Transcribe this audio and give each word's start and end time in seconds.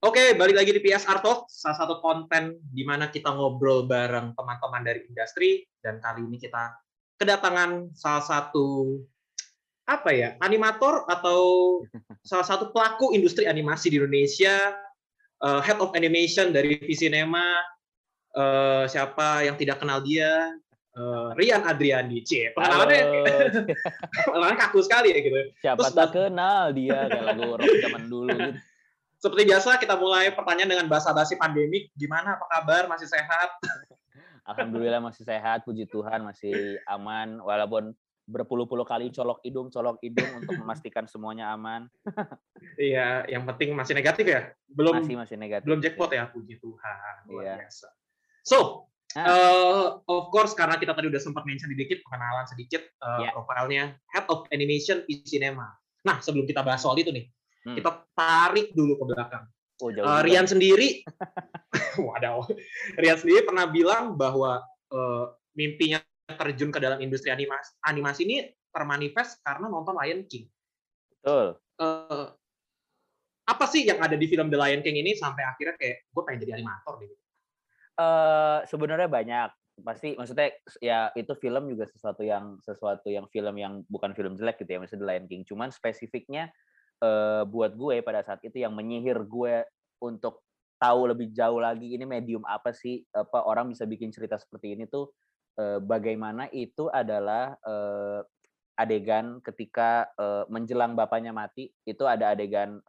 Oke, 0.00 0.32
balik 0.32 0.56
lagi 0.56 0.72
di 0.72 0.80
PSR 0.80 1.20
Talk, 1.20 1.52
salah 1.52 1.76
satu 1.76 2.00
konten 2.00 2.56
di 2.72 2.88
mana 2.88 3.12
kita 3.12 3.36
ngobrol 3.36 3.84
bareng 3.84 4.32
teman-teman 4.32 4.80
dari 4.80 5.04
industri. 5.04 5.60
Dan 5.76 6.00
kali 6.00 6.24
ini 6.24 6.40
kita 6.40 6.72
kedatangan 7.20 7.92
salah 7.92 8.24
satu 8.24 8.96
apa 9.84 10.08
ya 10.08 10.40
animator 10.40 11.04
atau 11.04 11.40
salah 12.32 12.48
satu 12.48 12.72
pelaku 12.72 13.12
industri 13.12 13.44
animasi 13.44 13.92
di 13.92 14.00
Indonesia, 14.00 14.72
uh, 15.44 15.60
head 15.60 15.76
of 15.84 15.92
animation 15.92 16.48
dari 16.48 16.80
Visinema, 16.80 17.60
uh, 18.40 18.88
siapa 18.88 19.44
yang 19.44 19.60
tidak 19.60 19.84
kenal 19.84 20.00
dia, 20.00 20.32
uh, 20.96 21.36
Rian 21.36 21.60
Adriani, 21.60 22.24
c 22.24 22.56
pengenalan 22.56 24.56
kaku 24.64 24.80
sekali 24.80 25.12
ya 25.12 25.20
gitu. 25.20 25.40
Siapa 25.60 25.92
Terus, 25.92 25.92
tak 25.92 26.08
kenal 26.16 26.72
dia? 26.72 27.04
Kayak 27.04 27.36
lagu 27.36 27.60
rock 27.60 27.74
zaman 27.84 28.04
dulu 28.08 28.32
gitu. 28.32 28.69
Seperti 29.20 29.52
biasa 29.52 29.76
kita 29.76 30.00
mulai 30.00 30.32
pertanyaan 30.32 30.70
dengan 30.72 30.86
bahasa 30.88 31.12
basi 31.12 31.36
pandemik. 31.36 31.92
Gimana? 31.92 32.40
Apa 32.40 32.48
kabar? 32.48 32.88
Masih 32.88 33.04
sehat? 33.04 33.52
Alhamdulillah 34.50 34.98
masih 34.98 35.22
sehat, 35.22 35.62
puji 35.62 35.86
Tuhan 35.86 36.26
masih 36.26 36.80
aman 36.88 37.38
walaupun 37.38 37.94
berpuluh-puluh 38.30 38.82
kali 38.82 39.10
colok 39.10 39.42
hidung, 39.42 39.70
colok 39.70 39.98
hidung 40.02 40.26
untuk 40.42 40.58
memastikan 40.58 41.04
semuanya 41.06 41.54
aman. 41.54 41.86
iya, 42.80 43.26
yang 43.26 43.46
penting 43.46 43.74
masih 43.74 43.94
negatif 43.94 44.26
ya? 44.26 44.50
Belum 44.66 45.02
masih 45.02 45.14
masih 45.18 45.36
negatif. 45.38 45.66
Belum 45.66 45.82
jackpot 45.82 46.10
ya, 46.10 46.30
puji 46.30 46.58
Tuhan. 46.58 47.14
Luar 47.30 47.44
iya. 47.44 47.54
biasa. 47.62 47.88
So, 48.42 48.88
ah. 49.18 49.26
uh, 49.26 49.86
of 50.06 50.30
course 50.34 50.54
karena 50.54 50.78
kita 50.78 50.94
tadi 50.94 51.10
udah 51.10 51.22
sempat 51.22 51.42
mention 51.46 51.70
sedikit 51.70 52.02
pengenalan 52.06 52.46
sedikit 52.46 52.82
uh, 53.02 53.22
yeah. 53.22 53.32
profilnya 53.34 53.84
Head 54.14 54.26
of 54.30 54.46
Animation 54.54 55.04
di 55.06 55.22
Cinema. 55.26 55.66
Nah, 56.06 56.18
sebelum 56.22 56.48
kita 56.48 56.64
bahas 56.64 56.80
soal 56.80 56.96
itu 56.96 57.12
nih, 57.12 57.28
Hmm. 57.64 57.76
Kita 57.76 57.90
tarik 58.16 58.72
dulu 58.72 58.96
ke 58.96 59.04
belakang. 59.10 59.44
Oh, 59.80 59.88
jauh 59.88 60.04
uh, 60.04 60.20
Rian 60.20 60.44
sendiri, 60.44 61.00
waduh, 62.04 62.44
Rian 63.00 63.16
sendiri 63.16 63.48
pernah 63.48 63.64
bilang 63.64 64.12
bahwa 64.12 64.60
uh, 64.92 65.32
mimpinya 65.56 66.04
terjun 66.36 66.68
ke 66.68 66.78
dalam 66.78 67.00
industri 67.00 67.32
animasi, 67.32 67.80
animasi 67.88 68.20
ini 68.28 68.36
termanifest 68.70 69.40
karena 69.40 69.72
nonton 69.72 69.96
Lion 69.96 70.28
King. 70.28 70.44
Betul. 71.16 71.56
Uh, 71.80 72.28
apa 73.48 73.64
sih 73.66 73.88
yang 73.88 73.98
ada 73.98 74.14
di 74.14 74.28
film 74.28 74.52
The 74.52 74.58
Lion 74.60 74.84
King 74.84 75.00
ini 75.00 75.16
sampai 75.16 75.42
akhirnya 75.48 75.74
kayak 75.80 76.12
gue 76.12 76.22
pengen 76.28 76.40
jadi 76.44 76.52
animator 76.60 77.00
gitu? 77.02 77.14
Uh, 77.96 78.60
sebenarnya 78.68 79.08
banyak 79.10 79.50
pasti 79.80 80.12
maksudnya 80.12 80.52
ya 80.84 81.08
itu 81.16 81.32
film 81.40 81.72
juga 81.72 81.88
sesuatu 81.88 82.20
yang 82.20 82.60
sesuatu 82.60 83.08
yang 83.08 83.24
film 83.32 83.56
yang 83.56 83.80
bukan 83.88 84.12
film 84.12 84.36
jelek 84.36 84.60
gitu 84.60 84.76
ya 84.76 84.80
misalnya 84.80 85.00
The 85.00 85.08
Lion 85.08 85.26
King 85.26 85.42
cuman 85.48 85.72
spesifiknya 85.72 86.52
uh, 87.00 87.42
buat 87.48 87.74
gue 87.74 88.04
pada 88.04 88.24
saat 88.24 88.40
itu 88.44 88.60
yang 88.62 88.72
menyihir 88.76 89.20
gue 89.24 89.64
untuk 90.00 90.44
tahu 90.80 91.12
lebih 91.12 91.28
jauh 91.36 91.60
lagi 91.60 91.92
ini 91.92 92.08
medium 92.08 92.40
apa 92.48 92.72
sih 92.72 93.04
apa 93.12 93.44
orang 93.44 93.68
bisa 93.68 93.84
bikin 93.84 94.08
cerita 94.08 94.40
seperti 94.40 94.72
ini 94.76 94.88
tuh 94.88 95.12
uh, 95.60 95.76
bagaimana 95.80 96.48
itu 96.52 96.88
adalah 96.88 97.52
uh, 97.60 98.24
adegan 98.80 99.44
ketika 99.44 100.08
uh, 100.16 100.48
menjelang 100.48 100.96
bapaknya 100.96 101.36
mati 101.36 101.68
itu 101.84 102.00
ada 102.08 102.32
adegan 102.32 102.80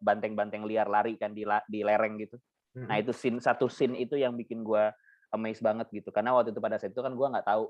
banteng-banteng 0.00 0.64
uh, 0.64 0.68
liar 0.68 0.88
lari 0.88 1.20
kan 1.20 1.36
di 1.36 1.44
di 1.68 1.84
lereng 1.84 2.16
gitu. 2.16 2.40
Mm 2.72 2.72
-hmm. 2.72 2.88
Nah 2.88 2.96
itu 2.96 3.12
scene 3.12 3.36
satu 3.36 3.68
scene 3.68 4.00
itu 4.00 4.16
yang 4.16 4.32
bikin 4.32 4.64
gue 4.64 4.80
amazed 5.36 5.60
banget 5.60 5.92
gitu 5.92 6.10
karena 6.10 6.34
waktu 6.34 6.56
itu 6.56 6.60
pada 6.62 6.80
saat 6.80 6.96
itu 6.96 7.02
kan 7.04 7.14
gue 7.14 7.26
nggak 7.26 7.46
tahu 7.46 7.68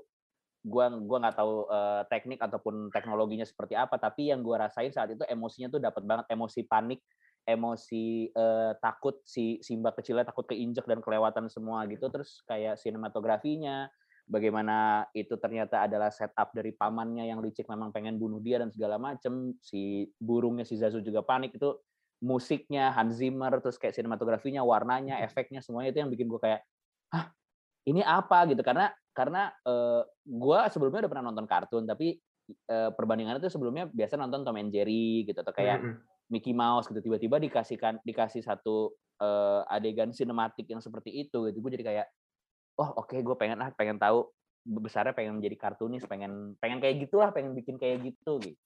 gua 0.61 0.93
gua 0.93 1.17
nggak 1.25 1.37
tahu 1.37 1.53
uh, 1.67 2.03
teknik 2.07 2.39
ataupun 2.39 2.93
teknologinya 2.93 3.45
seperti 3.45 3.73
apa 3.73 3.97
tapi 3.97 4.29
yang 4.29 4.45
gua 4.45 4.69
rasain 4.69 4.93
saat 4.93 5.13
itu 5.13 5.25
emosinya 5.25 5.73
tuh 5.73 5.81
dapat 5.81 6.03
banget 6.05 6.25
emosi 6.29 6.61
panik 6.69 7.01
emosi 7.45 8.29
uh, 8.37 8.77
takut 8.77 9.17
si 9.25 9.57
Simba 9.65 9.89
kecilnya 9.97 10.29
takut 10.29 10.45
keinjek 10.45 10.85
dan 10.85 11.01
kelewatan 11.01 11.49
semua 11.49 11.89
gitu 11.89 12.05
terus 12.13 12.45
kayak 12.45 12.77
sinematografinya 12.77 13.89
bagaimana 14.29 15.09
itu 15.17 15.33
ternyata 15.41 15.89
adalah 15.89 16.13
setup 16.13 16.53
dari 16.53 16.71
pamannya 16.71 17.27
yang 17.27 17.41
licik 17.41 17.65
memang 17.65 17.89
pengen 17.89 18.21
bunuh 18.21 18.37
dia 18.37 18.61
dan 18.61 18.69
segala 18.69 19.01
macem 19.01 19.57
si 19.59 20.05
burungnya 20.21 20.63
si 20.63 20.77
Zazu 20.77 21.01
juga 21.01 21.25
panik 21.25 21.57
itu 21.57 21.73
musiknya 22.21 22.93
Hans 22.93 23.17
Zimmer 23.17 23.49
terus 23.59 23.81
kayak 23.81 23.97
sinematografinya 23.97 24.61
warnanya 24.61 25.17
hmm. 25.19 25.25
efeknya 25.25 25.59
semuanya 25.65 25.89
itu 25.89 25.99
yang 26.05 26.11
bikin 26.13 26.29
gue 26.29 26.37
kayak 26.37 26.61
ah 27.11 27.33
ini 27.89 28.05
apa 28.05 28.45
gitu 28.53 28.61
karena 28.61 28.93
karena 29.11 29.51
uh, 29.67 30.01
eh, 30.01 30.03
gue 30.23 30.59
sebelumnya 30.71 31.05
udah 31.05 31.11
pernah 31.11 31.25
nonton 31.31 31.47
kartun 31.47 31.83
tapi 31.83 32.15
uh, 32.71 32.89
perbandingannya 32.95 33.43
itu 33.43 33.51
sebelumnya 33.51 33.87
biasa 33.91 34.15
nonton 34.15 34.47
Tom 34.47 34.59
and 34.59 34.71
Jerry 34.71 35.27
gitu 35.27 35.39
atau 35.43 35.53
kayak 35.53 35.83
mm 35.83 35.87
-hmm. 35.87 35.95
Mickey 36.31 36.55
Mouse 36.55 36.87
gitu. 36.87 37.03
Tiba-tiba 37.03 37.37
dikasihkan 37.43 37.99
dikasih 38.07 38.39
satu 38.43 38.95
uh, 39.19 39.67
adegan 39.67 40.15
sinematik 40.15 40.67
yang 40.71 40.79
seperti 40.79 41.27
itu 41.27 41.51
gitu. 41.51 41.57
Gue 41.59 41.71
jadi 41.75 41.85
kayak 41.85 42.07
oh 42.79 42.89
oke 43.03 43.11
okay, 43.11 43.19
gue 43.19 43.35
pengen 43.35 43.59
ah 43.59 43.69
pengen 43.75 43.99
tahu 43.99 44.31
besarnya 44.61 45.11
pengen 45.17 45.41
menjadi 45.41 45.57
kartunis 45.57 46.05
pengen 46.05 46.53
pengen 46.61 46.77
kayak 46.77 47.01
gitulah 47.01 47.33
pengen 47.33 47.57
bikin 47.57 47.81
kayak 47.81 48.05
gitu 48.05 48.37
gitu 48.45 48.61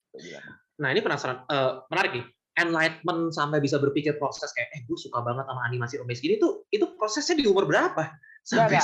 nah 0.76 0.92
ini 0.92 1.00
penasaran 1.00 1.44
uh, 1.48 1.84
menarik 1.92 2.22
nih. 2.22 2.28
Enlightenment 2.56 3.36
sampai 3.36 3.60
bisa 3.60 3.76
berpikir 3.76 4.16
proses 4.16 4.48
kayak 4.56 4.72
eh 4.72 4.82
gue 4.88 4.96
suka 4.96 5.20
banget 5.20 5.44
sama 5.44 5.68
animasi 5.68 6.00
romes 6.00 6.24
gini 6.24 6.40
tuh 6.40 6.64
itu 6.72 6.88
prosesnya 6.96 7.36
di 7.36 7.52
umur 7.52 7.68
berapa? 7.68 8.16
Sampai 8.48 8.80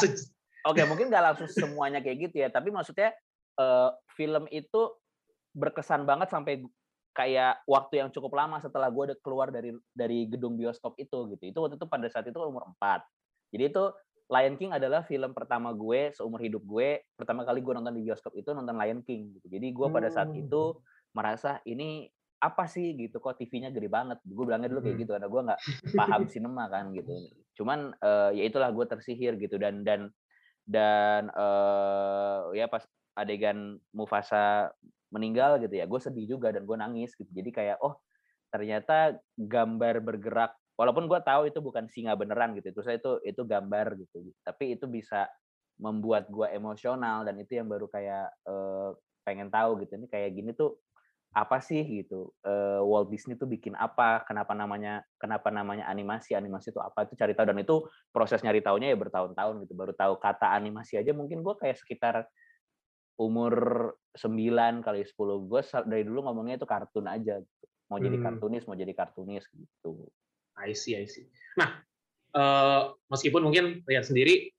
Oke, 0.61 0.85
mungkin 0.85 1.09
nggak 1.09 1.23
langsung 1.33 1.49
semuanya 1.49 1.99
kayak 2.05 2.29
gitu 2.29 2.35
ya, 2.45 2.49
tapi 2.53 2.69
maksudnya 2.69 3.13
uh, 3.57 3.89
film 4.13 4.45
itu 4.53 4.93
berkesan 5.51 6.05
banget 6.05 6.31
sampai 6.31 6.61
kayak 7.11 7.59
waktu 7.67 7.99
yang 7.99 8.09
cukup 8.09 8.31
lama 8.39 8.57
setelah 8.63 8.87
gue 8.87 9.19
keluar 9.19 9.51
dari 9.51 9.75
dari 9.91 10.27
gedung 10.31 10.55
bioskop 10.55 10.95
itu 10.95 11.27
gitu. 11.35 11.43
Itu 11.51 11.57
waktu 11.63 11.75
itu 11.75 11.87
pada 11.87 12.07
saat 12.07 12.25
itu 12.27 12.37
umur 12.39 12.71
4. 12.79 13.03
Jadi 13.51 13.63
itu 13.67 13.83
Lion 14.31 14.55
King 14.55 14.71
adalah 14.71 15.03
film 15.03 15.35
pertama 15.35 15.75
gue 15.75 16.15
seumur 16.15 16.39
hidup 16.39 16.63
gue. 16.63 17.03
Pertama 17.19 17.43
kali 17.43 17.59
gue 17.59 17.73
nonton 17.75 17.91
di 17.99 18.03
bioskop 18.07 18.31
itu 18.39 18.55
nonton 18.55 18.79
Lion 18.79 19.03
King 19.03 19.35
gitu. 19.35 19.47
Jadi 19.51 19.67
gue 19.75 19.87
pada 19.91 20.07
saat 20.07 20.31
hmm. 20.31 20.47
itu 20.47 20.79
merasa 21.11 21.59
ini 21.67 22.07
apa 22.41 22.65
sih 22.65 22.95
gitu 22.95 23.19
kok 23.19 23.35
TV-nya 23.35 23.75
gede 23.75 23.91
banget. 23.91 24.23
Gue 24.23 24.47
bilangnya 24.47 24.71
dulu 24.71 24.87
kayak 24.87 24.95
hmm. 24.95 25.03
gitu 25.03 25.11
karena 25.19 25.27
gue 25.27 25.41
nggak 25.51 25.59
paham 25.99 26.21
sinema 26.31 26.65
kan 26.71 26.95
gitu. 26.95 27.11
Cuman 27.59 27.91
uh, 27.99 28.31
ya 28.31 28.47
itulah 28.47 28.71
gue 28.71 28.85
tersihir 28.87 29.35
gitu 29.35 29.59
dan 29.59 29.83
dan 29.83 30.07
dan 30.71 31.27
uh, 31.35 32.55
ya 32.55 32.71
pas 32.71 32.87
adegan 33.19 33.75
Mufasa 33.91 34.71
meninggal 35.11 35.59
gitu 35.59 35.75
ya 35.75 35.83
gue 35.83 35.99
sedih 35.99 36.39
juga 36.39 36.55
dan 36.55 36.63
gue 36.63 36.77
nangis 36.79 37.11
gitu. 37.19 37.27
Jadi 37.27 37.51
kayak 37.51 37.77
oh 37.83 37.99
ternyata 38.47 39.19
gambar 39.35 39.99
bergerak 39.99 40.55
walaupun 40.79 41.11
gue 41.11 41.19
tahu 41.19 41.51
itu 41.51 41.59
bukan 41.59 41.91
singa 41.91 42.15
beneran 42.15 42.55
gitu 42.55 42.71
itu 42.71 42.81
saya 42.81 42.95
itu 42.97 43.19
itu 43.27 43.41
gambar 43.43 43.99
gitu. 43.99 44.31
Tapi 44.47 44.79
itu 44.79 44.87
bisa 44.87 45.27
membuat 45.75 46.31
gue 46.31 46.47
emosional 46.55 47.27
dan 47.27 47.35
itu 47.41 47.59
yang 47.59 47.67
baru 47.67 47.91
kayak 47.91 48.31
uh, 48.47 48.95
pengen 49.27 49.51
tahu 49.51 49.83
gitu 49.83 49.99
ini 49.99 50.07
kayak 50.07 50.31
gini 50.33 50.55
tuh 50.55 50.79
apa 51.31 51.63
sih 51.63 51.79
gitu 51.87 52.35
uh, 52.43 52.83
Walt 52.83 53.07
Disney 53.07 53.39
tuh 53.39 53.47
bikin 53.47 53.71
apa 53.79 54.27
kenapa 54.27 54.51
namanya 54.51 54.99
kenapa 55.15 55.47
namanya 55.47 55.87
animasi 55.87 56.35
animasi 56.35 56.75
itu 56.75 56.83
apa 56.83 57.07
itu 57.07 57.15
cari 57.15 57.31
tahu 57.31 57.47
dan 57.47 57.59
itu 57.63 57.87
proses 58.11 58.43
nyari 58.43 58.59
tahunya 58.59 58.91
ya 58.91 58.97
bertahun-tahun 58.99 59.63
gitu 59.63 59.73
baru 59.79 59.95
tahu 59.95 60.19
kata 60.19 60.51
animasi 60.51 60.99
aja 60.99 61.15
mungkin 61.15 61.39
gue 61.39 61.55
kayak 61.55 61.79
sekitar 61.79 62.27
umur 63.15 63.95
9 64.19 64.83
kali 64.83 65.01
10 65.07 65.15
gue 65.47 65.61
dari 65.87 66.03
dulu 66.03 66.19
ngomongnya 66.27 66.59
itu 66.59 66.67
kartun 66.67 67.07
aja 67.07 67.39
gitu. 67.39 67.65
mau 67.87 67.95
hmm. 67.95 68.05
jadi 68.11 68.17
kartunis 68.19 68.63
mau 68.67 68.75
jadi 68.75 68.91
kartunis 68.91 69.43
gitu 69.55 70.11
I 70.59 70.75
see 70.75 70.99
I 70.99 71.07
see 71.07 71.31
nah 71.55 71.79
uh, 72.35 72.91
meskipun 73.07 73.39
mungkin 73.39 73.87
lihat 73.87 74.03
sendiri 74.03 74.51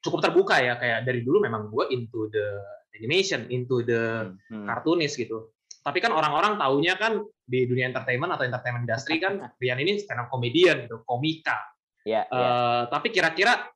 cukup 0.00 0.24
terbuka 0.24 0.56
ya 0.56 0.80
kayak 0.80 1.04
dari 1.04 1.20
dulu 1.20 1.44
memang 1.44 1.68
gue 1.68 1.84
into 1.92 2.32
the 2.32 2.64
animation 2.96 3.44
into 3.52 3.84
the 3.84 4.32
hmm. 4.48 4.64
hmm. 4.64 4.66
kartunis 4.72 5.20
gitu 5.20 5.52
tapi 5.84 6.00
kan 6.00 6.16
orang-orang 6.16 6.56
taunya 6.56 6.96
kan 6.96 7.20
di 7.44 7.68
dunia 7.68 7.92
entertainment 7.92 8.32
atau 8.32 8.48
entertainment 8.48 8.88
industry 8.88 9.20
kan 9.20 9.36
Rian 9.60 9.76
ini 9.76 10.00
stand 10.00 10.24
up 10.24 10.32
comedian 10.32 10.88
gitu, 10.88 11.04
komika. 11.04 11.60
Yeah, 12.08 12.24
uh, 12.32 12.40
yeah. 12.40 12.80
Tapi 12.88 13.12
kira-kira 13.12 13.68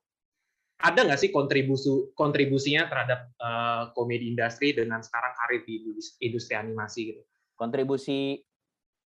ada 0.79 0.99
nggak 1.05 1.21
sih 1.21 1.29
kontribusi 1.29 2.09
kontribusinya 2.17 2.89
terhadap 2.89 3.29
uh, 3.37 3.93
komedi 3.93 4.33
industri 4.33 4.73
dengan 4.73 5.05
sekarang 5.05 5.37
karir 5.37 5.61
di 5.69 5.85
industri 6.25 6.57
animasi 6.57 7.13
gitu? 7.13 7.21
Kontribusi 7.53 8.41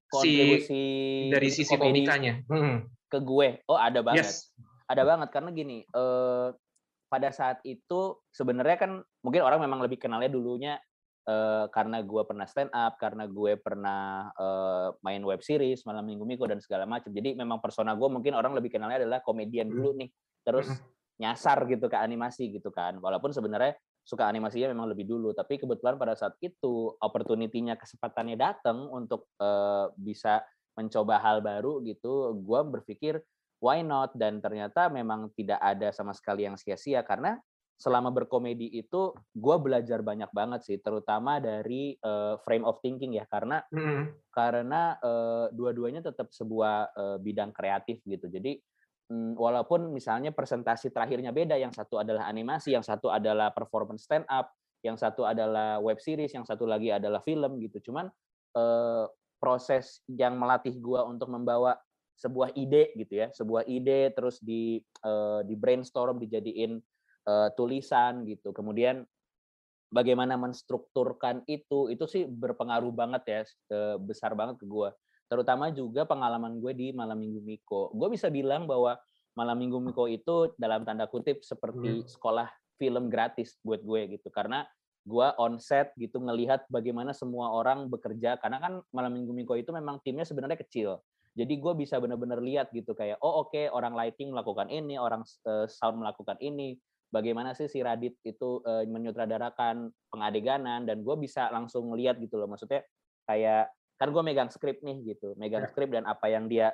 kontribusi 0.07 0.69
si, 0.69 1.33
dari 1.33 1.49
sisi 1.49 1.73
komikanya 1.73 2.45
hmm. 2.45 3.09
ke 3.09 3.17
gue, 3.17 3.65
oh 3.65 3.79
ada 3.81 4.05
banget, 4.05 4.29
yes. 4.29 4.53
ada 4.85 5.01
banget 5.01 5.33
karena 5.33 5.49
gini, 5.49 5.81
uh, 5.89 6.53
pada 7.09 7.33
saat 7.33 7.57
itu 7.65 8.21
sebenarnya 8.29 8.77
kan 8.77 8.91
mungkin 9.25 9.41
orang 9.41 9.65
memang 9.65 9.81
lebih 9.81 9.97
kenalnya 9.97 10.29
dulunya 10.29 10.77
uh, 11.27 11.65
karena 11.71 12.03
gue 12.03 12.21
pernah 12.27 12.47
stand 12.47 12.71
up, 12.71 12.95
karena 12.99 13.27
gue 13.27 13.55
pernah 13.59 14.29
uh, 14.35 14.95
main 15.03 15.21
web 15.23 15.39
series 15.39 15.83
malam 15.87 16.03
minggu 16.03 16.23
minggu 16.27 16.45
dan 16.47 16.59
segala 16.59 16.83
macam. 16.83 17.11
Jadi 17.11 17.35
memang 17.35 17.59
persona 17.63 17.95
gue 17.95 18.09
mungkin 18.09 18.35
orang 18.35 18.55
lebih 18.55 18.73
kenalnya 18.73 19.03
adalah 19.03 19.19
komedian 19.23 19.69
hmm. 19.69 19.75
dulu 19.75 19.89
nih, 19.99 20.09
terus 20.43 20.67
hmm. 20.69 20.83
nyasar 21.23 21.63
gitu 21.69 21.85
ke 21.87 21.97
animasi 21.97 22.51
gitu 22.51 22.69
kan. 22.71 22.99
Walaupun 22.99 23.31
sebenarnya 23.31 23.75
suka 24.03 24.27
animasinya 24.27 24.75
memang 24.75 24.91
lebih 24.91 25.07
dulu, 25.07 25.31
tapi 25.31 25.55
kebetulan 25.55 25.95
pada 25.95 26.13
saat 26.19 26.35
itu 26.43 26.91
opportunity-nya 26.99 27.79
kesempatannya 27.79 28.35
datang 28.35 28.91
untuk 28.91 29.31
uh, 29.39 29.87
bisa 29.95 30.43
mencoba 30.75 31.21
hal 31.21 31.39
baru 31.39 31.79
gitu, 31.85 32.33
gue 32.35 32.61
berpikir 32.67 33.21
why 33.63 33.79
not 33.79 34.11
dan 34.19 34.43
ternyata 34.43 34.91
memang 34.91 35.31
tidak 35.39 35.61
ada 35.63 35.93
sama 35.95 36.11
sekali 36.11 36.43
yang 36.43 36.59
sia-sia 36.59 36.99
karena 37.07 37.39
selama 37.77 38.13
berkomedi 38.13 38.69
itu 38.79 39.11
gue 39.35 39.55
belajar 39.59 39.99
banyak 39.99 40.31
banget 40.31 40.61
sih 40.63 40.77
terutama 40.79 41.41
dari 41.43 41.97
uh, 41.99 42.39
frame 42.45 42.63
of 42.63 42.79
thinking 42.79 43.17
ya. 43.17 43.25
Karena 43.27 43.59
mm. 43.69 44.31
karena 44.31 44.97
uh, 45.01 45.45
dua-duanya 45.51 46.05
tetap 46.05 46.31
sebuah 46.31 46.93
uh, 46.95 47.17
bidang 47.19 47.51
kreatif 47.51 47.99
gitu. 48.07 48.29
Jadi 48.31 48.57
um, 49.11 49.35
walaupun 49.35 49.91
misalnya 49.91 50.31
presentasi 50.31 50.93
terakhirnya 50.93 51.35
beda 51.35 51.59
yang 51.59 51.73
satu 51.73 51.99
adalah 51.99 52.29
animasi 52.29 52.73
yang 52.73 52.85
satu 52.85 53.11
adalah 53.11 53.51
performance 53.51 54.07
stand 54.07 54.25
up 54.31 54.53
yang 54.83 54.99
satu 54.99 55.23
adalah 55.23 55.79
web 55.79 55.95
series 55.99 56.35
yang 56.35 56.43
satu 56.43 56.67
lagi 56.67 56.91
adalah 56.91 57.23
film 57.23 57.59
gitu. 57.59 57.91
Cuman 57.91 58.07
uh, 58.55 59.05
proses 59.43 59.99
yang 60.07 60.39
melatih 60.39 60.79
gue 60.79 61.01
untuk 61.03 61.27
membawa 61.27 61.75
sebuah 62.13 62.53
ide 62.53 62.93
gitu 62.95 63.25
ya 63.25 63.27
sebuah 63.33 63.65
ide 63.65 64.13
terus 64.13 64.37
di 64.39 64.79
uh, 65.03 65.41
di 65.43 65.57
brainstorm 65.57 66.21
dijadiin 66.21 66.77
uh, 67.27 67.49
tulisan 67.55 68.27
gitu. 68.27 68.51
Kemudian 68.51 69.03
bagaimana 69.93 70.39
menstrukturkan 70.39 71.45
itu 71.45 71.91
itu 71.93 72.05
sih 72.09 72.23
berpengaruh 72.25 72.89
banget 72.89 73.23
ya 73.29 73.41
besar 74.01 74.33
banget 74.33 74.57
ke 74.57 74.65
gue 74.65 74.89
terutama 75.33 75.73
juga 75.73 76.05
pengalaman 76.05 76.61
gue 76.61 76.73
di 76.77 76.87
malam 76.93 77.17
minggu 77.17 77.41
Miko. 77.41 77.89
Gue 77.97 78.13
bisa 78.13 78.29
bilang 78.29 78.69
bahwa 78.69 79.01
malam 79.33 79.57
minggu 79.57 79.81
Miko 79.81 80.05
itu 80.05 80.53
dalam 80.61 80.85
tanda 80.85 81.09
kutip 81.09 81.41
seperti 81.41 82.05
hmm. 82.05 82.09
sekolah 82.09 82.45
film 82.77 83.09
gratis 83.09 83.57
buat 83.65 83.81
gue 83.81 84.13
gitu. 84.13 84.29
Karena 84.29 84.61
gue 85.03 85.27
on 85.41 85.57
set 85.57 85.89
gitu 85.97 86.21
ngelihat 86.21 86.69
bagaimana 86.69 87.17
semua 87.17 87.49
orang 87.49 87.89
bekerja. 87.89 88.37
Karena 88.37 88.61
kan 88.61 88.73
malam 88.93 89.09
minggu 89.09 89.33
Miko 89.33 89.57
itu 89.57 89.73
memang 89.73 89.97
timnya 90.05 90.21
sebenarnya 90.21 90.61
kecil. 90.61 91.01
Jadi 91.33 91.57
gue 91.57 91.73
bisa 91.73 91.97
benar-benar 91.97 92.37
lihat 92.37 92.69
gitu 92.69 92.93
kayak 92.93 93.17
oh 93.25 93.41
oke 93.41 93.57
okay, 93.57 93.65
orang 93.73 93.97
lighting 93.97 94.29
melakukan 94.29 94.69
ini 94.69 95.01
orang 95.01 95.25
uh, 95.49 95.65
sound 95.65 95.97
melakukan 95.97 96.37
ini 96.45 96.77
bagaimana 97.13 97.53
sih 97.53 97.69
si 97.69 97.85
Radit 97.85 98.17
itu 98.25 98.65
uh, 98.65 98.81
menyutradarakan 98.89 99.93
pengadeganan 100.09 100.89
dan 100.89 101.05
gue 101.05 101.15
bisa 101.21 101.53
langsung 101.53 101.93
lihat 101.93 102.17
gitu 102.17 102.41
loh. 102.41 102.49
Maksudnya 102.49 102.81
kayak 103.29 103.69
kan 104.01 104.09
gue 104.09 104.23
megang 104.25 104.49
skrip 104.49 104.81
nih 104.81 105.15
gitu 105.15 105.37
megang 105.37 105.63
ya. 105.63 105.69
skrip 105.69 105.93
dan 105.93 106.03
apa 106.09 106.27
yang 106.27 106.49
dia 106.49 106.73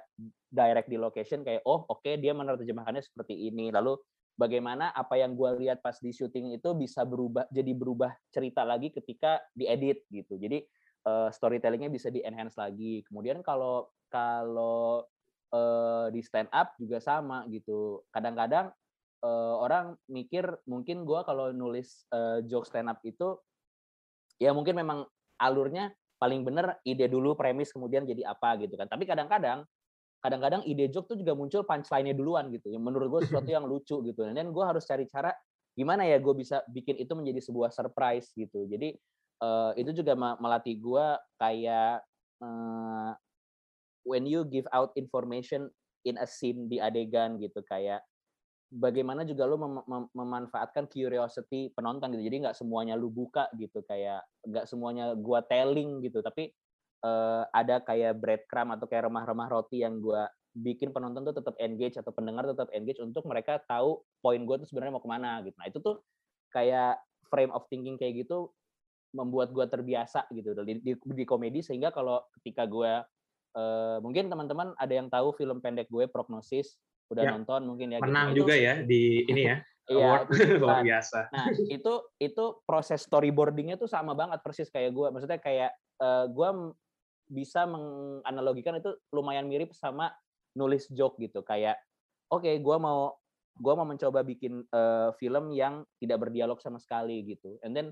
direct 0.50 0.88
di 0.88 0.98
location 0.98 1.44
kayak 1.44 1.62
oh 1.68 1.84
oke 1.86 2.02
okay, 2.02 2.16
dia 2.16 2.32
menerjemahkannya 2.32 3.04
seperti 3.04 3.36
ini. 3.52 3.70
Lalu 3.70 4.00
bagaimana 4.40 4.96
apa 4.96 5.20
yang 5.20 5.36
gue 5.36 5.68
lihat 5.68 5.84
pas 5.84 6.00
di 6.00 6.16
syuting 6.16 6.56
itu 6.56 6.72
bisa 6.80 7.04
berubah 7.04 7.44
jadi 7.52 7.76
berubah 7.76 8.16
cerita 8.32 8.64
lagi 8.64 8.96
ketika 8.96 9.44
diedit 9.52 10.08
gitu. 10.08 10.40
Jadi 10.40 10.64
uh, 11.04 11.28
storytellingnya 11.28 11.92
bisa 11.92 12.08
di 12.08 12.24
enhance 12.24 12.56
lagi. 12.56 13.04
Kemudian 13.04 13.44
kalau 13.44 13.92
kalau 14.08 15.04
uh, 15.52 16.08
di 16.10 16.24
stand 16.24 16.50
up 16.56 16.74
juga 16.80 17.04
sama 17.04 17.46
gitu. 17.52 18.02
Kadang-kadang 18.16 18.72
uh, 19.24 19.56
orang 19.64 19.96
mikir 20.08 20.46
mungkin 20.68 21.04
gue 21.04 21.20
kalau 21.28 21.52
nulis 21.52 22.08
uh, 22.12 22.40
joke 22.46 22.68
stand 22.68 22.92
up 22.92 23.00
itu 23.04 23.36
ya 24.40 24.56
mungkin 24.56 24.76
memang 24.80 25.04
alurnya 25.40 25.92
paling 26.20 26.44
bener 26.44 26.76
ide 26.84 27.08
dulu 27.08 27.36
premis 27.36 27.72
kemudian 27.72 28.04
jadi 28.04 28.28
apa 28.28 28.60
gitu 28.60 28.76
kan. 28.76 28.88
Tapi 28.92 29.08
kadang-kadang 29.08 29.64
kadang-kadang 30.20 30.68
ide 30.68 30.92
joke 30.92 31.08
tuh 31.08 31.18
juga 31.20 31.32
muncul 31.32 31.64
punchline-nya 31.64 32.12
duluan 32.12 32.52
gitu 32.52 32.68
yang 32.72 32.84
menurut 32.84 33.08
gue 33.08 33.20
sesuatu 33.28 33.48
yang 33.48 33.64
lucu 33.64 34.04
gitu. 34.04 34.22
Dan 34.32 34.52
gue 34.52 34.64
harus 34.64 34.84
cari 34.84 35.08
cara 35.08 35.32
gimana 35.76 36.04
ya 36.04 36.20
gue 36.20 36.36
bisa 36.36 36.60
bikin 36.68 37.00
itu 37.00 37.16
menjadi 37.16 37.40
sebuah 37.40 37.72
surprise 37.72 38.32
gitu. 38.36 38.68
Jadi 38.68 38.96
uh, 39.44 39.72
itu 39.80 39.96
juga 39.96 40.16
melatih 40.16 40.76
gue 40.76 41.06
kayak 41.40 42.04
uh, 42.44 43.12
when 44.04 44.28
you 44.28 44.44
give 44.44 44.68
out 44.76 44.92
information 45.00 45.72
in 46.04 46.20
a 46.20 46.28
scene 46.28 46.68
di 46.68 46.80
adegan 46.84 47.40
gitu 47.40 47.64
kayak 47.68 48.04
bagaimana 48.70 49.26
juga 49.26 49.50
lo 49.50 49.58
mem 49.58 49.82
mem 49.86 50.04
memanfaatkan 50.14 50.86
curiosity 50.86 51.74
penonton 51.74 52.14
gitu. 52.14 52.24
Jadi 52.26 52.38
nggak 52.48 52.58
semuanya 52.58 52.94
lu 52.94 53.10
buka 53.10 53.50
gitu 53.58 53.82
kayak 53.86 54.22
nggak 54.46 54.66
semuanya 54.70 55.18
gua 55.18 55.42
telling 55.46 56.06
gitu, 56.06 56.22
tapi 56.22 56.54
uh, 57.04 57.44
ada 57.50 57.82
kayak 57.82 58.18
breadcrumb 58.22 58.74
atau 58.78 58.86
kayak 58.86 59.10
remah-remah 59.10 59.48
roti 59.50 59.82
yang 59.82 59.98
gua 59.98 60.30
bikin 60.54 60.90
penonton 60.90 61.24
tuh 61.30 61.36
tetap 61.38 61.56
engage 61.62 61.96
atau 61.98 62.10
pendengar 62.10 62.46
tetap 62.50 62.70
engage 62.74 62.98
untuk 63.00 63.26
mereka 63.30 63.62
tahu 63.70 64.02
poin 64.20 64.42
gue 64.42 64.56
tuh 64.66 64.68
sebenarnya 64.68 64.94
mau 64.98 65.04
ke 65.04 65.10
mana 65.10 65.40
gitu. 65.46 65.56
Nah 65.62 65.68
itu 65.70 65.78
tuh 65.78 66.02
kayak 66.50 66.98
frame 67.30 67.54
of 67.54 67.70
thinking 67.70 67.96
kayak 67.96 68.26
gitu 68.26 68.50
membuat 69.14 69.50
gue 69.54 69.66
terbiasa 69.66 70.30
gitu 70.34 70.54
di, 70.62 70.82
di, 70.82 70.94
di 70.94 71.26
komedi 71.26 71.66
sehingga 71.66 71.90
kalau 71.90 72.22
ketika 72.42 72.70
gue 72.70 72.94
uh, 73.58 73.98
mungkin 74.06 74.30
teman-teman 74.30 74.78
ada 74.78 74.94
yang 74.94 75.10
tahu 75.10 75.34
film 75.34 75.62
pendek 75.62 75.90
gue 75.90 76.06
prognosis 76.06 76.78
udah 77.10 77.24
ya, 77.26 77.32
nonton 77.34 77.62
mungkin 77.66 77.88
ya. 77.94 78.00
Menang 78.00 78.32
gitu. 78.32 78.46
juga 78.46 78.54
ya 78.56 78.82
di 78.86 79.26
ini 79.26 79.44
ya. 79.46 79.58
Iya, 79.90 80.22
luar 80.62 80.86
biasa. 80.86 81.34
Nah, 81.34 81.50
itu 81.66 81.94
itu 82.22 82.46
proses 82.62 83.02
storyboardingnya 83.10 83.74
tuh 83.74 83.90
sama 83.90 84.14
banget 84.14 84.38
persis 84.46 84.70
kayak 84.70 84.94
gue. 84.94 85.08
Maksudnya 85.10 85.42
kayak 85.42 85.74
uh, 85.98 86.06
eh, 86.06 86.26
gue 86.30 86.50
bisa 87.34 87.66
menganalogikan 87.66 88.78
itu 88.78 88.94
lumayan 89.10 89.50
mirip 89.50 89.74
sama 89.74 90.14
nulis 90.54 90.86
joke 90.94 91.18
gitu. 91.18 91.42
Kayak 91.42 91.82
oke, 92.30 92.46
okay, 92.46 92.62
gue 92.62 92.78
mau 92.78 93.18
gue 93.60 93.74
mau 93.74 93.84
mencoba 93.90 94.22
bikin 94.22 94.62
uh, 94.70 95.10
film 95.18 95.52
yang 95.58 95.82
tidak 95.98 96.22
berdialog 96.22 96.62
sama 96.62 96.78
sekali 96.78 97.26
gitu. 97.26 97.58
And 97.66 97.74
then 97.74 97.90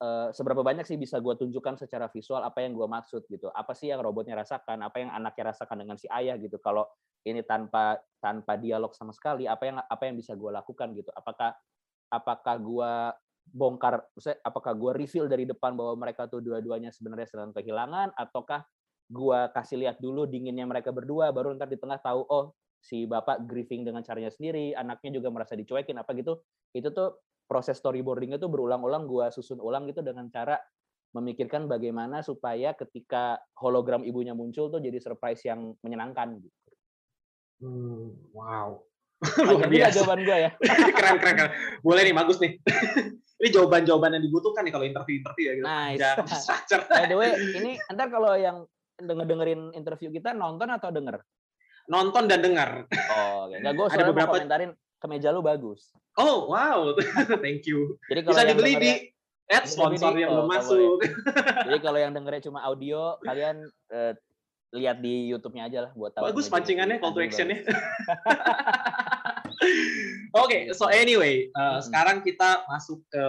uh, 0.00 0.30
seberapa 0.30 0.62
banyak 0.62 0.86
sih 0.86 0.96
bisa 0.96 1.18
gue 1.18 1.34
tunjukkan 1.34 1.82
secara 1.82 2.06
visual 2.14 2.46
apa 2.46 2.62
yang 2.62 2.78
gue 2.78 2.86
maksud 2.86 3.26
gitu. 3.26 3.50
Apa 3.50 3.74
sih 3.74 3.90
yang 3.90 4.00
robotnya 4.00 4.38
rasakan, 4.38 4.86
apa 4.86 5.02
yang 5.02 5.10
anaknya 5.10 5.50
rasakan 5.50 5.82
dengan 5.82 5.98
si 5.98 6.06
ayah 6.14 6.38
gitu. 6.38 6.62
Kalau 6.62 6.86
ini 7.24 7.40
tanpa 7.42 7.98
tanpa 8.20 8.56
dialog 8.56 8.92
sama 8.92 9.12
sekali 9.12 9.48
apa 9.48 9.64
yang 9.68 9.76
apa 9.80 10.02
yang 10.08 10.16
bisa 10.16 10.32
gue 10.36 10.50
lakukan 10.52 10.92
gitu 10.96 11.10
apakah 11.12 11.56
apakah 12.12 12.56
gue 12.60 12.92
bongkar 13.44 14.08
apakah 14.40 14.72
gue 14.72 14.92
reveal 15.04 15.28
dari 15.28 15.44
depan 15.44 15.76
bahwa 15.76 16.00
mereka 16.00 16.24
tuh 16.28 16.40
dua-duanya 16.40 16.88
sebenarnya 16.88 17.28
sedang 17.28 17.52
kehilangan 17.52 18.16
ataukah 18.16 18.64
gue 19.12 19.40
kasih 19.52 19.84
lihat 19.84 20.00
dulu 20.00 20.24
dinginnya 20.24 20.64
mereka 20.64 20.88
berdua 20.88 21.28
baru 21.28 21.52
ntar 21.56 21.68
di 21.68 21.76
tengah 21.76 22.00
tahu 22.00 22.24
oh 22.24 22.56
si 22.80 23.04
bapak 23.04 23.44
grieving 23.44 23.84
dengan 23.84 24.00
caranya 24.00 24.32
sendiri 24.32 24.72
anaknya 24.72 25.20
juga 25.20 25.28
merasa 25.28 25.52
dicuekin 25.56 26.00
apa 26.00 26.12
gitu 26.16 26.40
itu 26.72 26.88
tuh 26.88 27.20
proses 27.44 27.76
storyboardingnya 27.76 28.40
tuh 28.40 28.48
berulang-ulang 28.48 29.04
gue 29.04 29.28
susun 29.28 29.60
ulang 29.60 29.84
gitu 29.88 30.00
dengan 30.00 30.32
cara 30.32 30.56
memikirkan 31.14 31.70
bagaimana 31.70 32.26
supaya 32.26 32.74
ketika 32.74 33.38
hologram 33.62 34.02
ibunya 34.02 34.34
muncul 34.34 34.66
tuh 34.66 34.82
jadi 34.82 34.98
surprise 34.98 35.46
yang 35.46 35.78
menyenangkan 35.86 36.42
gitu. 36.42 36.58
Hmm, 37.62 38.14
wow. 38.34 38.82
Luar 39.46 39.68
biasa. 39.70 40.02
jawaban 40.02 40.20
gue 40.26 40.38
ya. 40.48 40.50
keren, 40.98 41.16
keren, 41.20 41.34
keren. 41.38 41.52
Boleh 41.80 42.02
nih, 42.04 42.14
bagus 42.14 42.38
nih. 42.42 42.60
ini 43.40 43.48
jawaban-jawaban 43.50 44.16
yang 44.18 44.24
dibutuhkan 44.24 44.62
nih 44.66 44.72
kalau 44.72 44.86
interview-interview 44.86 45.44
ya. 45.44 45.54
Gitu. 45.56 45.64
Nice. 45.64 46.00
By 46.90 47.06
the 47.08 47.16
way, 47.16 47.32
ini 47.56 47.80
ntar 47.92 48.08
kalau 48.12 48.36
yang 48.36 48.68
denger-dengerin 49.00 49.74
interview 49.74 50.12
kita 50.12 50.36
nonton 50.36 50.70
atau 50.70 50.92
denger? 50.94 51.20
Nonton 51.90 52.24
dan 52.30 52.40
dengar. 52.40 52.88
Oh, 53.12 53.48
oke. 53.48 53.60
Okay. 53.60 53.72
gue 53.76 53.86
Ada 53.92 54.04
beberapa 54.08 54.32
komentarin 54.40 54.72
kemeja 55.02 55.28
lu 55.34 55.44
bagus. 55.44 55.92
Oh, 56.16 56.48
wow. 56.48 56.96
Thank 57.44 57.68
you. 57.68 58.00
Jadi 58.08 58.24
kalau 58.24 58.36
Bisa 58.40 58.48
dibeli 58.48 58.72
di 58.80 58.92
Ad 59.52 59.68
sponsor 59.68 60.16
yang 60.16 60.32
belum 60.32 60.48
oh, 60.48 60.52
masuk. 60.52 61.04
Jadi 61.68 61.78
kalau 61.84 61.98
yang 62.00 62.16
dengernya 62.16 62.48
cuma 62.48 62.64
audio, 62.64 63.20
kalian 63.20 63.68
uh, 63.92 64.16
lihat 64.74 64.98
di 64.98 65.30
YouTube-nya 65.30 65.70
aja 65.70 65.78
lah 65.88 65.92
buat 65.94 66.12
tahu. 66.12 66.26
Bagus 66.34 66.50
pancingannya 66.50 66.98
call 66.98 67.14
to 67.14 67.22
action-nya. 67.22 67.62
Oke, 70.34 70.34
okay, 70.34 70.62
so 70.74 70.90
anyway, 70.90 71.46
uh, 71.54 71.78
hmm. 71.78 71.86
sekarang 71.86 72.20
kita 72.26 72.66
masuk 72.66 73.00
ke 73.08 73.22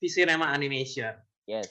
Visinema 0.00 0.50
Animation. 0.50 1.12
Yes. 1.44 1.68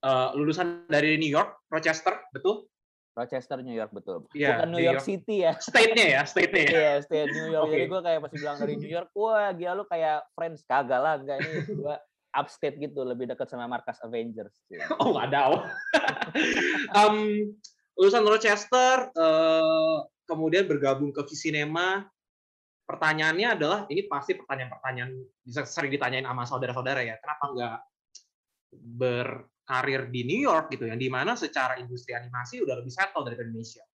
Uh, 0.00 0.30
lulusan 0.38 0.86
dari 0.86 1.18
New 1.18 1.28
York, 1.28 1.66
Rochester, 1.68 2.14
betul? 2.30 2.70
Rochester, 3.14 3.62
New 3.62 3.74
York, 3.74 3.94
betul. 3.94 4.26
Yeah, 4.34 4.58
Bukan 4.58 4.68
New, 4.74 4.78
New 4.82 4.86
York, 4.86 5.02
York 5.02 5.06
City 5.06 5.46
ya. 5.46 5.52
State-nya 5.58 6.06
ya, 6.18 6.22
state-nya 6.26 6.62
ya. 6.62 6.70
Iya, 6.70 6.82
yeah, 6.82 6.96
state 7.02 7.30
New 7.30 7.46
York. 7.50 7.66
okay. 7.70 7.74
Jadi 7.74 7.86
gue 7.90 8.00
kayak 8.02 8.18
pasti 8.26 8.36
bilang 8.42 8.56
dari 8.58 8.74
New 8.78 8.90
York, 8.90 9.08
wah 9.14 9.50
gila 9.54 9.72
lu 9.78 9.84
kayak 9.86 10.18
Friends. 10.34 10.60
Kagak 10.66 11.00
lah, 11.00 11.14
enggak 11.18 11.38
ini. 11.42 11.58
Gue 11.78 11.94
upstate 12.34 12.76
gitu, 12.82 13.00
lebih 13.06 13.30
dekat 13.30 13.46
sama 13.46 13.70
markas 13.70 14.02
Avengers. 14.02 14.54
oh, 15.02 15.14
ada. 15.16 15.62
um, 16.98 17.54
lulusan 17.94 18.26
Rochester 18.26 19.14
uh, 19.14 20.02
kemudian 20.26 20.66
bergabung 20.66 21.14
ke 21.14 21.22
Visinema 21.26 22.02
pertanyaannya 22.84 23.48
adalah 23.56 23.80
ini 23.88 24.04
pasti 24.04 24.36
pertanyaan-pertanyaan 24.36 25.12
bisa 25.40 25.64
sering 25.64 25.94
ditanyain 25.94 26.26
sama 26.26 26.44
saudara-saudara 26.44 27.00
ya 27.00 27.16
kenapa 27.22 27.44
nggak 27.54 27.78
berkarir 28.74 30.10
di 30.10 30.26
New 30.26 30.40
York 30.44 30.74
gitu 30.74 30.90
yang 30.90 31.00
di 31.00 31.08
mana 31.08 31.38
secara 31.38 31.80
industri 31.80 32.12
animasi 32.12 32.60
udah 32.60 32.76
lebih 32.76 32.92
settle 32.92 33.24
dari 33.24 33.40
Indonesia 33.40 33.84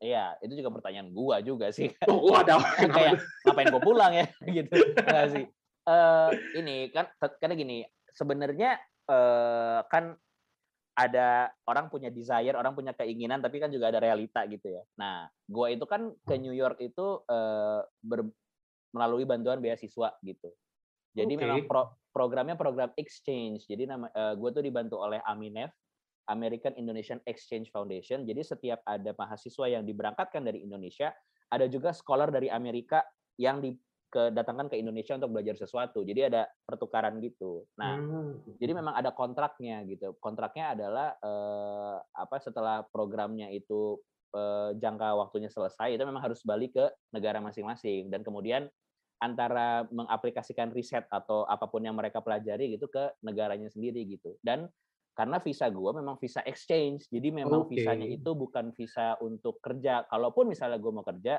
Iya, 0.00 0.40
itu 0.40 0.56
juga 0.56 0.72
pertanyaan 0.72 1.12
gua 1.12 1.44
juga 1.44 1.68
sih. 1.68 1.92
Oh, 2.08 2.32
ada. 2.32 2.56
Kayak 2.96 3.20
ngapain 3.44 3.68
gua 3.68 3.82
pulang 3.84 4.12
ya 4.16 4.26
gitu. 4.64 4.72
Enggak 4.96 5.26
sih. 5.36 5.44
Uh, 5.84 6.32
ini 6.56 6.88
kan 6.88 7.12
karena 7.36 7.52
gini, 7.52 7.84
sebenarnya 8.16 8.80
uh, 9.12 9.84
kan 9.92 10.16
ada 10.94 11.48
orang 11.64 11.88
punya 11.88 12.10
desire, 12.10 12.52
orang 12.58 12.74
punya 12.74 12.92
keinginan, 12.92 13.40
tapi 13.40 13.62
kan 13.62 13.70
juga 13.70 13.88
ada 13.88 14.02
realita 14.02 14.44
gitu 14.50 14.68
ya. 14.68 14.82
Nah, 14.98 15.30
gue 15.46 15.66
itu 15.72 15.84
kan 15.86 16.12
ke 16.26 16.34
New 16.36 16.52
York 16.52 16.82
itu 16.82 17.22
uh, 17.24 17.80
ber, 18.02 18.26
melalui 18.92 19.24
bantuan 19.24 19.62
beasiswa 19.62 20.12
gitu. 20.20 20.50
Jadi 21.14 21.32
okay. 21.34 21.42
memang 21.42 21.58
pro, 21.66 21.94
programnya 22.10 22.58
program 22.58 22.90
exchange. 22.98 23.66
Jadi 23.66 23.86
nama 23.86 24.10
uh, 24.10 24.34
gue 24.34 24.50
tuh 24.50 24.62
dibantu 24.62 24.98
oleh 24.98 25.22
Aminef, 25.26 25.70
American 26.30 26.74
Indonesian 26.78 27.18
Exchange 27.26 27.70
Foundation. 27.74 28.22
Jadi 28.26 28.42
setiap 28.42 28.82
ada 28.86 29.14
mahasiswa 29.14 29.66
yang 29.66 29.82
diberangkatkan 29.82 30.42
dari 30.46 30.62
Indonesia, 30.62 31.10
ada 31.50 31.66
juga 31.66 31.90
scholar 31.90 32.30
dari 32.30 32.46
Amerika 32.46 33.02
yang 33.40 33.58
di 33.58 33.74
kedatangkan 34.10 34.66
ke 34.68 34.76
Indonesia 34.76 35.14
untuk 35.14 35.38
belajar 35.38 35.54
sesuatu. 35.54 36.02
Jadi 36.02 36.26
ada 36.26 36.50
pertukaran 36.66 37.22
gitu. 37.22 37.64
Nah, 37.78 37.96
hmm. 37.96 38.58
jadi 38.58 38.72
memang 38.74 38.98
ada 38.98 39.14
kontraknya 39.14 39.86
gitu. 39.86 40.18
Kontraknya 40.18 40.74
adalah 40.74 41.14
eh, 41.16 41.96
apa 42.02 42.36
setelah 42.42 42.82
programnya 42.90 43.48
itu 43.54 44.02
eh, 44.34 44.74
jangka 44.76 45.14
waktunya 45.14 45.48
selesai 45.48 45.94
itu 45.94 46.02
memang 46.02 46.26
harus 46.26 46.42
balik 46.42 46.74
ke 46.74 46.86
negara 47.14 47.38
masing-masing 47.38 48.10
dan 48.10 48.26
kemudian 48.26 48.66
antara 49.20 49.84
mengaplikasikan 49.92 50.72
riset 50.72 51.04
atau 51.12 51.44
apa 51.44 51.68
pun 51.68 51.84
yang 51.84 51.94
mereka 51.94 52.24
pelajari 52.24 52.74
gitu 52.74 52.88
ke 52.90 53.14
negaranya 53.22 53.68
sendiri 53.70 54.02
gitu. 54.08 54.34
Dan 54.40 54.66
karena 55.12 55.36
visa 55.36 55.68
gue 55.68 55.90
memang 55.92 56.16
visa 56.16 56.40
exchange, 56.48 57.04
jadi 57.12 57.28
memang 57.28 57.68
okay. 57.68 57.84
visanya 57.84 58.08
itu 58.08 58.32
bukan 58.32 58.72
visa 58.72 59.20
untuk 59.20 59.60
kerja. 59.60 60.08
Kalaupun 60.08 60.48
misalnya 60.48 60.80
gue 60.80 60.88
mau 60.88 61.04
kerja, 61.04 61.36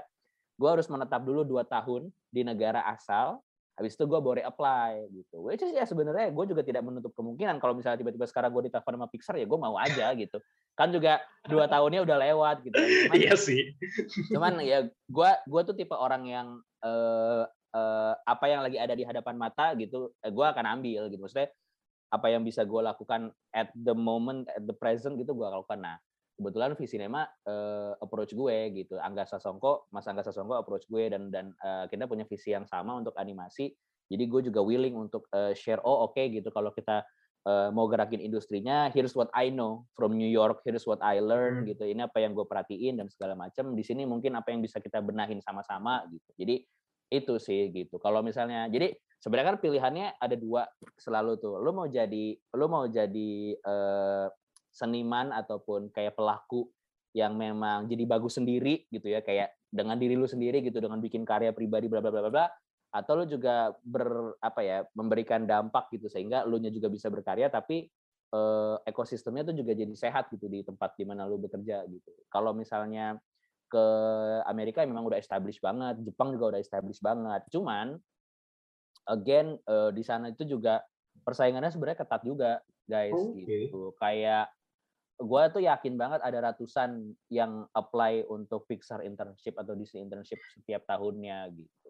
gue 0.62 0.70
harus 0.70 0.86
menetap 0.86 1.25
dulu 1.25 1.41
dua 1.41 1.65
tahun 1.65 2.13
di 2.30 2.46
negara 2.46 2.86
asal 2.86 3.41
habis 3.82 3.98
itu 3.98 4.06
gue 4.06 4.22
boleh 4.22 4.46
apply 4.46 5.10
gitu. 5.10 5.41
Which 5.41 5.65
is 5.65 5.74
ya 5.74 5.89
sebenarnya 5.89 6.30
gue 6.30 6.46
juga 6.46 6.62
tidak 6.62 6.86
menutup 6.86 7.18
kemungkinan 7.18 7.58
kalau 7.58 7.74
misalnya 7.74 7.98
tiba-tiba 7.98 8.30
sekarang 8.30 8.53
gue 8.53 8.70
ditelepon 8.70 8.94
sama 8.94 9.08
Pixar 9.10 9.36
ya 9.41 9.50
gue 9.50 9.58
mau 9.58 9.74
aja 9.82 10.13
gitu. 10.13 10.38
Kan 10.77 10.94
juga 10.94 11.18
dua 11.50 11.65
tahunnya 11.65 12.06
udah 12.06 12.18
lewat 12.30 12.56
gitu. 12.62 12.77
Cuman, 12.77 13.18
iya 13.18 13.34
sih. 13.34 13.74
cuman 14.30 14.62
ya 14.62 14.86
gue 14.86 15.32
gue 15.50 15.62
tuh 15.65 15.74
tipe 15.74 15.98
orang 15.98 16.30
yang 16.30 16.48
uh, 16.86 17.50
uh, 17.74 18.13
apa 18.22 18.46
yang 18.46 18.62
lagi 18.62 18.77
ada 18.77 18.94
di 18.94 19.01
hadapan 19.01 19.34
mata 19.39 19.74
gitu 19.74 20.13
eh, 20.22 20.30
gue 20.30 20.46
akan 20.46 20.65
ambil 20.77 21.10
gitu. 21.10 21.18
Maksudnya 21.25 21.50
apa 22.12 22.27
yang 22.30 22.46
bisa 22.46 22.62
gue 22.62 22.82
lakukan 22.86 23.34
at 23.50 23.74
the 23.74 23.98
moment 23.98 24.46
at 24.51 24.62
the 24.62 24.75
present 24.77 25.18
gitu 25.18 25.34
gue 25.34 25.48
lakukan. 25.48 25.82
Nah 25.82 25.98
kebetulan 26.41 26.74
Visinema 26.74 27.29
uh, 27.45 27.93
approach 28.01 28.33
gue 28.33 28.57
gitu. 28.74 28.98
Angga 28.98 29.29
Sasongko, 29.29 29.86
Mas 29.93 30.10
Angga 30.10 30.25
Sasongko 30.25 30.57
approach 30.57 30.89
gue 30.89 31.13
dan 31.13 31.29
dan 31.29 31.53
uh, 31.62 31.86
kita 31.86 32.10
punya 32.10 32.25
visi 32.25 32.50
yang 32.50 32.65
sama 32.65 32.98
untuk 32.98 33.13
animasi. 33.21 33.69
Jadi 34.10 34.24
gue 34.25 34.41
juga 34.50 34.65
willing 34.65 34.98
untuk 34.98 35.29
uh, 35.38 35.53
share 35.53 35.79
oh 35.86 36.10
oke 36.10 36.17
okay, 36.17 36.33
gitu 36.33 36.50
kalau 36.50 36.74
kita 36.74 37.05
uh, 37.45 37.69
mau 37.69 37.86
gerakin 37.86 38.17
industrinya, 38.17 38.89
here's 38.89 39.13
what 39.13 39.29
I 39.38 39.53
know 39.53 39.86
from 39.93 40.17
New 40.17 40.27
York, 40.27 40.65
here's 40.65 40.89
what 40.89 40.98
I 41.05 41.21
learn 41.21 41.62
hmm. 41.62 41.69
gitu. 41.69 41.86
Ini 41.86 42.10
apa 42.10 42.17
yang 42.25 42.33
gue 42.33 42.50
perhatiin 42.50 42.98
dan 42.98 43.07
segala 43.13 43.38
macam. 43.38 43.77
Di 43.77 43.86
sini 43.86 44.10
mungkin 44.10 44.33
apa 44.33 44.50
yang 44.50 44.65
bisa 44.65 44.81
kita 44.81 44.98
benahin 45.00 45.39
sama-sama 45.45 46.01
gitu. 46.10 46.29
Jadi 46.41 46.65
itu 47.12 47.33
sih 47.38 47.69
gitu. 47.75 48.00
Kalau 48.00 48.24
misalnya 48.24 48.65
jadi 48.71 48.95
sebenarnya 49.21 49.55
kan 49.55 49.60
pilihannya 49.62 50.07
ada 50.17 50.36
dua 50.39 50.65
selalu 50.98 51.38
tuh. 51.38 51.60
Lo 51.60 51.75
mau 51.75 51.86
jadi 51.86 52.36
lo 52.55 52.65
mau 52.71 52.88
jadi 52.88 53.55
uh, 53.62 54.27
seniman 54.72 55.36
ataupun 55.36 55.92
kayak 55.92 56.16
pelaku 56.16 56.72
yang 57.12 57.36
memang 57.36 57.92
jadi 57.92 58.08
bagus 58.08 58.40
sendiri 58.40 58.88
gitu 58.88 59.12
ya 59.12 59.20
kayak 59.20 59.51
dengan 59.68 60.00
diri 60.00 60.16
lu 60.16 60.28
sendiri 60.28 60.63
gitu 60.63 60.80
dengan 60.80 61.00
bikin 61.04 61.28
karya 61.28 61.51
pribadi 61.51 61.92
bla 61.92 62.00
bla 62.00 62.12
bla 62.12 62.32
bla 62.32 62.48
atau 62.92 63.24
lu 63.24 63.25
juga 63.28 63.72
ber 63.84 64.36
apa 64.44 64.60
ya 64.63 64.84
memberikan 64.96 65.48
dampak 65.48 65.92
gitu 65.96 66.12
sehingga 66.12 66.44
lu 66.44 66.60
nya 66.60 66.72
juga 66.72 66.92
bisa 66.92 67.08
berkarya 67.08 67.48
tapi 67.48 67.88
eh, 68.32 68.75
ekosistemnya 68.88 69.48
tuh 69.48 69.56
juga 69.56 69.72
jadi 69.75 69.92
sehat 69.96 70.32
gitu 70.32 70.48
di 70.48 70.63
tempat 70.63 70.96
di 71.00 71.04
mana 71.08 71.28
lu 71.28 71.40
bekerja 71.40 71.88
gitu. 71.88 72.12
Kalau 72.28 72.51
misalnya 72.51 73.16
ke 73.72 73.86
Amerika 74.44 74.84
memang 74.84 75.08
udah 75.08 75.16
established 75.16 75.63
banget, 75.63 76.04
Jepang 76.04 76.36
juga 76.36 76.56
udah 76.56 76.60
established 76.60 77.00
banget. 77.00 77.44
Cuman 77.51 77.96
again 79.08 79.56
eh, 79.56 79.92
di 79.96 80.04
sana 80.04 80.32
itu 80.32 80.44
juga 80.44 80.84
persaingannya 81.24 81.72
sebenarnya 81.72 82.00
ketat 82.04 82.22
juga, 82.28 82.60
guys 82.88 83.16
okay. 83.16 83.72
gitu. 83.72 83.96
Kayak 84.00 84.51
gue 85.22 85.44
tuh 85.54 85.62
yakin 85.62 85.94
banget 85.96 86.20
ada 86.25 86.51
ratusan 86.51 87.13
yang 87.30 87.70
apply 87.78 88.25
untuk 88.25 88.66
Pixar 88.66 89.06
internship 89.06 89.54
atau 89.56 89.78
Disney 89.78 90.01
internship 90.01 90.42
setiap 90.58 90.82
tahunnya 90.90 91.54
gitu 91.54 91.90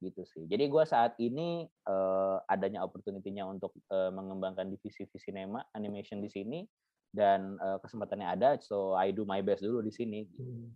gitu 0.00 0.22
sih 0.24 0.42
jadi 0.48 0.66
gue 0.66 0.84
saat 0.88 1.14
ini 1.20 1.68
uh, 1.86 2.40
adanya 2.48 2.80
opportunity-nya 2.80 3.44
untuk 3.44 3.76
uh, 3.92 4.08
mengembangkan 4.08 4.72
divisi 4.72 5.04
cinema 5.20 5.60
animation 5.76 6.24
di 6.24 6.32
sini 6.32 6.64
dan 7.12 7.60
uh, 7.60 7.76
kesempatannya 7.84 8.26
ada 8.26 8.56
so 8.64 8.96
I 8.96 9.12
do 9.12 9.28
my 9.28 9.44
best 9.44 9.60
dulu 9.60 9.84
di 9.84 9.92
sini 9.92 10.24
gitu. 10.24 10.40
Hmm. 10.40 10.72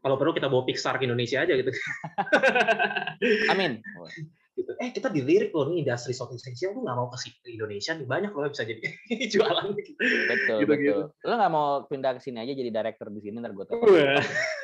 kalau 0.00 0.16
perlu 0.16 0.32
kita 0.32 0.48
bawa 0.48 0.64
Pixar 0.64 0.96
ke 0.96 1.04
Indonesia 1.04 1.44
aja 1.44 1.52
gitu 1.52 1.70
amin 3.52 3.84
gitu. 4.54 4.72
Eh 4.78 4.94
kita 4.94 5.10
dilirik 5.10 5.50
loh 5.50 5.66
nih 5.66 5.82
industri 5.82 6.14
soft 6.14 6.32
essential 6.32 6.72
tuh 6.72 6.82
nggak 6.86 6.96
mau 6.96 7.10
ke 7.10 7.18
Indonesia 7.50 7.92
nih 7.94 8.06
banyak 8.06 8.30
loh 8.30 8.46
bisa 8.46 8.62
jadi 8.62 8.82
jualan 9.34 9.66
gitu. 9.74 9.90
Betul 9.98 10.58
gitu, 10.62 10.70
betul. 10.70 10.98
Gitu. 11.10 11.26
Lo 11.26 11.34
nggak 11.34 11.52
mau 11.52 11.66
pindah 11.90 12.12
ke 12.16 12.20
sini 12.22 12.38
aja 12.42 12.52
jadi 12.54 12.70
director 12.70 13.10
di 13.10 13.20
sini 13.20 13.42
ntar 13.42 13.52
gue 13.52 13.64
telepon. 13.66 13.88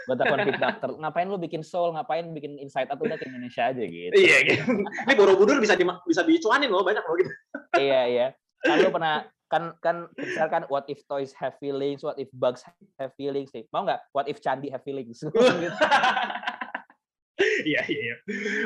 gue 0.06 0.16
telepon 0.16 0.38
fit 0.46 0.58
doctor. 0.58 0.90
Ngapain 0.96 1.26
lu 1.28 1.38
bikin 1.38 1.62
soul? 1.66 1.92
Ngapain 1.94 2.24
bikin 2.30 2.56
insight 2.62 2.88
atau 2.88 3.02
udah 3.04 3.18
ke 3.18 3.26
Indonesia 3.26 3.68
aja 3.68 3.82
gitu. 3.82 4.14
Iya 4.14 4.36
gitu. 4.46 4.62
Ini 4.80 5.14
Borobudur 5.18 5.58
bisa 5.58 5.74
di, 5.74 5.84
bisa 5.84 6.22
dicuanin 6.22 6.70
loh 6.70 6.86
banyak 6.86 7.02
loh 7.02 7.16
gitu. 7.18 7.32
iya 7.78 8.02
iya. 8.06 8.26
Kalau 8.62 8.92
pernah 8.94 9.26
kan 9.50 9.74
kan 9.82 10.06
misalkan 10.14 10.62
what 10.70 10.86
if 10.86 11.02
toys 11.10 11.34
have 11.34 11.58
feelings, 11.58 12.06
what 12.06 12.14
if 12.22 12.30
bugs 12.30 12.62
have 13.02 13.10
feelings 13.18 13.50
nih. 13.50 13.66
Mau 13.74 13.82
nggak? 13.82 13.98
What 14.14 14.30
if 14.30 14.38
candi 14.38 14.70
have 14.70 14.86
feelings? 14.86 15.26
Iya 17.60 17.82
iya 17.86 18.00
iya. 18.00 18.16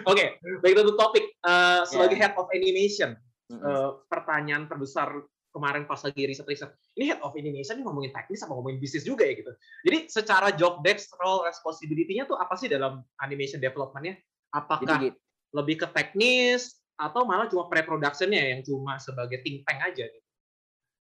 Oke, 0.06 0.38
baik 0.62 0.74
itu 0.78 0.94
topik 0.94 1.24
uh, 1.42 1.82
sebagai 1.88 2.16
yeah. 2.18 2.30
head 2.30 2.34
of 2.38 2.48
animation. 2.54 3.18
Uh, 3.52 4.00
pertanyaan 4.08 4.66
terbesar 4.66 5.12
kemarin 5.54 5.86
pas 5.86 6.02
lagi 6.02 6.26
riset-riset. 6.26 6.74
Ini 6.98 7.14
head 7.14 7.20
of 7.22 7.36
animation 7.38 7.78
ini 7.78 7.86
ngomongin 7.86 8.10
teknis 8.10 8.42
apa 8.42 8.50
ngomongin 8.58 8.82
bisnis 8.82 9.06
juga 9.06 9.22
ya 9.22 9.38
gitu. 9.38 9.52
Jadi 9.86 9.98
secara 10.10 10.50
job 10.50 10.82
desk 10.82 11.14
role 11.22 11.46
responsibility-nya 11.46 12.26
tuh 12.26 12.34
apa 12.34 12.58
sih 12.58 12.66
dalam 12.66 13.06
animation 13.22 13.62
development-nya? 13.62 14.18
Apakah 14.50 14.98
Jadi, 14.98 15.14
lebih 15.54 15.86
ke 15.86 15.86
teknis 15.94 16.82
atau 16.98 17.22
malah 17.22 17.46
cuma 17.46 17.70
pre-production-nya 17.70 18.58
yang 18.58 18.60
cuma 18.66 18.98
sebagai 18.98 19.38
think 19.46 19.62
tank 19.62 19.78
aja? 19.82 20.10
Gitu? 20.10 20.28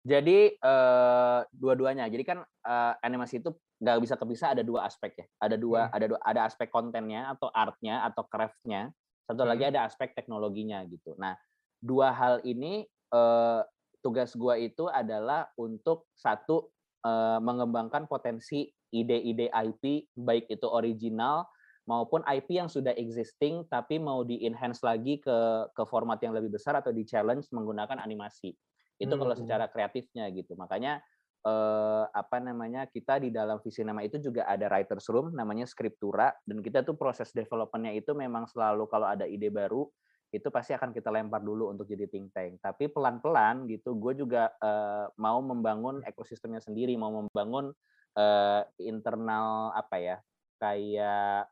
Jadi 0.08 0.56
uh, 0.64 1.44
dua-duanya. 1.52 2.08
Jadi 2.08 2.24
kan 2.24 2.40
uh, 2.44 2.94
animasi 3.04 3.44
itu 3.44 3.52
nggak 3.78 3.98
bisa 4.02 4.16
kepisah 4.18 4.58
ada 4.58 4.64
dua 4.66 4.90
aspek 4.90 5.14
ya. 5.18 5.26
Ada 5.38 5.56
dua 5.56 5.88
hmm. 5.88 5.96
ada 5.96 6.06
dua, 6.10 6.20
ada 6.26 6.42
aspek 6.50 6.68
kontennya 6.74 7.30
atau 7.34 7.50
artnya 7.54 8.02
atau 8.06 8.26
craftnya. 8.26 8.90
Satu 9.30 9.46
hmm. 9.46 9.50
lagi 9.50 9.64
ada 9.70 9.86
aspek 9.86 10.14
teknologinya 10.18 10.82
gitu. 10.90 11.14
Nah 11.22 11.38
dua 11.78 12.10
hal 12.10 12.42
ini 12.42 12.90
uh, 13.14 13.62
tugas 14.02 14.34
gua 14.34 14.58
itu 14.58 14.90
adalah 14.90 15.50
untuk 15.62 16.10
satu 16.18 16.74
uh, 17.06 17.38
mengembangkan 17.38 18.10
potensi 18.10 18.66
ide-ide 18.90 19.52
IP 19.52 20.10
baik 20.16 20.48
itu 20.48 20.64
original 20.64 21.44
maupun 21.88 22.24
IP 22.28 22.56
yang 22.56 22.68
sudah 22.72 22.96
existing 22.96 23.64
tapi 23.68 24.00
mau 24.00 24.24
di 24.24 24.44
enhance 24.44 24.84
lagi 24.84 25.20
ke 25.24 25.38
ke 25.72 25.84
format 25.88 26.20
yang 26.20 26.36
lebih 26.36 26.52
besar 26.52 26.76
atau 26.80 26.92
di 26.92 27.06
challenge 27.06 27.48
menggunakan 27.54 28.02
animasi. 28.02 28.52
Itu 28.98 29.14
hmm. 29.14 29.22
kalau 29.22 29.36
secara 29.38 29.66
kreatifnya 29.70 30.28
gitu. 30.34 30.58
Makanya 30.58 31.00
eh, 31.48 32.04
apa 32.12 32.38
namanya 32.44 32.92
kita 32.92 33.24
di 33.24 33.32
dalam 33.32 33.64
visi 33.64 33.80
nama 33.88 34.04
itu 34.04 34.20
juga 34.20 34.44
ada 34.44 34.68
writers 34.68 35.08
room 35.08 35.32
namanya 35.32 35.64
scriptura 35.64 36.36
dan 36.44 36.60
kita 36.60 36.84
tuh 36.84 37.00
proses 37.00 37.32
developmentnya 37.32 37.96
itu 37.96 38.12
memang 38.12 38.52
selalu 38.52 38.84
kalau 38.92 39.08
ada 39.08 39.24
ide 39.24 39.48
baru 39.48 39.88
itu 40.36 40.52
pasti 40.52 40.76
akan 40.76 40.92
kita 40.92 41.08
lempar 41.08 41.40
dulu 41.40 41.72
untuk 41.72 41.88
jadi 41.88 42.04
think 42.12 42.36
tank. 42.36 42.60
Tapi 42.60 42.92
pelan-pelan 42.92 43.64
gitu, 43.72 43.96
gue 43.96 44.12
juga 44.28 44.52
uh, 44.60 45.08
mau 45.16 45.40
membangun 45.40 46.04
ekosistemnya 46.04 46.60
sendiri, 46.60 47.00
mau 47.00 47.24
membangun 47.24 47.72
uh, 48.20 48.62
internal 48.84 49.72
apa 49.72 49.96
ya, 49.96 50.18
kayak 50.60 51.48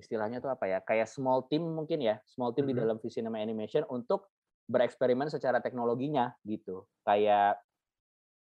istilahnya 0.00 0.40
tuh 0.40 0.48
apa 0.48 0.64
ya, 0.64 0.78
kayak 0.80 1.08
small 1.12 1.44
team 1.52 1.76
mungkin 1.76 2.00
ya, 2.00 2.16
small 2.24 2.56
team 2.56 2.68
mm 2.68 2.72
-hmm. 2.72 2.80
di 2.80 2.84
dalam 2.88 2.96
visi 3.04 3.20
nama 3.20 3.36
animation 3.36 3.84
untuk 3.92 4.32
bereksperimen 4.64 5.28
secara 5.28 5.60
teknologinya 5.60 6.32
gitu. 6.48 6.88
Kayak 7.04 7.60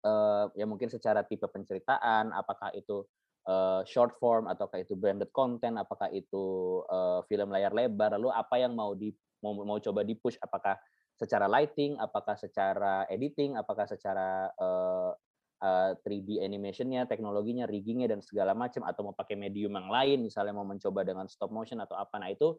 uh, 0.05 0.49
ya 0.57 0.65
mungkin 0.65 0.89
secara 0.89 1.25
tipe 1.25 1.45
penceritaan, 1.49 2.33
apakah 2.33 2.73
itu 2.77 3.05
uh, 3.49 3.85
short 3.89 4.17
form 4.21 4.49
ataukah 4.49 4.81
itu 4.83 4.97
branded 4.97 5.33
content, 5.33 5.77
apakah 5.81 6.09
itu 6.13 6.81
uh, 6.89 7.25
film 7.29 7.53
layar 7.53 7.73
lebar, 7.73 8.17
lalu 8.17 8.33
apa 8.33 8.61
yang 8.61 8.77
mau 8.77 8.93
di 8.97 9.13
mau 9.41 9.57
mau 9.57 9.81
coba 9.81 10.05
di 10.05 10.17
push 10.17 10.37
apakah 10.41 10.77
secara 11.17 11.49
lighting, 11.49 12.01
apakah 12.01 12.37
secara 12.37 13.05
editing, 13.13 13.57
apakah 13.57 13.85
secara 13.85 14.49
uh, 14.57 15.13
uh, 15.61 15.91
3D 16.01 16.41
animationnya, 16.41 17.05
teknologinya, 17.05 17.69
riggingnya 17.69 18.09
dan 18.09 18.25
segala 18.25 18.57
macam, 18.57 18.85
atau 18.89 19.13
mau 19.13 19.17
pakai 19.17 19.37
medium 19.37 19.77
yang 19.77 19.89
lain, 19.93 20.25
misalnya 20.25 20.57
mau 20.57 20.65
mencoba 20.65 21.05
dengan 21.05 21.29
stop 21.29 21.53
motion 21.53 21.81
atau 21.85 21.97
apa, 21.97 22.17
nah 22.17 22.33
itu 22.33 22.57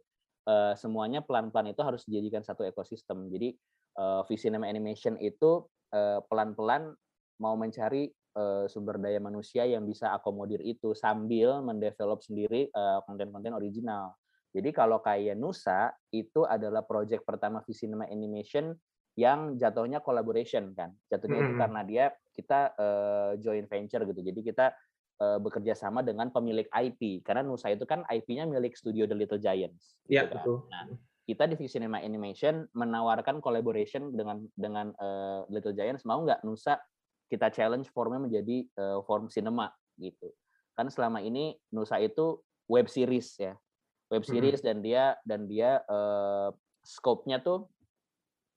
semuanya 0.73 1.21
pelan-pelan 1.21 1.69
itu 1.69 1.85
harus 1.85 2.01
dijadikan 2.09 2.41
satu 2.41 2.65
ekosistem. 2.65 3.29
Jadi 3.29 3.53
uh, 4.01 4.25
visi 4.25 4.49
nama 4.49 4.65
animation 4.65 5.13
itu 5.21 5.69
pelan-pelan 6.25 6.97
mau 7.41 7.57
mencari 7.57 8.05
uh, 8.37 8.69
sumber 8.69 9.01
daya 9.01 9.17
manusia 9.17 9.65
yang 9.65 9.83
bisa 9.83 10.13
akomodir 10.13 10.61
itu 10.61 10.93
sambil 10.93 11.65
mendevelop 11.65 12.21
sendiri 12.21 12.69
konten-konten 13.09 13.51
uh, 13.51 13.57
original. 13.57 14.13
Jadi 14.51 14.69
kalau 14.75 14.99
kayak 14.99 15.39
Nusa 15.39 15.95
itu 16.11 16.43
adalah 16.43 16.83
project 16.83 17.23
pertama 17.23 17.63
Visinema 17.63 18.05
Animation 18.11 18.75
yang 19.15 19.55
jatuhnya 19.55 20.03
collaboration 20.03 20.75
kan. 20.75 20.91
Jatuhnya 21.07 21.39
mm 21.39 21.43
-hmm. 21.43 21.55
itu 21.55 21.61
karena 21.63 21.81
dia 21.87 22.05
kita 22.35 22.59
uh, 22.75 23.31
joint 23.39 23.67
venture 23.67 24.03
gitu. 24.07 24.21
Jadi 24.23 24.39
kita 24.43 24.75
uh, 25.23 25.39
bekerja 25.39 25.75
sama 25.75 26.03
dengan 26.03 26.31
pemilik 26.31 26.67
IP 26.67 27.23
karena 27.23 27.43
Nusa 27.43 27.71
itu 27.71 27.87
kan 27.87 28.03
IP-nya 28.07 28.47
milik 28.47 28.75
studio 28.75 29.07
The 29.07 29.15
Little 29.15 29.39
Giants. 29.39 29.99
Iya 30.07 30.27
gitu 30.27 30.35
kan. 30.35 30.43
betul. 30.43 30.57
Nah, 30.67 30.83
kita 31.21 31.43
di 31.47 31.55
Cinema 31.69 32.03
Animation 32.03 32.67
menawarkan 32.75 33.39
collaboration 33.39 34.11
dengan 34.11 34.43
dengan 34.51 34.91
uh, 34.99 35.47
Little 35.47 35.75
Giants 35.75 36.03
mau 36.03 36.19
nggak 36.23 36.43
Nusa 36.43 36.75
kita 37.31 37.47
challenge 37.47 37.87
formnya 37.95 38.19
menjadi 38.19 38.67
uh, 38.75 38.99
form 39.07 39.31
cinema 39.31 39.71
gitu. 39.95 40.27
Kan 40.75 40.91
selama 40.91 41.23
ini 41.23 41.55
Nusa 41.71 41.95
itu 42.03 42.43
web 42.67 42.91
series 42.91 43.39
ya. 43.39 43.55
Web 44.11 44.27
series 44.27 44.59
hmm. 44.59 44.67
dan 44.67 44.77
dia 44.83 45.05
dan 45.23 45.41
dia 45.47 45.79
uh, 45.87 46.51
scope-nya 46.83 47.39
tuh 47.39 47.71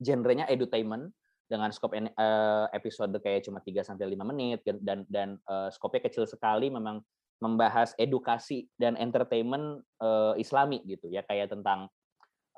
genrenya 0.03 0.51
edutainment 0.51 1.15
dengan 1.47 1.71
scope 1.71 1.95
uh, 1.95 2.67
episode 2.75 3.15
kayak 3.23 3.47
cuma 3.47 3.63
3 3.63 3.87
sampai 3.87 4.11
5 4.11 4.31
menit 4.35 4.67
dan 4.83 5.07
dan 5.07 5.39
uh, 5.47 5.71
scope-nya 5.71 6.03
kecil 6.11 6.27
sekali 6.27 6.75
memang 6.75 6.99
membahas 7.39 7.95
edukasi 8.01 8.67
dan 8.75 8.99
entertainment 8.99 9.87
uh, 10.03 10.35
Islami 10.35 10.83
gitu 10.83 11.07
ya 11.07 11.23
kayak 11.23 11.55
tentang 11.55 11.87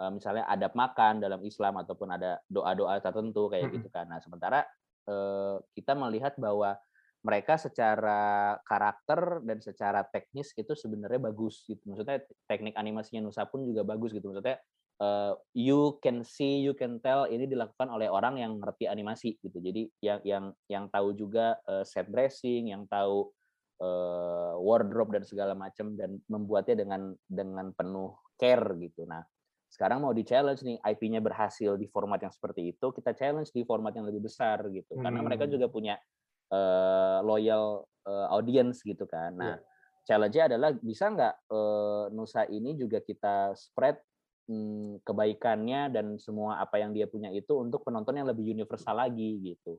uh, 0.00 0.10
misalnya 0.12 0.44
adab 0.46 0.72
makan 0.76 1.20
dalam 1.20 1.40
Islam 1.42 1.80
ataupun 1.80 2.08
ada 2.12 2.40
doa-doa 2.46 3.00
tertentu 3.00 3.48
kayak 3.50 3.72
gitu 3.72 3.88
kan. 3.90 4.06
Nah, 4.08 4.20
sementara 4.20 4.64
kita 5.74 5.92
melihat 5.94 6.34
bahwa 6.34 6.74
mereka 7.26 7.58
secara 7.58 8.54
karakter 8.62 9.42
dan 9.42 9.58
secara 9.58 10.06
teknis 10.06 10.54
itu 10.54 10.78
sebenarnya 10.78 11.26
bagus 11.26 11.66
gitu. 11.66 11.82
Maksudnya 11.90 12.22
teknik 12.46 12.78
animasinya 12.78 13.26
Nusa 13.26 13.42
pun 13.50 13.66
juga 13.66 13.82
bagus 13.82 14.14
gitu. 14.14 14.30
Maksudnya 14.30 14.62
uh, 15.02 15.34
you 15.50 15.98
can 15.98 16.22
see, 16.22 16.62
you 16.62 16.70
can 16.78 17.02
tell 17.02 17.26
ini 17.26 17.50
dilakukan 17.50 17.90
oleh 17.90 18.06
orang 18.06 18.38
yang 18.38 18.62
ngerti 18.62 18.86
animasi 18.86 19.34
gitu. 19.42 19.58
Jadi 19.58 19.90
yang 20.06 20.20
yang 20.22 20.44
yang 20.70 20.84
tahu 20.86 21.18
juga 21.18 21.58
uh, 21.66 21.82
set 21.82 22.06
dressing, 22.06 22.70
yang 22.70 22.86
tahu 22.86 23.26
uh, 23.82 24.54
wardrobe 24.62 25.18
dan 25.18 25.24
segala 25.26 25.58
macam 25.58 25.98
dan 25.98 26.22
membuatnya 26.30 26.78
dengan 26.78 27.10
dengan 27.26 27.74
penuh 27.74 28.14
care 28.38 28.70
gitu. 28.78 29.02
Nah, 29.02 29.26
sekarang 29.76 30.00
mau 30.00 30.16
di 30.16 30.24
challenge 30.24 30.64
nih 30.64 30.80
IP-nya 30.80 31.20
berhasil 31.20 31.76
di 31.76 31.84
format 31.92 32.16
yang 32.16 32.32
seperti 32.32 32.72
itu, 32.72 32.86
kita 32.96 33.12
challenge 33.12 33.52
di 33.52 33.60
format 33.68 33.92
yang 33.92 34.08
lebih 34.08 34.24
besar 34.24 34.64
gitu. 34.72 34.96
Karena 34.96 35.20
mereka 35.20 35.44
hmm. 35.44 35.52
juga 35.52 35.66
punya 35.68 36.00
uh, 36.48 37.20
loyal 37.20 37.84
uh, 38.08 38.32
audience 38.32 38.80
gitu 38.80 39.04
kan. 39.04 39.36
Nah, 39.36 39.60
yeah. 39.60 39.60
challenge-nya 40.08 40.56
adalah 40.56 40.72
bisa 40.72 41.12
nggak 41.12 41.34
uh, 41.52 42.08
Nusa 42.08 42.48
ini 42.48 42.72
juga 42.72 43.04
kita 43.04 43.52
spread 43.52 44.00
hmm, 44.48 45.04
kebaikannya 45.04 45.92
dan 45.92 46.06
semua 46.16 46.56
apa 46.56 46.80
yang 46.80 46.96
dia 46.96 47.04
punya 47.04 47.28
itu 47.28 47.52
untuk 47.60 47.84
penonton 47.84 48.16
yang 48.16 48.24
lebih 48.24 48.48
universal 48.56 48.96
lagi 48.96 49.36
gitu. 49.44 49.76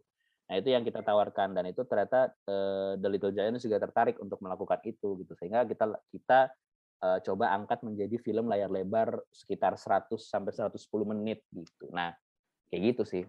Nah 0.47 0.55
itu 0.61 0.71
yang 0.71 0.85
kita 0.87 1.03
tawarkan 1.03 1.57
dan 1.57 1.67
itu 1.67 1.83
ternyata 1.83 2.31
uh, 2.47 2.95
The 2.95 3.09
Little 3.11 3.35
Giants 3.35 3.67
juga 3.67 3.83
tertarik 3.83 4.15
untuk 4.23 4.39
melakukan 4.39 4.79
itu 4.87 5.19
gitu 5.19 5.33
sehingga 5.35 5.67
kita 5.67 5.91
kita 6.13 6.53
uh, 7.03 7.19
coba 7.21 7.53
angkat 7.53 7.83
menjadi 7.85 8.15
film 8.21 8.49
layar 8.49 8.71
lebar 8.71 9.21
sekitar 9.29 9.77
100 9.77 10.17
sampai 10.17 10.53
110 10.53 10.77
menit 11.05 11.43
gitu. 11.53 11.89
Nah 11.93 12.13
kayak 12.69 12.95
gitu 12.95 13.03
sih. 13.05 13.23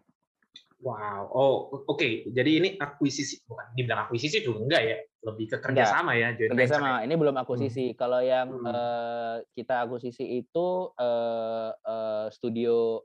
Wow, 0.79 1.27
oh 1.35 1.55
oke. 1.91 1.99
Okay. 1.99 2.23
Jadi 2.31 2.51
ini 2.63 2.69
akuisisi, 2.79 3.43
bukan 3.43 3.75
dibilang 3.75 4.07
akuisisi 4.07 4.47
juga 4.47 4.63
enggak 4.63 4.83
ya? 4.87 4.97
Lebih 5.27 5.47
ke 5.51 5.57
kerjasama 5.59 6.15
ya? 6.15 6.29
Kerjasama. 6.39 7.03
Ini 7.03 7.15
belum 7.19 7.35
akuisisi. 7.35 7.91
Hmm. 7.91 7.97
Kalau 7.99 8.21
yang 8.23 8.49
hmm. 8.63 8.67
uh, 8.67 9.37
kita 9.59 9.83
akuisisi 9.83 10.39
itu 10.39 10.67
uh, 10.95 11.71
uh, 11.75 12.27
studio 12.31 13.03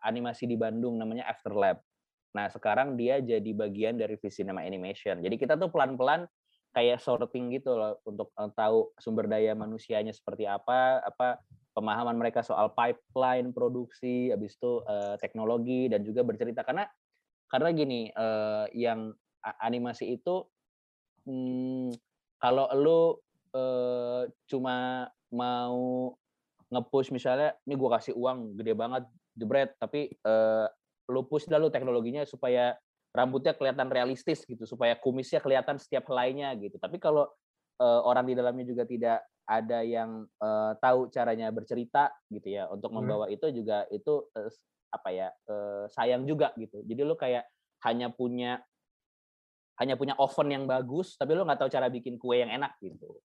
animasi 0.00 0.48
di 0.48 0.56
Bandung 0.56 0.96
namanya 0.96 1.28
Afterlab. 1.28 1.84
Nah 2.32 2.48
sekarang 2.48 2.96
dia 2.96 3.20
jadi 3.20 3.50
bagian 3.52 4.00
dari 4.00 4.16
Visinema 4.16 4.64
Animation. 4.64 5.20
Jadi 5.20 5.36
kita 5.36 5.60
tuh 5.60 5.68
pelan-pelan 5.68 6.24
kayak 6.72 7.04
sorting 7.04 7.52
gitu 7.52 7.76
loh 7.76 8.00
untuk 8.08 8.32
tahu 8.56 8.92
sumber 8.96 9.28
daya 9.28 9.52
manusianya 9.52 10.10
seperti 10.10 10.48
apa, 10.48 11.04
apa 11.04 11.40
pemahaman 11.76 12.16
mereka 12.16 12.40
soal 12.40 12.72
pipeline 12.72 13.52
produksi, 13.52 14.32
habis 14.32 14.56
itu 14.56 14.80
uh, 14.84 15.16
teknologi 15.20 15.88
dan 15.92 16.04
juga 16.04 16.24
bercerita. 16.24 16.64
Karena 16.64 16.88
karena 17.52 17.68
gini 17.76 18.08
uh, 18.16 18.64
yang 18.72 19.12
animasi 19.60 20.16
itu 20.16 20.48
hmm, 21.28 21.92
kalau 22.40 22.66
lu 22.72 23.00
uh, 23.52 24.24
cuma 24.48 25.08
mau 25.32 26.12
ngepush 26.72 27.12
misalnya 27.12 27.52
ini 27.68 27.76
gue 27.76 27.90
kasih 27.92 28.16
uang 28.16 28.56
gede 28.56 28.72
banget 28.72 29.04
jebret 29.36 29.76
tapi 29.76 30.08
uh, 30.24 30.64
lu 31.12 31.28
push 31.28 31.44
dah 31.44 31.60
lu 31.60 31.68
teknologinya 31.68 32.24
supaya 32.24 32.72
rambutnya 33.12 33.52
kelihatan 33.52 33.92
realistis 33.92 34.42
gitu 34.48 34.64
supaya 34.64 34.96
kumisnya 34.96 35.38
kelihatan 35.38 35.76
setiap 35.76 36.08
helainya 36.08 36.52
gitu 36.56 36.80
tapi 36.80 36.96
kalau 36.96 37.28
uh, 37.80 38.00
orang 38.08 38.24
di 38.24 38.34
dalamnya 38.34 38.64
juga 38.64 38.88
tidak 38.88 39.18
ada 39.44 39.84
yang 39.84 40.24
uh, 40.40 40.72
tahu 40.80 41.12
caranya 41.12 41.52
bercerita 41.52 42.08
gitu 42.32 42.48
ya 42.56 42.72
untuk 42.72 42.88
hmm. 42.88 42.98
membawa 43.04 43.26
hmm. 43.28 43.36
itu 43.36 43.46
juga 43.52 43.84
itu 43.92 44.24
uh, 44.32 44.50
apa 44.92 45.08
ya 45.12 45.28
uh, 45.48 45.84
sayang 45.92 46.24
juga 46.24 46.52
gitu 46.56 46.80
jadi 46.84 47.02
lu 47.04 47.16
kayak 47.16 47.44
hanya 47.84 48.08
punya 48.12 48.60
hanya 49.80 49.96
punya 49.96 50.14
oven 50.20 50.48
yang 50.52 50.64
bagus 50.68 51.16
tapi 51.16 51.32
lu 51.32 51.44
nggak 51.44 51.64
tahu 51.64 51.70
cara 51.72 51.88
bikin 51.88 52.20
kue 52.20 52.40
yang 52.40 52.52
enak 52.52 52.76
gitu 52.80 53.18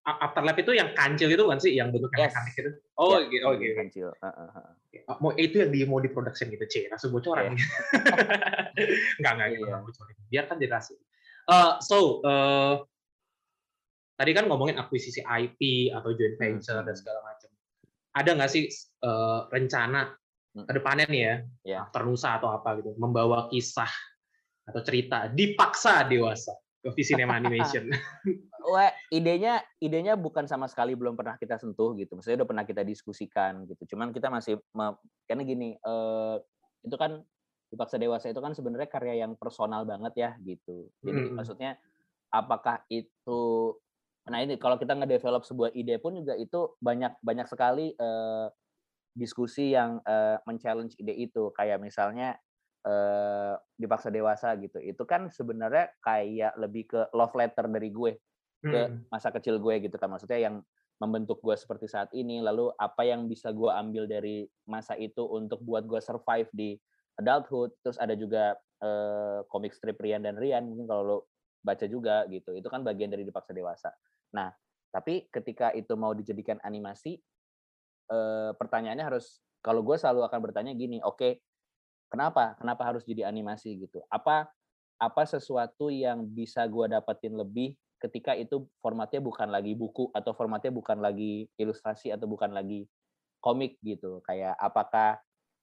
afterlap 0.00 0.56
itu 0.56 0.72
yang 0.72 0.90
kancil 0.96 1.28
itu 1.28 1.44
kan 1.44 1.58
sih 1.60 1.76
yang 1.76 1.92
bentuknya 1.92 2.28
yes. 2.28 2.34
kancil 2.34 2.62
itu 2.64 2.80
oh 2.96 3.20
ya, 3.20 3.28
gitu 3.28 3.44
oh 3.44 3.52
gitu 3.56 3.74
kancil 3.76 4.08
uh, 4.16 4.26
uh, 4.26 4.50
uh. 4.56 5.16
mau 5.20 5.32
itu 5.36 5.60
yang 5.60 5.70
di 5.70 5.84
mau 5.84 6.00
di 6.00 6.08
production 6.08 6.48
gitu 6.48 6.64
c 6.64 6.74
langsung 6.88 7.12
bocoran 7.12 7.52
yeah. 7.52 7.60
nggak 9.20 9.32
nggak 9.36 9.48
gitu 9.54 9.64
yeah. 9.68 9.80
bocorin 9.84 10.16
biar 10.32 10.44
kan 10.48 10.56
dirasi 10.56 10.96
uh, 11.52 11.76
so 11.84 12.24
uh, 12.24 12.80
tadi 14.16 14.32
kan 14.32 14.48
ngomongin 14.48 14.80
akuisisi 14.80 15.20
IP 15.20 15.92
atau 15.92 16.16
joint 16.16 16.40
hmm, 16.40 16.60
venture 16.60 16.80
hmm. 16.80 16.86
dan 16.88 16.94
segala 16.96 17.20
macam 17.20 17.50
ada 18.16 18.30
nggak 18.34 18.50
sih 18.50 18.64
uh, 19.04 19.46
rencana 19.52 20.16
Hmm. 20.50 20.66
ke 20.66 20.72
depannya 20.82 21.06
nih 21.06 21.22
ya, 21.22 21.34
yeah. 21.62 21.84
ternusa 21.94 22.42
atau 22.42 22.50
apa 22.50 22.82
gitu, 22.82 22.98
membawa 22.98 23.46
kisah 23.46 23.90
atau 24.66 24.82
cerita 24.82 25.30
dipaksa 25.30 26.02
dewasa 26.10 26.54
ke 26.80 27.02
Cinema 27.04 27.36
Animation. 27.36 27.92
Wah, 28.72 28.92
idenya 29.12 29.60
idenya 29.80 30.16
bukan 30.16 30.48
sama 30.48 30.64
sekali 30.64 30.96
belum 30.96 31.12
pernah 31.16 31.36
kita 31.36 31.60
sentuh 31.60 31.92
gitu. 31.96 32.16
Maksudnya 32.16 32.44
udah 32.44 32.48
pernah 32.48 32.64
kita 32.64 32.82
diskusikan 32.84 33.68
gitu. 33.68 33.96
Cuman 33.96 34.16
kita 34.16 34.32
masih 34.32 34.56
karena 35.28 35.42
gini, 35.44 35.76
eh, 35.76 36.36
itu 36.84 36.96
kan 36.96 37.20
dipaksa 37.70 38.00
dewasa 38.00 38.32
itu 38.32 38.40
kan 38.42 38.56
sebenarnya 38.56 38.88
karya 38.90 39.22
yang 39.22 39.36
personal 39.36 39.84
banget 39.84 40.12
ya 40.16 40.30
gitu. 40.40 40.88
Jadi 41.04 41.20
hmm. 41.20 41.34
maksudnya 41.36 41.76
apakah 42.32 42.82
itu 42.88 43.76
nah 44.30 44.38
ini 44.38 44.60
kalau 44.60 44.76
kita 44.76 44.94
ngedevelop 44.94 45.42
sebuah 45.42 45.74
ide 45.74 45.96
pun 45.98 46.14
juga 46.14 46.36
itu 46.38 46.76
banyak 46.78 47.18
banyak 47.24 47.50
sekali 47.50 47.96
eh, 47.96 48.46
diskusi 49.10 49.74
yang 49.74 49.98
uh, 50.06 50.38
men-challenge 50.46 50.94
ide 51.02 51.14
itu 51.18 51.50
kayak 51.58 51.82
misalnya 51.82 52.38
uh, 52.86 53.54
dipaksa 53.76 54.08
dewasa 54.08 54.54
gitu. 54.60 54.78
Itu 54.80 55.04
kan 55.04 55.28
sebenarnya 55.28 55.92
kayak 56.00 56.56
lebih 56.60 56.84
ke 56.88 57.00
love 57.12 57.34
letter 57.36 57.66
dari 57.68 57.90
gue 57.90 58.12
ke 58.60 58.80
hmm. 58.92 59.08
masa 59.08 59.32
kecil 59.32 59.58
gue 59.58 59.74
gitu 59.84 59.96
kan. 59.96 60.12
Maksudnya 60.12 60.40
yang 60.40 60.56
membentuk 61.00 61.40
gue 61.40 61.56
seperti 61.56 61.88
saat 61.88 62.12
ini 62.12 62.44
lalu 62.44 62.68
apa 62.76 63.08
yang 63.08 63.24
bisa 63.24 63.48
gue 63.56 63.72
ambil 63.72 64.04
dari 64.04 64.44
masa 64.68 65.00
itu 65.00 65.24
untuk 65.24 65.64
buat 65.64 65.88
gue 65.88 66.00
survive 66.00 66.48
di 66.52 66.76
adulthood. 67.16 67.72
Terus 67.80 67.96
ada 67.96 68.12
juga 68.16 68.56
komik 69.52 69.76
strip 69.76 70.00
Rian 70.00 70.24
dan 70.24 70.40
Rian 70.40 70.64
mungkin 70.64 70.88
kalau 70.88 71.02
lo 71.04 71.18
baca 71.60 71.84
juga 71.84 72.24
gitu. 72.28 72.56
Itu 72.56 72.72
kan 72.72 72.80
bagian 72.84 73.12
dari 73.12 73.24
dipaksa 73.24 73.52
dewasa. 73.52 73.92
Nah 74.32 74.52
tapi 74.90 75.30
ketika 75.30 75.70
itu 75.70 75.94
mau 75.94 76.10
dijadikan 76.12 76.58
animasi 76.66 77.14
eh, 78.10 78.50
pertanyaannya 78.58 79.06
harus 79.06 79.38
kalau 79.60 79.84
gue 79.84 79.96
selalu 80.00 80.24
akan 80.24 80.40
bertanya 80.40 80.72
gini, 80.72 81.04
oke, 81.04 81.20
okay, 81.20 81.32
kenapa? 82.10 82.58
Kenapa 82.58 82.82
harus 82.90 83.06
jadi 83.06 83.24
animasi 83.30 83.78
gitu? 83.78 84.02
Apa 84.10 84.50
apa 85.00 85.22
sesuatu 85.24 85.88
yang 85.88 86.28
bisa 86.28 86.68
gue 86.68 86.92
dapetin 86.92 87.32
lebih 87.32 87.72
ketika 88.00 88.36
itu 88.36 88.68
formatnya 88.84 89.24
bukan 89.24 89.48
lagi 89.48 89.72
buku 89.72 90.12
atau 90.12 90.36
formatnya 90.36 90.72
bukan 90.72 91.00
lagi 91.00 91.48
ilustrasi 91.56 92.12
atau 92.12 92.28
bukan 92.28 92.52
lagi 92.52 92.84
komik 93.40 93.80
gitu. 93.80 94.20
Kayak 94.24 94.56
apakah 94.60 95.16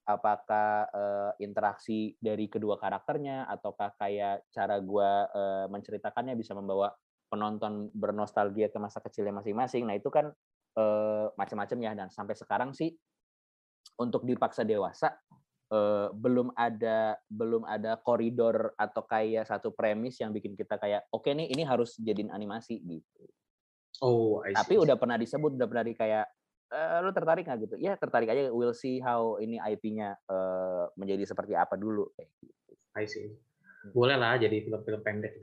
apakah 0.08 0.88
uh, 0.90 1.32
interaksi 1.44 2.16
dari 2.18 2.48
kedua 2.48 2.80
karakternya 2.80 3.46
ataukah 3.52 3.92
kayak 4.00 4.48
cara 4.56 4.80
gue 4.80 5.10
uh, 5.36 5.66
menceritakannya 5.68 6.34
bisa 6.40 6.56
membawa 6.56 6.96
penonton 7.28 7.92
bernostalgia 7.92 8.72
ke 8.72 8.80
masa 8.80 9.04
kecilnya 9.04 9.36
masing-masing. 9.36 9.84
Nah 9.84 10.00
itu 10.00 10.08
kan 10.08 10.32
uh, 10.80 11.28
macam-macam 11.36 11.78
ya 11.84 11.92
dan 11.92 12.08
sampai 12.08 12.40
sekarang 12.40 12.72
sih 12.72 12.96
untuk 14.00 14.24
dipaksa 14.24 14.64
dewasa 14.64 15.12
uh, 15.71 16.08
belum 16.15 16.53
ada 16.56 17.17
belum 17.27 17.63
ada 17.67 17.99
koridor 17.99 18.71
atau 18.75 19.03
kayak 19.03 19.47
satu 19.47 19.71
premis 19.75 20.19
yang 20.19 20.32
bikin 20.32 20.56
kita 20.56 20.80
kayak 20.80 21.08
oke 21.12 21.23
okay 21.25 21.36
nih 21.36 21.47
ini 21.51 21.63
harus 21.67 21.95
jadiin 21.99 22.32
animasi 22.32 22.80
gitu. 22.84 23.23
Oh, 23.97 24.45
I 24.45 24.53
see. 24.53 24.58
Tapi 24.62 24.73
udah 24.77 24.93
pernah 24.93 25.17
disebut, 25.17 25.58
udah 25.58 25.65
pernah 25.65 25.86
di 25.89 25.93
kayak 25.97 26.25
uh, 26.69 27.01
lu 27.01 27.10
tertarik 27.10 27.49
nggak 27.49 27.60
gitu? 27.65 27.75
Ya 27.82 27.97
tertarik 27.97 28.30
aja. 28.30 28.53
We'll 28.53 28.77
see 28.77 29.01
how 29.01 29.41
ini 29.41 29.58
IP-nya 29.58 30.13
uh, 30.30 30.86
menjadi 30.93 31.25
seperti 31.25 31.58
apa 31.58 31.73
dulu 31.73 32.06
kayak 32.13 32.30
gitu. 32.38 32.73
I 32.93 33.10
see. 33.10 33.25
Hmm. 33.25 33.91
Boleh 33.97 34.17
lah 34.17 34.38
jadi 34.38 34.62
film-film 34.62 35.01
pendek. 35.01 35.41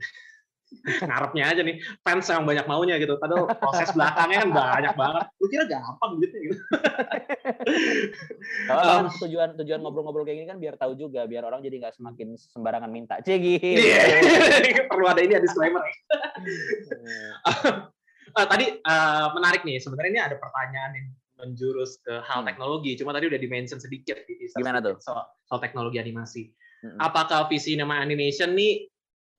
ngarepnya 1.05 1.43
aja 1.53 1.61
nih 1.61 1.77
fans 2.01 2.25
yang 2.25 2.41
banyak 2.41 2.65
maunya 2.65 2.97
gitu 2.97 3.21
padahal 3.21 3.53
proses 3.53 3.93
belakangnya 3.93 4.37
kan 4.43 4.49
banyak 4.49 4.93
banget 4.97 5.25
lu 5.37 5.45
kira 5.45 5.65
gampang 5.69 6.11
gitu 6.19 6.35
gitu 6.41 6.57
um, 8.71 9.05
tujuan 9.25 9.55
tujuan 9.59 9.79
ngobrol-ngobrol 9.81 10.23
kayak 10.27 10.43
gini 10.43 10.47
kan 10.47 10.59
biar 10.59 10.75
tahu 10.75 10.95
juga 10.97 11.25
biar 11.25 11.43
orang 11.47 11.63
jadi 11.63 11.81
nggak 11.81 11.95
semakin 11.97 12.35
sembarangan 12.37 12.91
minta 12.91 13.19
cegi 13.23 13.59
yeah. 13.59 14.87
perlu 14.91 15.05
ada 15.07 15.21
ini 15.23 15.35
ada 15.35 15.43
disclaimer 15.43 15.81
uh, 18.35 18.45
tadi 18.51 18.79
uh, 18.83 19.33
menarik 19.33 19.63
nih 19.63 19.79
sebenarnya 19.79 20.11
ini 20.11 20.21
ada 20.21 20.35
pertanyaan 20.39 20.91
yang 20.95 21.07
menjurus 21.35 21.99
ke 21.99 22.23
hal 22.23 22.43
hmm. 22.43 22.47
teknologi 22.47 22.95
cuma 22.95 23.11
tadi 23.11 23.27
udah 23.27 23.39
dimention 23.39 23.79
sedikit 23.79 24.23
di 24.23 24.47
gimana 24.55 24.79
tuh 24.79 24.95
soal, 25.03 25.27
soal 25.47 25.59
teknologi 25.59 25.99
animasi 25.99 26.47
hmm. 26.83 26.99
apakah 26.99 27.51
visi 27.51 27.75
nama 27.75 27.99
animation 27.99 28.55
nih 28.55 28.87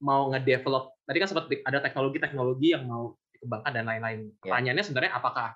mau 0.05 0.29
ngedevelop 0.29 0.93
tadi 1.09 1.17
kan 1.17 1.27
sempat 1.29 1.49
ada 1.65 1.81
teknologi-teknologi 1.81 2.77
yang 2.77 2.85
mau 2.85 3.17
dikembangkan 3.37 3.71
dan 3.71 3.85
lain-lain. 3.85 4.19
Yeah. 4.27 4.49
Pertanyaannya 4.49 4.83
sebenarnya 4.83 5.11
apakah 5.13 5.53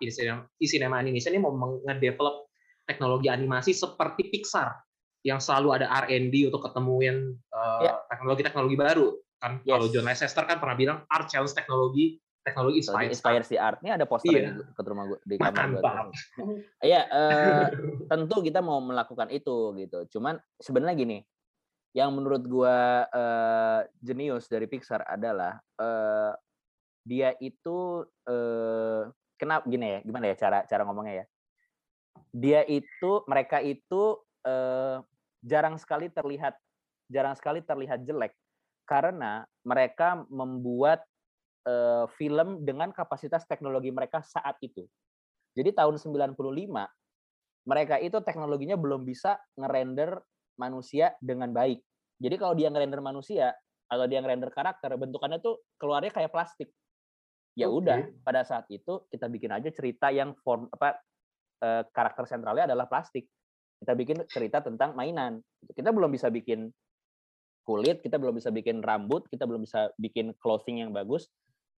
Cinema 0.61 1.01
Animation 1.01 1.33
ini 1.33 1.41
mau 1.41 1.51
ngedevelop 1.81 2.50
teknologi 2.85 3.27
animasi 3.29 3.71
seperti 3.75 4.29
Pixar 4.29 4.73
yang 5.21 5.37
selalu 5.37 5.81
ada 5.81 5.87
R&D 6.05 6.49
untuk 6.49 6.65
ketemuin 6.65 7.37
uh, 7.53 7.81
yeah. 7.85 7.97
teknologi-teknologi 8.09 8.75
baru 8.77 9.07
kan 9.41 9.61
yes. 9.65 9.73
kalau 9.73 9.85
John 9.89 10.05
Lasseter 10.05 10.45
kan 10.45 10.57
pernah 10.61 10.77
bilang 10.77 10.97
art 11.09 11.29
challenge 11.29 11.53
teknologi 11.53 12.21
teknologi 12.41 12.81
inspired, 12.81 13.13
inspired 13.13 13.45
si 13.45 13.53
art. 13.53 13.77
Ini 13.85 14.01
ada 14.01 14.05
poster 14.09 14.33
yeah. 14.33 14.57
di 14.57 14.65
ke 14.65 14.81
rumah 14.81 15.05
gue 15.13 15.19
di 15.21 15.35
kamar 15.37 15.77
gue. 15.77 15.81
Iya, 16.89 17.01
uh, 17.05 17.65
tentu 18.11 18.41
kita 18.41 18.65
mau 18.65 18.81
melakukan 18.81 19.29
itu 19.29 19.77
gitu. 19.77 20.09
Cuman 20.17 20.41
sebenarnya 20.57 20.97
gini, 20.97 21.17
yang 21.91 22.15
menurut 22.15 22.43
gua 22.47 23.05
uh, 23.11 23.79
jenius 23.99 24.47
dari 24.47 24.65
Pixar 24.65 25.03
adalah 25.03 25.59
uh, 25.77 26.31
dia 27.03 27.35
itu 27.43 28.05
uh, 28.07 29.01
kenapa 29.35 29.65
gini 29.67 29.97
ya 29.97 29.99
gimana 30.05 30.25
ya 30.31 30.35
cara 30.37 30.63
cara 30.69 30.85
ngomongnya 30.87 31.25
ya 31.25 31.25
dia 32.31 32.63
itu 32.67 33.21
mereka 33.27 33.59
itu 33.59 34.17
uh, 34.47 35.03
jarang 35.43 35.75
sekali 35.75 36.07
terlihat 36.07 36.55
jarang 37.11 37.35
sekali 37.35 37.59
terlihat 37.59 38.07
jelek 38.07 38.31
karena 38.87 39.43
mereka 39.67 40.23
membuat 40.31 41.03
uh, 41.67 42.07
film 42.15 42.63
dengan 42.63 42.95
kapasitas 42.95 43.43
teknologi 43.47 43.91
mereka 43.91 44.23
saat 44.23 44.55
itu 44.63 44.87
jadi 45.51 45.75
tahun 45.75 45.99
95 45.99 46.39
mereka 47.61 48.01
itu 48.01 48.17
teknologinya 48.25 48.73
belum 48.79 49.05
bisa 49.05 49.37
ngerender 49.53 50.17
manusia 50.57 51.13
dengan 51.21 51.53
baik. 51.53 51.81
Jadi 52.21 52.35
kalau 52.37 52.53
dia 52.57 52.69
ngerender 52.69 53.01
manusia 53.01 53.53
atau 53.89 54.05
dia 54.05 54.21
ngerender 54.21 54.49
karakter, 54.53 54.93
bentukannya 54.97 55.41
tuh 55.41 55.61
keluarnya 55.77 56.13
kayak 56.13 56.31
plastik. 56.33 56.69
Ya 57.57 57.67
okay. 57.67 57.77
udah, 57.83 57.99
pada 58.23 58.41
saat 58.47 58.65
itu 58.71 59.03
kita 59.11 59.27
bikin 59.27 59.51
aja 59.51 59.67
cerita 59.73 60.07
yang 60.07 60.31
form 60.39 60.71
apa 60.71 60.95
eh, 61.61 61.83
karakter 61.93 62.25
sentralnya 62.25 62.65
adalah 62.65 62.89
plastik. 62.89 63.29
Kita 63.81 63.93
bikin 63.97 64.25
cerita 64.29 64.61
tentang 64.61 64.93
mainan. 64.93 65.41
Kita 65.73 65.89
belum 65.89 66.13
bisa 66.13 66.29
bikin 66.29 66.69
kulit, 67.65 68.01
kita 68.01 68.17
belum 68.17 68.37
bisa 68.37 68.49
bikin 68.49 68.81
rambut, 68.81 69.25
kita 69.29 69.45
belum 69.45 69.65
bisa 69.65 69.93
bikin 69.97 70.33
clothing 70.41 70.81
yang 70.81 70.91
bagus. 70.93 71.29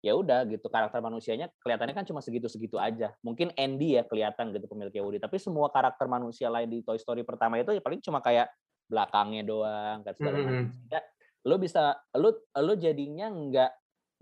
Ya 0.03 0.19
udah 0.19 0.43
gitu 0.51 0.67
karakter 0.67 0.99
manusianya 0.99 1.47
kelihatannya 1.63 1.95
kan 1.95 2.07
cuma 2.07 2.19
segitu-segitu 2.19 2.75
aja. 2.75 3.15
Mungkin 3.23 3.55
Andy 3.55 3.95
ya 3.99 4.03
kelihatan 4.03 4.51
gitu 4.51 4.67
pemiliknya 4.67 5.03
Woody, 5.07 5.23
tapi 5.23 5.39
semua 5.39 5.71
karakter 5.71 6.11
manusia 6.11 6.51
lain 6.51 6.67
di 6.67 6.83
Toy 6.83 6.99
Story 6.99 7.23
pertama 7.23 7.63
itu 7.63 7.71
ya 7.71 7.79
paling 7.79 8.03
cuma 8.03 8.19
kayak 8.19 8.51
belakangnya 8.91 9.47
doang 9.47 10.03
kan 10.03 10.13
segala 10.19 10.35
macam. 10.43 10.55
Mm 10.59 10.67
-hmm. 10.75 11.03
lo 11.43 11.57
bisa 11.59 11.99
lo 12.19 12.47
lo 12.59 12.75
jadinya 12.79 13.27
nggak 13.31 13.73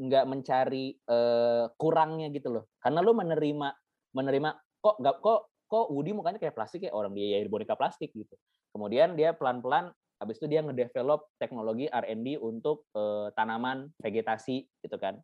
nggak 0.01 0.25
mencari 0.29 0.96
uh, 1.09 1.68
kurangnya 1.81 2.29
gitu 2.29 2.49
loh. 2.53 2.64
Karena 2.77 3.01
lo 3.01 3.12
menerima 3.16 3.68
menerima 4.16 4.51
kok 4.81 4.96
nggak 5.01 5.16
kok 5.20 5.40
kok 5.70 5.87
Woody 5.94 6.11
mukanya 6.11 6.42
kayak 6.42 6.59
plastik 6.59 6.83
ya 6.83 6.90
orang 6.90 7.14
dia 7.14 7.38
ya 7.38 7.46
boneka 7.46 7.78
plastik 7.78 8.11
gitu. 8.11 8.35
Kemudian 8.74 9.14
dia 9.14 9.30
pelan-pelan 9.30 9.94
habis 10.18 10.37
itu 10.42 10.50
dia 10.50 10.61
ngedevelop 10.66 11.30
teknologi 11.38 11.87
R&D 11.87 12.42
untuk 12.42 12.85
uh, 12.98 13.30
tanaman 13.38 13.87
vegetasi 14.02 14.66
gitu 14.83 14.96
kan. 14.98 15.22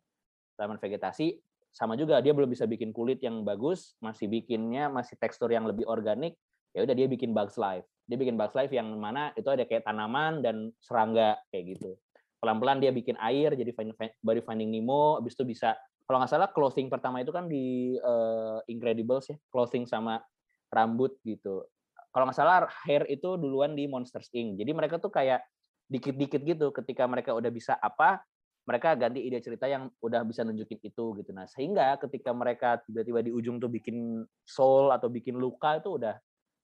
Tanaman 0.55 0.79
vegetasi 0.79 1.35
sama 1.75 1.99
juga 1.99 2.23
dia 2.23 2.31
belum 2.31 2.47
bisa 2.47 2.63
bikin 2.63 2.95
kulit 2.95 3.19
yang 3.21 3.43
bagus, 3.43 3.99
masih 3.99 4.31
bikinnya 4.31 4.87
masih 4.87 5.19
tekstur 5.19 5.51
yang 5.51 5.67
lebih 5.67 5.83
organik. 5.85 6.39
Ya 6.71 6.87
udah 6.87 6.95
dia 6.95 7.05
bikin 7.11 7.35
Bugs 7.35 7.59
Life 7.59 7.85
dia 8.07 8.15
bikin 8.15 8.39
Bugs 8.39 8.55
Life 8.55 8.71
yang 8.71 8.87
mana 8.95 9.35
itu 9.35 9.51
ada 9.51 9.67
kayak 9.67 9.83
tanaman 9.83 10.39
dan 10.39 10.71
serangga 10.79 11.35
kayak 11.51 11.77
gitu 11.77 11.99
pelan-pelan 12.39 12.79
dia 12.79 12.95
bikin 12.95 13.19
air 13.19 13.51
jadi 13.53 13.75
baru 14.23 14.41
Finding 14.41 14.71
Nemo 14.71 15.19
habis 15.19 15.35
itu 15.35 15.43
bisa 15.43 15.75
kalau 16.07 16.23
nggak 16.23 16.31
salah 16.31 16.49
clothing 16.55 16.87
pertama 16.87 17.19
itu 17.19 17.35
kan 17.35 17.51
di 17.51 17.99
uh, 17.99 18.63
Incredibles 18.71 19.27
ya 19.27 19.37
clothing 19.51 19.83
sama 19.83 20.23
rambut 20.71 21.15
gitu 21.23 21.65
kalau 22.11 22.25
nggak 22.27 22.37
salah 22.37 22.67
hair 22.87 23.05
itu 23.07 23.37
duluan 23.37 23.75
di 23.75 23.85
Monsters 23.85 24.31
Inc 24.33 24.59
jadi 24.59 24.71
mereka 24.71 24.97
tuh 24.97 25.11
kayak 25.11 25.43
dikit-dikit 25.87 26.41
gitu 26.43 26.67
ketika 26.75 27.07
mereka 27.07 27.31
udah 27.31 27.47
bisa 27.47 27.75
apa 27.79 28.19
mereka 28.67 28.99
ganti 28.99 29.23
ide 29.23 29.39
cerita 29.39 29.63
yang 29.71 29.87
udah 30.03 30.27
bisa 30.27 30.43
nunjukin 30.43 30.83
itu 30.83 31.15
gitu 31.15 31.31
nah 31.31 31.47
sehingga 31.47 31.95
ketika 32.03 32.35
mereka 32.35 32.83
tiba-tiba 32.83 33.23
di 33.23 33.31
ujung 33.31 33.59
tuh 33.63 33.71
bikin 33.71 34.27
soul 34.43 34.91
atau 34.91 35.07
bikin 35.07 35.39
luka 35.39 35.79
itu 35.79 35.95
udah 35.95 36.19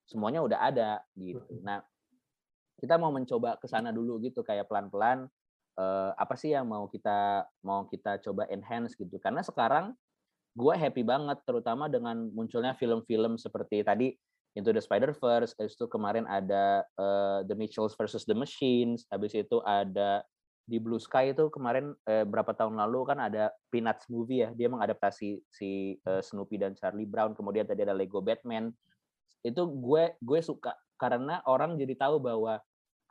semuanya 0.08 0.44
udah 0.44 0.60
ada 0.60 0.92
gitu. 1.16 1.44
Nah, 1.64 1.80
kita 2.80 3.00
mau 3.00 3.12
mencoba 3.14 3.56
ke 3.60 3.68
sana 3.70 3.96
dulu 3.96 4.20
gitu 4.20 4.44
kayak 4.44 4.68
pelan-pelan 4.68 5.28
uh, 5.80 6.12
apa 6.20 6.36
sih 6.36 6.52
yang 6.52 6.68
mau 6.68 6.92
kita 6.92 7.48
mau 7.64 7.88
kita 7.88 8.20
coba 8.20 8.48
enhance 8.52 8.96
gitu. 9.00 9.16
Karena 9.20 9.40
sekarang 9.40 9.96
gue 10.54 10.74
happy 10.78 11.02
banget 11.02 11.42
terutama 11.46 11.90
dengan 11.90 12.30
munculnya 12.32 12.78
film-film 12.78 13.38
seperti 13.42 13.82
tadi 13.82 14.14
Into 14.54 14.70
the 14.70 14.86
Spider-Verse, 14.86 15.58
habis 15.58 15.74
itu 15.74 15.90
kemarin 15.90 16.30
ada 16.30 16.86
uh, 17.02 17.42
The 17.42 17.58
Mitchells 17.58 17.98
versus 17.98 18.22
The 18.30 18.38
Machines, 18.38 19.02
habis 19.10 19.34
itu 19.34 19.58
ada 19.66 20.22
di 20.70 20.78
Blue 20.78 21.02
Sky 21.02 21.34
itu 21.34 21.50
kemarin 21.50 21.92
eh, 22.06 22.24
berapa 22.24 22.54
tahun 22.56 22.78
lalu 22.78 23.02
kan 23.04 23.18
ada 23.20 23.50
Peanuts 23.74 24.06
movie 24.14 24.46
ya, 24.46 24.54
dia 24.54 24.70
mengadaptasi 24.70 25.42
si 25.50 25.98
uh, 26.06 26.22
Snoopy 26.22 26.62
dan 26.62 26.78
Charlie 26.78 27.10
Brown, 27.10 27.34
kemudian 27.34 27.66
tadi 27.66 27.82
ada 27.82 27.98
Lego 27.98 28.22
Batman, 28.22 28.70
itu 29.42 29.62
gue 29.66 30.16
gue 30.22 30.40
suka 30.40 30.78
karena 30.96 31.44
orang 31.50 31.76
jadi 31.76 31.98
tahu 32.00 32.22
bahwa 32.22 32.62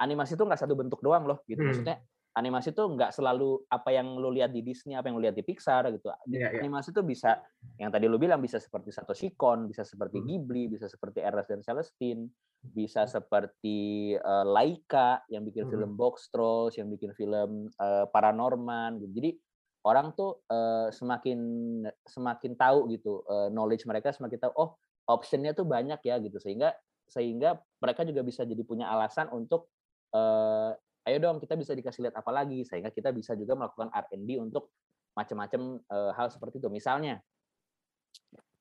animasi 0.00 0.38
itu 0.38 0.46
nggak 0.48 0.62
satu 0.64 0.72
bentuk 0.72 1.04
doang 1.04 1.28
loh 1.28 1.44
gitu 1.44 1.60
hmm. 1.60 1.68
maksudnya 1.68 1.96
animasi 2.32 2.72
itu 2.72 2.80
nggak 2.80 3.12
selalu 3.12 3.60
apa 3.68 3.92
yang 3.92 4.16
lo 4.16 4.32
lihat 4.32 4.56
di 4.56 4.64
Disney 4.64 4.96
apa 4.96 5.12
yang 5.12 5.20
lo 5.20 5.24
lihat 5.28 5.36
di 5.36 5.44
Pixar 5.44 5.84
gitu 5.92 6.08
yeah, 6.32 6.48
yeah. 6.48 6.60
animasi 6.64 6.92
itu 6.92 7.04
bisa 7.04 7.36
yang 7.76 7.92
tadi 7.92 8.08
lo 8.08 8.16
bilang 8.16 8.40
bisa 8.40 8.56
seperti 8.56 8.88
Satoshi 8.88 9.36
Kon 9.36 9.68
bisa 9.68 9.84
seperti 9.84 10.20
hmm. 10.20 10.26
Ghibli 10.26 10.64
bisa 10.72 10.88
seperti 10.88 11.20
Ernest 11.20 11.52
dan 11.52 11.60
Celestine 11.60 12.22
bisa 12.62 13.04
seperti 13.04 14.14
uh, 14.16 14.46
Laika 14.48 15.20
yang 15.28 15.44
bikin 15.44 15.68
hmm. 15.68 15.72
film 15.76 15.90
Box 15.98 16.32
Trolls 16.32 16.80
yang 16.80 16.88
bikin 16.88 17.12
film 17.12 17.68
uh, 17.76 18.08
paranorman 18.08 18.96
gitu 19.04 19.12
jadi 19.12 19.30
orang 19.84 20.16
tuh 20.16 20.40
uh, 20.48 20.88
semakin 20.88 21.40
semakin 22.06 22.52
tahu 22.56 22.88
gitu 22.88 23.20
uh, 23.28 23.52
knowledge 23.52 23.84
mereka 23.84 24.14
semakin 24.14 24.40
tahu 24.48 24.52
oh 24.56 24.70
optionnya 25.10 25.52
tuh 25.52 25.68
banyak 25.68 26.00
ya 26.00 26.16
gitu 26.22 26.38
sehingga 26.40 26.72
sehingga 27.10 27.60
mereka 27.82 28.08
juga 28.08 28.24
bisa 28.24 28.46
jadi 28.48 28.62
punya 28.64 28.88
alasan 28.88 29.28
untuk 29.34 29.68
uh, 30.16 30.72
ayo 31.02 31.16
dong 31.18 31.42
kita 31.42 31.58
bisa 31.58 31.74
dikasih 31.74 32.08
lihat 32.08 32.16
apa 32.18 32.30
lagi 32.30 32.62
sehingga 32.62 32.94
kita 32.94 33.10
bisa 33.10 33.34
juga 33.34 33.58
melakukan 33.58 33.90
R&D 33.90 34.38
untuk 34.38 34.70
macam-macam 35.12 35.82
uh, 35.92 36.12
hal 36.16 36.30
seperti 36.32 36.62
itu. 36.62 36.68
Misalnya 36.72 37.20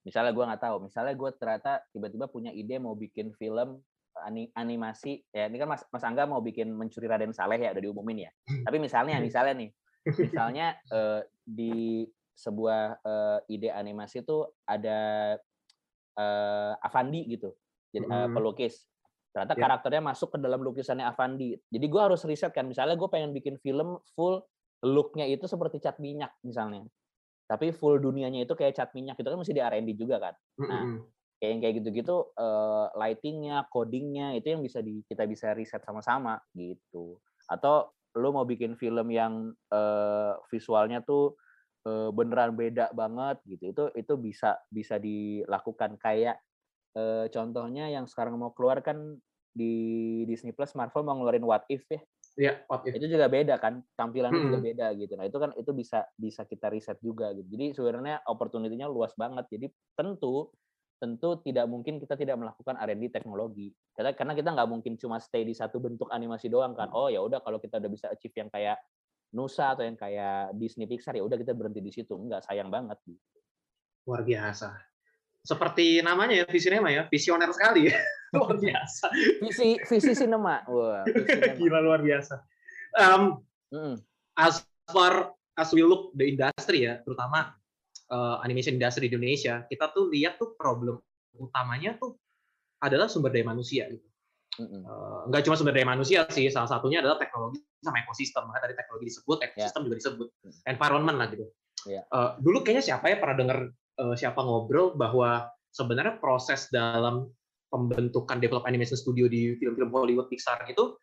misalnya 0.02 0.34
gue 0.34 0.46
nggak 0.50 0.64
tahu 0.66 0.78
misalnya 0.90 1.14
gue 1.14 1.30
ternyata 1.38 1.72
tiba-tiba 1.94 2.26
punya 2.26 2.50
ide 2.50 2.82
mau 2.82 2.98
bikin 2.98 3.38
film 3.38 3.86
animasi 4.58 5.22
ya 5.30 5.46
ini 5.46 5.62
kan 5.62 5.70
mas 5.70 5.86
mas 5.94 6.02
angga 6.02 6.26
mau 6.26 6.42
bikin 6.42 6.74
mencuri 6.74 7.06
Raden 7.06 7.32
Saleh 7.32 7.62
ya 7.62 7.72
udah 7.72 7.84
diumumin 7.84 8.28
ya. 8.28 8.32
Tapi 8.66 8.78
misalnya 8.82 9.22
misalnya 9.22 9.54
nih 9.62 9.70
misalnya 10.26 10.74
uh, 10.90 11.22
di 11.46 12.06
sebuah 12.34 13.06
uh, 13.06 13.40
ide 13.46 13.70
animasi 13.70 14.26
itu 14.26 14.50
ada 14.66 15.38
Avandi 16.86 17.26
gitu, 17.34 17.50
jadi 17.90 18.06
uh, 18.06 18.30
pelukis. 18.30 18.91
Ternyata 19.32 19.56
yeah. 19.56 19.64
karakternya 19.64 20.02
masuk 20.04 20.36
ke 20.36 20.38
dalam 20.44 20.60
lukisannya 20.60 21.08
Avandi. 21.08 21.56
Jadi 21.72 21.86
gue 21.88 22.02
harus 22.04 22.22
riset 22.28 22.52
kan, 22.52 22.68
misalnya 22.68 23.00
gue 23.00 23.08
pengen 23.08 23.32
bikin 23.32 23.56
film 23.64 23.96
full 24.12 24.44
looknya 24.84 25.24
itu 25.30 25.48
seperti 25.48 25.80
cat 25.80 25.98
minyak 26.04 26.36
misalnya. 26.44 26.84
Tapi 27.48 27.72
full 27.72 28.00
dunianya 28.00 28.44
itu 28.44 28.54
kayak 28.56 28.76
cat 28.76 28.92
minyak 28.92 29.16
itu 29.20 29.28
kan 29.28 29.40
mesti 29.40 29.56
di 29.56 29.64
R&D 29.64 29.90
juga 29.96 30.20
kan. 30.20 30.36
Nah, 30.68 30.84
kayak 31.40 31.52
yang 31.52 31.60
kayak 31.64 31.76
gitu-gitu 31.82 32.16
uh, 32.36 32.92
lightingnya, 32.96 33.66
codingnya 33.72 34.36
itu 34.36 34.54
yang 34.56 34.62
bisa 34.62 34.84
di, 34.84 35.02
kita 35.08 35.24
bisa 35.26 35.56
riset 35.56 35.82
sama-sama 35.84 36.40
gitu. 36.54 37.20
Atau 37.48 37.92
lu 38.20 38.36
mau 38.36 38.44
bikin 38.44 38.76
film 38.76 39.08
yang 39.10 39.56
uh, 39.72 40.36
visualnya 40.52 41.00
tuh 41.02 41.40
uh, 41.88 42.12
beneran 42.12 42.52
beda 42.54 42.92
banget 42.92 43.40
gitu, 43.48 43.72
itu 43.72 43.84
itu 43.96 44.14
bisa 44.20 44.60
bisa 44.68 45.00
dilakukan 45.00 45.96
kayak 45.96 46.40
uh, 46.96 47.26
contohnya 47.32 47.92
yang 47.92 48.06
sekarang 48.08 48.36
mau 48.40 48.52
keluar 48.56 48.80
kan 48.84 49.20
di 49.52 49.74
Disney 50.28 50.56
Plus 50.56 50.72
Marvel 50.80 51.04
mau 51.04 51.20
ngeluarin 51.20 51.44
What 51.44 51.68
If 51.68 51.84
ya. 51.92 52.02
Iya, 52.40 52.54
What 52.72 52.88
If. 52.88 52.96
Itu 52.96 53.12
juga 53.12 53.28
beda 53.28 53.60
kan, 53.60 53.84
tampilannya 54.00 54.40
hmm. 54.40 54.48
juga 54.48 54.60
beda 54.64 54.88
gitu. 54.96 55.14
Nah, 55.20 55.26
itu 55.28 55.38
kan 55.38 55.52
itu 55.60 55.72
bisa 55.76 56.08
bisa 56.16 56.48
kita 56.48 56.72
riset 56.72 56.98
juga 57.04 57.36
gitu. 57.36 57.48
Jadi 57.52 57.66
sebenarnya 57.76 58.24
opportunity-nya 58.32 58.88
luas 58.88 59.12
banget. 59.20 59.48
Jadi 59.52 59.68
tentu 60.00 60.48
tentu 61.02 61.42
tidak 61.42 61.66
mungkin 61.66 61.98
kita 61.98 62.14
tidak 62.14 62.38
melakukan 62.38 62.78
R&D 62.78 63.10
teknologi. 63.10 63.74
Karena 63.98 64.14
karena 64.14 64.34
kita 64.38 64.50
nggak 64.54 64.70
mungkin 64.70 64.94
cuma 65.02 65.18
stay 65.18 65.42
di 65.42 65.58
satu 65.58 65.82
bentuk 65.82 66.08
animasi 66.14 66.48
doang 66.48 66.78
kan. 66.78 66.94
Oh 66.94 67.10
ya 67.12 67.20
udah 67.20 67.42
kalau 67.42 67.58
kita 67.58 67.82
udah 67.82 67.92
bisa 67.92 68.08
achieve 68.14 68.38
yang 68.38 68.50
kayak 68.54 68.78
Nusa 69.32 69.72
atau 69.72 69.88
yang 69.88 69.96
kayak 69.96 70.60
Disney 70.60 70.92
Pixar 70.92 71.16
ya 71.16 71.24
udah 71.24 71.40
kita 71.40 71.56
berhenti 71.56 71.80
di 71.80 71.92
situ. 71.92 72.20
Enggak, 72.20 72.44
sayang 72.46 72.68
banget 72.68 73.00
gitu. 73.08 73.40
Luar 74.06 74.28
biasa. 74.28 74.91
Seperti 75.42 76.06
namanya 76.06 76.42
ya 76.42 76.46
Visinema 76.46 76.94
ya, 76.94 77.10
visioner 77.10 77.50
sekali 77.50 77.90
ya. 77.90 77.98
luar 78.38 78.56
biasa. 78.56 79.06
Visi 79.44 79.76
visi 79.90 80.14
sinema. 80.16 80.64
Wah, 80.70 81.04
Gila 81.60 81.80
luar 81.84 82.00
biasa. 82.06 82.40
Um, 82.96 83.44
mm. 83.74 83.96
As 84.38 84.64
far 84.88 85.36
as 85.60 85.74
we 85.76 85.84
look 85.84 86.16
the 86.16 86.32
industry 86.32 86.88
ya, 86.88 87.04
terutama 87.04 87.58
uh, 88.14 88.40
animation 88.46 88.80
industry 88.80 89.12
di 89.12 89.18
Indonesia, 89.18 89.68
kita 89.68 89.92
tuh 89.92 90.08
lihat 90.14 90.40
tuh 90.40 90.56
problem 90.56 91.02
utamanya 91.36 91.96
tuh 92.00 92.16
adalah 92.84 93.08
sumber 93.08 93.32
daya 93.32 93.48
manusia 93.48 93.88
gitu. 93.88 94.08
Mm-hmm. 94.60 94.82
Uh, 94.84 95.20
nggak 95.32 95.42
cuma 95.48 95.56
sumber 95.56 95.76
daya 95.76 95.88
manusia 95.88 96.28
sih, 96.32 96.48
salah 96.52 96.68
satunya 96.68 97.00
adalah 97.00 97.20
teknologi 97.20 97.60
sama 97.84 98.04
ekosistem. 98.04 98.48
Maka 98.48 98.68
tadi 98.68 98.76
teknologi 98.80 99.06
disebut, 99.12 99.38
ekosistem 99.44 99.82
yeah. 99.82 99.88
juga 99.88 99.96
disebut, 99.98 100.28
environment 100.68 101.18
lah 101.20 101.28
gitu. 101.32 101.46
Yeah. 101.88 102.04
Uh, 102.14 102.38
dulu 102.38 102.62
kayaknya 102.62 102.84
siapa 102.94 103.10
ya 103.10 103.18
pernah 103.18 103.36
dengar 103.36 103.60
uh, 104.02 104.16
siapa 104.18 104.42
ngobrol 104.42 104.98
bahwa 104.98 105.46
sebenarnya 105.70 106.18
proses 106.18 106.68
dalam 106.74 107.30
pembentukan 107.72 108.42
develop 108.42 108.68
animation 108.68 109.00
studio 109.00 109.32
di 109.32 109.56
film-film 109.56 109.94
Hollywood 109.94 110.28
Pixar 110.28 110.68
itu 110.68 110.98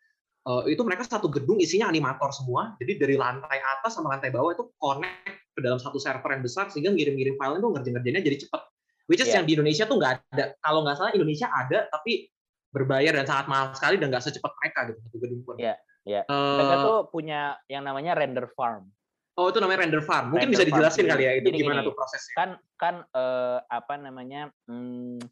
uh, 0.45 0.67
itu 0.69 0.85
mereka 0.85 1.07
satu 1.07 1.31
gedung 1.31 1.57
isinya 1.57 1.89
animator 1.89 2.29
semua. 2.29 2.77
Jadi 2.77 3.01
dari 3.01 3.15
lantai 3.17 3.57
atas 3.63 3.97
sama 3.97 4.13
lantai 4.13 4.29
bawah 4.29 4.53
itu 4.53 4.69
connect 4.77 5.49
ke 5.57 5.59
dalam 5.65 5.81
satu 5.81 5.97
server 5.97 6.29
yang 6.29 6.43
besar 6.45 6.69
sehingga 6.69 6.93
ngirim-ngirim 6.93 7.39
file 7.39 7.57
itu 7.57 7.67
ngerjain-ngerjainnya 7.73 8.23
jadi 8.23 8.37
cepat. 8.45 8.61
Which 9.09 9.25
is 9.25 9.33
yeah. 9.33 9.41
yang 9.41 9.49
di 9.49 9.57
Indonesia 9.57 9.89
tuh 9.89 9.97
nggak 9.97 10.13
ada. 10.29 10.45
Kalau 10.61 10.85
nggak 10.85 10.95
salah 11.01 11.11
Indonesia 11.17 11.49
ada 11.49 11.89
tapi 11.89 12.29
berbayar 12.69 13.17
dan 13.17 13.25
sangat 13.25 13.45
mahal 13.49 13.73
sekali 13.73 13.97
dan 13.97 14.13
nggak 14.13 14.21
secepat 14.29 14.51
mereka 14.61 14.79
gitu 14.93 14.99
satu 15.01 15.17
gedung 15.17 15.41
pun. 15.41 15.55
Iya, 15.57 15.65
yeah, 15.65 15.77
iya. 16.05 16.21
Yeah. 16.21 16.23
Uh, 16.29 16.53
mereka 16.61 16.75
tuh 16.85 16.97
punya 17.09 17.41
yang 17.65 17.81
namanya 17.81 18.13
render 18.13 18.45
farm. 18.53 18.93
Oh, 19.39 19.47
itu 19.47 19.63
namanya 19.63 19.87
render 19.87 20.03
farm. 20.03 20.35
Mungkin 20.35 20.51
render 20.51 20.59
bisa 20.59 20.67
dijelasin 20.67 21.07
farm. 21.07 21.11
kali 21.15 21.23
ya 21.23 21.31
itu 21.39 21.47
Jadi 21.47 21.59
gimana 21.63 21.79
gini, 21.79 21.87
tuh 21.87 21.95
prosesnya. 21.95 22.35
Kan 22.35 22.49
kan 22.75 22.95
uh, 23.15 23.63
apa 23.71 23.93
namanya? 23.95 24.51
Hmm, 24.67 25.23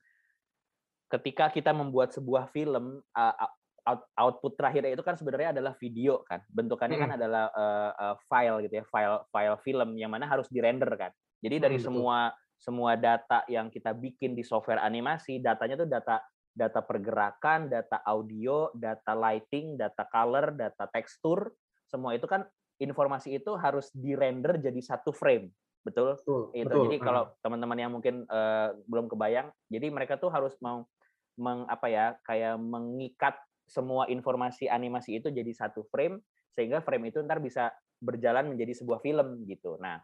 ketika 1.12 1.52
kita 1.52 1.76
membuat 1.76 2.16
sebuah 2.16 2.48
film 2.56 3.04
uh, 3.04 3.36
out, 3.88 4.04
output 4.20 4.60
terakhir 4.60 4.84
itu 4.92 5.04
kan 5.04 5.16
sebenarnya 5.16 5.56
adalah 5.56 5.74
video 5.80 6.22
kan 6.28 6.44
bentukannya 6.52 7.00
hmm. 7.00 7.06
kan 7.08 7.12
adalah 7.16 7.44
uh, 7.56 7.92
uh, 7.96 8.16
file 8.28 8.60
gitu 8.68 8.84
ya 8.84 8.86
file 8.92 9.24
file 9.32 9.58
film 9.64 9.96
yang 9.96 10.12
mana 10.12 10.28
harus 10.28 10.52
dirender 10.52 10.92
kan 11.00 11.12
jadi 11.40 11.64
dari 11.64 11.80
hmm, 11.80 11.86
semua 11.88 12.36
semua 12.60 13.00
data 13.00 13.48
yang 13.48 13.72
kita 13.72 13.96
bikin 13.96 14.36
di 14.36 14.44
software 14.44 14.84
animasi 14.84 15.40
datanya 15.40 15.80
tuh 15.80 15.88
data 15.88 16.20
data 16.52 16.82
pergerakan 16.84 17.70
data 17.72 18.02
audio 18.04 18.74
data 18.76 19.14
lighting 19.16 19.80
data 19.80 20.04
color 20.10 20.52
data 20.58 20.90
tekstur 20.92 21.54
semua 21.88 22.18
itu 22.18 22.28
kan 22.28 22.44
informasi 22.78 23.38
itu 23.38 23.54
harus 23.58 23.90
dirender 23.94 24.58
jadi 24.62 24.80
satu 24.82 25.14
frame 25.14 25.50
betul, 25.82 26.18
betul 26.20 26.42
itu 26.54 26.68
betul. 26.68 26.84
jadi 26.90 26.98
kalau 27.02 27.24
teman-teman 27.42 27.78
yang 27.78 27.92
mungkin 27.94 28.26
uh, 28.30 28.76
belum 28.86 29.10
kebayang 29.10 29.50
jadi 29.72 29.88
mereka 29.90 30.18
tuh 30.20 30.30
harus 30.30 30.54
mau 30.62 30.86
meng 31.38 31.70
apa 31.70 31.88
ya 31.88 32.06
kayak 32.26 32.58
mengikat 32.58 33.38
semua 33.68 34.10
informasi 34.10 34.66
animasi 34.72 35.22
itu 35.22 35.30
jadi 35.30 35.52
satu 35.54 35.86
frame 35.92 36.24
sehingga 36.58 36.82
frame 36.82 37.14
itu 37.14 37.22
ntar 37.22 37.38
bisa 37.38 37.70
berjalan 38.02 38.50
menjadi 38.50 38.74
sebuah 38.78 39.02
film 39.02 39.46
gitu. 39.46 39.78
Nah, 39.78 40.02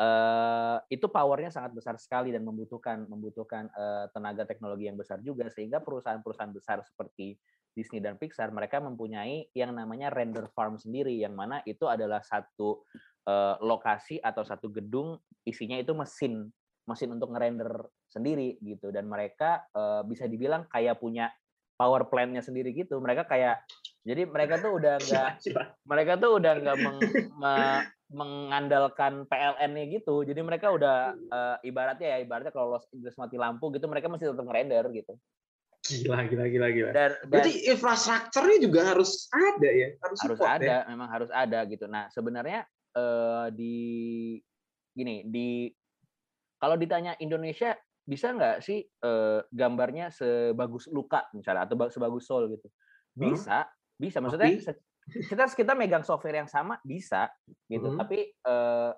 uh, 0.00 0.78
itu 0.90 1.06
powernya 1.06 1.50
sangat 1.52 1.76
besar 1.76 1.94
sekali 2.00 2.34
dan 2.34 2.42
membutuhkan 2.42 3.06
membutuhkan 3.06 3.70
uh, 3.74 4.10
tenaga 4.10 4.48
teknologi 4.48 4.90
yang 4.90 4.98
besar 4.98 5.20
juga. 5.22 5.46
Sehingga 5.52 5.82
perusahaan-perusahaan 5.82 6.54
besar 6.54 6.82
seperti 6.82 7.38
Disney 7.74 7.98
dan 7.98 8.14
Pixar 8.14 8.54
mereka 8.54 8.78
mempunyai 8.78 9.50
yang 9.50 9.74
namanya 9.74 10.10
render 10.14 10.46
farm 10.54 10.78
sendiri 10.78 11.14
yang 11.18 11.34
mana 11.34 11.58
itu 11.66 11.90
adalah 11.90 12.22
satu 12.22 12.86
uh, 13.26 13.58
lokasi 13.58 14.22
atau 14.22 14.46
satu 14.46 14.70
gedung 14.70 15.18
isinya 15.42 15.74
itu 15.74 15.90
mesin 15.90 16.46
mesin 16.84 17.10
untuk 17.16 17.34
ngerender 17.34 17.90
sendiri 18.10 18.58
gitu. 18.62 18.94
Dan 18.94 19.10
mereka 19.10 19.66
uh, 19.74 20.06
bisa 20.06 20.30
dibilang 20.30 20.70
kayak 20.70 21.02
punya 21.02 21.30
power 21.74 22.06
plant-nya 22.06 22.42
sendiri 22.42 22.70
gitu. 22.70 23.02
Mereka 23.02 23.26
kayak 23.26 23.66
jadi 24.04 24.28
mereka 24.28 24.60
tuh 24.60 24.78
udah 24.78 24.94
nggak 25.00 25.28
mereka 25.90 26.12
tuh 26.20 26.30
udah 26.38 26.52
nggak 26.60 26.76
meng, 26.78 26.98
me, 27.42 27.54
mengandalkan 28.12 29.24
PLN-nya 29.26 29.84
gitu 30.00 30.22
jadi 30.28 30.40
mereka 30.44 30.70
udah 30.70 31.16
uh, 31.32 31.56
ibaratnya 31.64 32.16
ya 32.16 32.18
ibaratnya 32.20 32.52
kalau 32.52 32.76
Los 32.76 32.84
Angeles 32.92 33.16
mati 33.16 33.36
lampu 33.40 33.72
gitu 33.72 33.88
mereka 33.88 34.12
mesti 34.12 34.28
tetap 34.28 34.44
ngerender 34.44 34.84
gitu 34.92 35.14
gila 35.84 36.24
gila 36.28 36.44
gila 36.48 36.68
gila 36.72 36.90
dan, 36.92 37.12
berarti 37.28 37.68
infrastrukturnya 37.68 38.58
juga 38.60 38.80
harus 38.92 39.28
ada 39.32 39.68
ya 39.68 39.88
harus, 40.00 40.18
harus 40.24 40.40
ada 40.40 40.76
ya? 40.84 40.88
memang 40.88 41.08
harus 41.08 41.30
ada 41.32 41.58
gitu 41.68 41.84
nah 41.88 42.08
sebenarnya 42.12 42.64
uh, 42.96 43.48
di 43.52 44.36
gini 44.94 45.24
di 45.28 45.68
kalau 46.60 46.80
ditanya 46.80 47.12
Indonesia 47.20 47.76
bisa 48.04 48.36
nggak 48.36 48.60
sih 48.60 48.84
uh, 49.04 49.40
gambarnya 49.48 50.12
sebagus 50.12 50.92
Luka 50.92 51.24
misalnya 51.32 51.64
atau 51.64 51.88
sebagus 51.88 52.28
Soul 52.28 52.52
gitu? 52.52 52.68
Bisa, 53.16 53.64
hmm. 53.64 53.72
bisa. 53.96 54.18
Maksudnya 54.20 54.48
okay. 54.52 54.76
Kita 55.08 55.44
kita 55.52 55.72
megang 55.76 56.04
software 56.06 56.40
yang 56.44 56.50
sama 56.50 56.80
bisa 56.82 57.28
gitu. 57.68 57.92
Hmm. 57.92 57.98
Tapi 58.00 58.32
uh, 58.48 58.92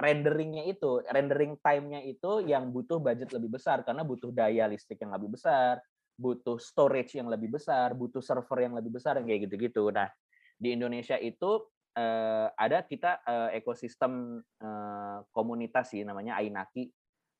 renderingnya 0.00 0.64
itu, 0.64 1.04
rendering 1.12 1.60
time-nya 1.60 2.00
itu 2.00 2.40
yang 2.48 2.72
butuh 2.72 2.96
budget 2.96 3.28
lebih 3.36 3.60
besar 3.60 3.84
karena 3.84 4.00
butuh 4.00 4.32
daya 4.32 4.64
listrik 4.64 5.04
yang 5.04 5.12
lebih 5.12 5.36
besar, 5.36 5.76
butuh 6.16 6.56
storage 6.56 7.20
yang 7.20 7.28
lebih 7.28 7.52
besar, 7.52 7.92
butuh 7.92 8.24
server 8.24 8.64
yang 8.64 8.72
lebih 8.72 8.96
besar, 8.96 9.20
kayak 9.20 9.48
gitu-gitu. 9.48 9.92
Nah, 9.92 10.08
di 10.56 10.72
Indonesia 10.72 11.20
itu 11.20 11.68
uh, 12.00 12.48
ada 12.56 12.80
kita 12.84 13.20
uh, 13.24 13.48
ekosistem 13.52 14.40
uh, 14.64 15.18
komunitas 15.36 15.92
sih 15.92 16.00
namanya 16.00 16.40
Ainaki. 16.40 16.88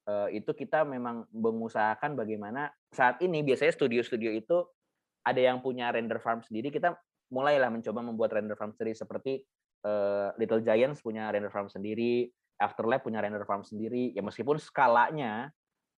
Uh, 0.09 0.33
itu 0.33 0.57
kita 0.57 0.85
memang 0.85 1.29
mengusahakan 1.29 2.17
bagaimana 2.17 2.73
saat 2.89 3.21
ini 3.21 3.45
biasanya 3.45 3.77
studio-studio 3.77 4.33
itu 4.33 4.65
ada 5.21 5.41
yang 5.41 5.61
punya 5.61 5.93
render 5.93 6.17
farm 6.21 6.41
sendiri. 6.41 6.73
Kita 6.73 6.97
mulailah 7.31 7.71
mencoba 7.71 8.01
membuat 8.03 8.31
render 8.35 8.59
farm 8.59 8.75
sendiri 8.75 8.93
seperti 8.95 9.33
uh, 9.87 10.35
Little 10.37 10.63
Giants 10.63 11.01
punya 11.01 11.31
render 11.31 11.49
farm 11.49 11.71
sendiri, 11.71 12.29
Afterlife 12.61 13.07
punya 13.07 13.23
render 13.23 13.47
farm 13.49 13.65
sendiri. 13.65 14.13
Ya 14.13 14.21
meskipun 14.21 14.61
skalanya 14.61 15.49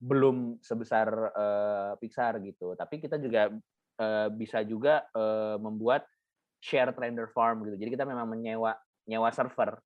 belum 0.02 0.58
sebesar 0.62 1.08
uh, 1.32 1.92
Pixar 1.98 2.42
gitu, 2.42 2.74
tapi 2.74 2.98
kita 2.98 3.18
juga 3.18 3.50
uh, 3.98 4.28
bisa 4.34 4.62
juga 4.66 5.06
uh, 5.14 5.56
membuat 5.58 6.06
shared 6.62 6.94
render 6.94 7.30
farm 7.30 7.66
gitu. 7.66 7.78
Jadi 7.78 7.90
kita 7.98 8.06
memang 8.06 8.26
menyewa 8.30 8.74
nyewa 9.06 9.30
server, 9.34 9.78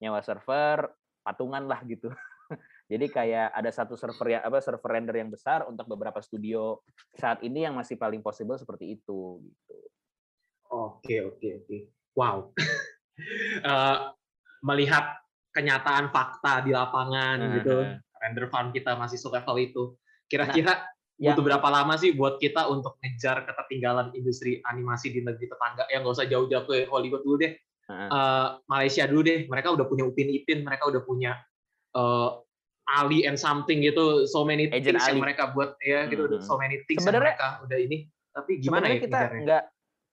nyewa 0.00 0.20
server 0.24 0.88
patungan 1.24 1.64
lah 1.64 1.80
gitu. 1.84 2.12
Jadi 2.92 3.08
kayak 3.08 3.56
ada 3.56 3.70
satu 3.72 3.96
server 3.96 4.36
ya 4.36 4.40
apa 4.44 4.60
server 4.60 4.90
render 4.92 5.16
yang 5.16 5.32
besar 5.32 5.64
untuk 5.64 5.88
beberapa 5.88 6.20
studio 6.20 6.84
saat 7.16 7.40
ini 7.40 7.64
yang 7.64 7.72
masih 7.72 7.96
paling 7.96 8.20
possible 8.20 8.60
seperti 8.60 9.00
itu 9.00 9.40
gitu. 9.40 9.76
Oke 10.74 11.22
oke 11.22 11.48
oke. 11.62 11.76
Wow. 12.18 12.50
uh, 13.62 14.10
melihat 14.68 15.22
kenyataan 15.54 16.10
fakta 16.10 16.66
di 16.66 16.74
lapangan 16.74 17.38
uh 17.38 17.46
-huh. 17.46 17.54
gitu, 17.62 17.76
render 18.18 18.46
farm 18.50 18.74
kita 18.74 18.98
masih 18.98 19.22
level 19.30 19.56
itu. 19.62 19.82
Kira-kira 20.26 20.94
Ya. 21.14 21.30
butuh 21.30 21.46
berapa 21.46 21.68
lama 21.70 21.94
sih 21.94 22.10
buat 22.10 22.42
kita 22.42 22.66
untuk 22.66 22.98
ngejar 22.98 23.46
ketertinggalan 23.46 24.10
industri 24.18 24.58
animasi 24.66 25.14
di 25.14 25.22
negeri 25.22 25.46
tetangga 25.46 25.86
yang 25.86 26.02
nggak 26.02 26.14
usah 26.18 26.26
jauh-jauh 26.26 26.66
ke 26.66 26.90
Hollywood 26.90 27.22
dulu 27.22 27.38
deh 27.38 27.54
uh-huh. 27.86 28.08
uh, 28.10 28.46
Malaysia 28.66 29.06
dulu 29.06 29.22
deh 29.22 29.46
mereka 29.46 29.70
udah 29.70 29.86
punya 29.86 30.02
Upin 30.02 30.26
Ipin 30.26 30.66
mereka 30.66 30.90
udah 30.90 31.06
punya 31.06 31.38
uh, 31.94 32.42
Ali 32.98 33.30
and 33.30 33.38
something 33.38 33.78
gitu 33.86 34.26
so 34.26 34.42
many 34.42 34.66
Agent 34.66 34.98
things 34.98 35.06
Ali. 35.06 35.10
yang 35.14 35.22
mereka 35.22 35.54
buat 35.54 35.78
ya 35.78 36.10
gitu 36.10 36.26
hmm. 36.26 36.42
so 36.42 36.58
many 36.58 36.82
things 36.90 37.06
sebenarnya, 37.06 37.38
yang 37.38 37.38
mereka 37.38 37.46
udah 37.62 37.78
ini 37.78 37.98
tapi 38.34 38.52
gimana 38.58 38.84
ya 38.90 38.96
kita 38.98 39.18
nggak 39.38 39.62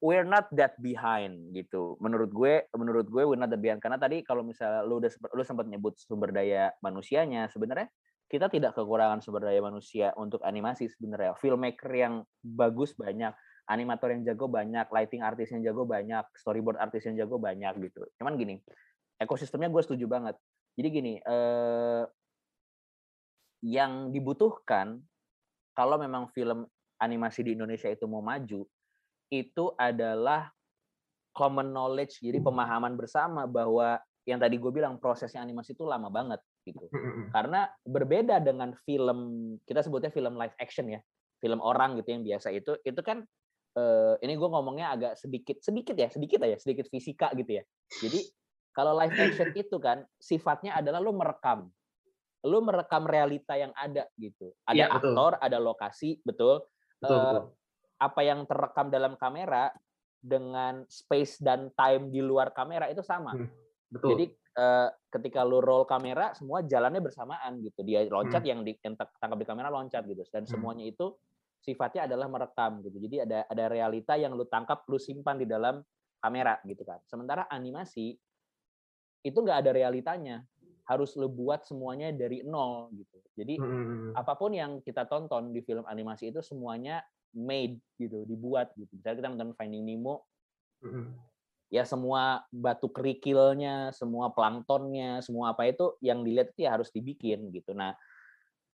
we're 0.02 0.26
not 0.26 0.50
that 0.52 0.74
behind 0.82 1.54
gitu 1.54 1.96
menurut 2.02 2.34
gue 2.34 2.66
menurut 2.74 3.08
gue 3.08 3.24
we're 3.24 3.40
not 3.40 3.54
that 3.54 3.62
behind 3.62 3.80
karena 3.80 4.02
tadi 4.02 4.26
kalau 4.26 4.42
misalnya 4.42 4.82
lu 4.82 4.98
udah 4.98 5.12
lu 5.38 5.46
sempat 5.46 5.70
nyebut 5.70 5.96
sumber 6.02 6.34
daya 6.34 6.74
manusianya 6.82 7.48
sebenarnya 7.48 7.88
kita 8.32 8.48
tidak 8.48 8.72
kekurangan 8.80 9.20
sumber 9.20 9.44
daya 9.44 9.60
manusia 9.60 10.16
untuk 10.16 10.40
animasi 10.48 10.88
sebenarnya. 10.88 11.36
Filmmaker 11.36 11.92
yang 11.92 12.24
bagus 12.40 12.96
banyak, 12.96 13.36
animator 13.68 14.16
yang 14.16 14.24
jago 14.24 14.48
banyak, 14.48 14.88
lighting 14.88 15.20
artis 15.20 15.52
yang 15.52 15.60
jago 15.68 15.84
banyak, 15.84 16.24
storyboard 16.40 16.80
artis 16.80 17.04
yang 17.12 17.20
jago 17.20 17.36
banyak 17.36 17.92
gitu. 17.92 18.08
Cuman 18.16 18.40
gini, 18.40 18.56
ekosistemnya 19.20 19.68
gue 19.68 19.84
setuju 19.84 20.08
banget. 20.08 20.40
Jadi 20.80 20.88
gini, 20.88 21.14
eh, 21.20 22.04
yang 23.68 24.16
dibutuhkan 24.16 25.04
kalau 25.76 26.00
memang 26.00 26.32
film 26.32 26.64
animasi 27.04 27.44
di 27.44 27.60
Indonesia 27.60 27.92
itu 27.92 28.08
mau 28.08 28.24
maju, 28.24 28.64
itu 29.32 29.72
adalah 29.80 30.52
common 31.32 31.72
knowledge, 31.72 32.20
jadi 32.20 32.44
pemahaman 32.44 33.00
bersama 33.00 33.48
bahwa 33.48 33.96
yang 34.28 34.38
tadi 34.38 34.60
gue 34.60 34.70
bilang 34.70 35.00
prosesnya 35.00 35.42
animasi 35.42 35.74
itu 35.74 35.88
lama 35.88 36.12
banget 36.12 36.44
gitu. 36.68 36.92
Karena 37.32 37.66
berbeda 37.88 38.44
dengan 38.44 38.76
film 38.86 39.20
kita 39.64 39.82
sebutnya 39.82 40.12
film 40.12 40.36
live 40.36 40.54
action 40.60 40.92
ya, 40.92 41.00
film 41.40 41.64
orang 41.64 41.98
gitu 42.04 42.14
yang 42.14 42.24
biasa 42.28 42.52
itu 42.54 42.76
itu 42.84 43.02
kan 43.02 43.24
uh, 43.80 44.20
ini 44.22 44.36
gue 44.36 44.50
ngomongnya 44.52 44.94
agak 44.94 45.14
sedikit 45.18 45.58
sedikit 45.64 45.96
ya 45.96 46.12
sedikit 46.12 46.44
aja 46.44 46.60
sedikit 46.60 46.92
fisika 46.92 47.32
gitu 47.34 47.58
ya. 47.58 47.64
Jadi 48.04 48.20
kalau 48.76 48.96
live 49.00 49.16
action 49.16 49.50
itu 49.56 49.80
kan 49.80 50.04
sifatnya 50.20 50.76
adalah 50.80 51.00
lo 51.00 51.16
merekam, 51.16 51.72
lo 52.44 52.60
merekam 52.60 53.04
realita 53.08 53.56
yang 53.56 53.72
ada 53.76 54.08
gitu. 54.20 54.52
Ada 54.68 54.86
ya, 54.86 54.88
aktor, 54.92 55.40
ada 55.40 55.58
lokasi, 55.60 56.20
betul. 56.24 56.68
Betul, 57.02 57.18
uh, 57.18 57.24
betul. 57.24 57.44
Apa 58.02 58.26
yang 58.26 58.50
terekam 58.50 58.90
dalam 58.90 59.14
kamera 59.14 59.70
dengan 60.22 60.86
space 60.86 61.42
dan 61.42 61.74
time 61.74 62.14
di 62.14 62.22
luar 62.22 62.54
kamera 62.54 62.90
itu 62.90 63.02
sama. 63.02 63.34
Hmm, 63.34 63.50
betul. 63.90 64.10
Jadi 64.14 64.26
uh, 64.58 64.88
ketika 65.10 65.42
lu 65.42 65.60
roll 65.60 65.90
kamera 65.90 66.38
semua 66.38 66.62
jalannya 66.62 67.02
bersamaan 67.02 67.58
gitu. 67.66 67.82
Dia 67.82 68.06
loncat 68.06 68.46
hmm. 68.46 68.50
yang 68.50 68.60
di 68.62 68.72
yang 68.86 68.96
tangkap 68.98 69.38
di 69.42 69.48
kamera 69.50 69.70
loncat 69.74 70.06
gitu 70.06 70.22
dan 70.30 70.46
hmm. 70.46 70.52
semuanya 70.52 70.86
itu 70.86 71.14
sifatnya 71.62 72.06
adalah 72.06 72.30
merekam 72.30 72.82
gitu. 72.86 72.98
Jadi 73.02 73.16
ada 73.26 73.40
ada 73.50 73.66
realita 73.70 74.14
yang 74.18 74.38
lu 74.38 74.46
tangkap 74.46 74.86
lu 74.90 75.02
simpan 75.02 75.42
di 75.42 75.50
dalam 75.50 75.82
kamera 76.22 76.62
gitu 76.66 76.86
kan. 76.86 77.02
Sementara 77.10 77.50
animasi 77.50 78.14
itu 79.22 79.38
nggak 79.38 79.58
ada 79.66 79.72
realitanya. 79.74 80.46
Harus 80.86 81.16
lu 81.16 81.30
buat 81.32 81.64
semuanya 81.64 82.12
dari 82.12 82.46
nol 82.46 82.94
gitu. 82.94 83.18
Jadi 83.38 83.58
hmm. 83.58 83.66
hmm, 83.66 83.86
hmm. 83.86 84.12
apa 84.18 84.34
pun 84.38 84.52
yang 84.52 84.86
kita 84.86 85.10
tonton 85.10 85.50
di 85.50 85.66
film 85.66 85.86
animasi 85.88 86.30
itu 86.30 86.44
semuanya 86.44 87.02
made 87.36 87.80
gitu, 87.98 88.24
dibuat 88.28 88.72
gitu. 88.76 88.92
Misalnya 88.96 89.18
kita 89.20 89.30
nonton 89.32 89.52
Finding 89.58 89.84
Nemo, 89.88 90.28
hmm 90.84 91.32
ya 91.72 91.88
semua 91.88 92.44
batu 92.52 92.92
kerikilnya, 92.92 93.96
semua 93.96 94.28
planktonnya, 94.36 95.24
semua 95.24 95.56
apa 95.56 95.72
itu 95.72 95.96
yang 96.04 96.20
dilihat 96.22 96.52
itu 96.52 96.68
ya 96.68 96.76
harus 96.76 96.92
dibikin 96.92 97.48
gitu. 97.56 97.72
Nah, 97.72 97.96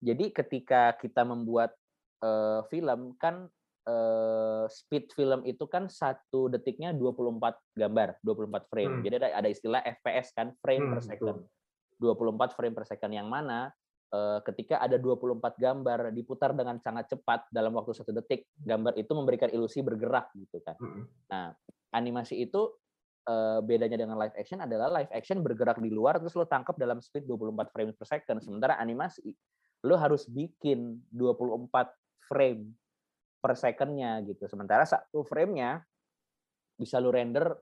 jadi 0.02 0.34
ketika 0.34 0.98
kita 0.98 1.22
membuat 1.22 1.78
uh, 2.26 2.66
film 2.66 3.14
kan 3.14 3.46
uh, 3.86 4.66
speed 4.66 5.14
film 5.14 5.46
itu 5.46 5.62
kan 5.70 5.86
satu 5.86 6.50
detiknya 6.50 6.90
24 6.90 7.78
gambar, 7.78 8.18
24 8.26 8.66
frame. 8.66 8.92
Hmm. 8.98 9.02
Jadi 9.06 9.14
ada, 9.22 9.28
ada 9.30 9.48
istilah 9.48 9.80
FPS 10.02 10.34
kan, 10.34 10.50
frame 10.58 10.90
hmm, 10.90 10.92
per 10.92 11.00
second. 11.06 11.38
Betul. 11.46 12.34
24 12.34 12.54
frame 12.58 12.74
per 12.74 12.86
second 12.86 13.10
yang 13.14 13.30
mana 13.30 13.70
ketika 14.48 14.80
ada 14.80 14.96
24 14.96 15.36
gambar 15.60 15.98
diputar 16.16 16.56
dengan 16.56 16.80
sangat 16.80 17.12
cepat 17.12 17.44
dalam 17.52 17.76
waktu 17.76 17.92
satu 17.92 18.08
detik, 18.16 18.48
gambar 18.56 18.96
itu 18.96 19.12
memberikan 19.12 19.52
ilusi 19.52 19.84
bergerak 19.84 20.32
gitu 20.32 20.64
kan. 20.64 20.80
Nah, 21.28 21.52
animasi 21.92 22.40
itu 22.40 22.72
uh, 23.28 23.60
bedanya 23.60 24.00
dengan 24.00 24.16
live 24.16 24.34
action 24.34 24.64
adalah 24.64 24.88
live 24.88 25.12
action 25.12 25.44
bergerak 25.44 25.76
di 25.78 25.92
luar 25.92 26.16
terus 26.16 26.32
lo 26.34 26.48
tangkap 26.48 26.80
dalam 26.80 27.04
speed 27.04 27.28
24 27.28 27.68
frame 27.72 27.92
per 27.92 28.06
second. 28.08 28.38
Sementara 28.40 28.80
animasi 28.80 29.28
lo 29.84 29.94
harus 30.00 30.26
bikin 30.26 30.98
24 31.12 31.68
frame 32.26 32.72
per 33.38 33.52
secondnya 33.54 34.24
gitu. 34.24 34.48
Sementara 34.48 34.88
satu 34.88 35.22
framenya 35.22 35.84
bisa 36.74 36.98
lo 36.98 37.12
render 37.12 37.54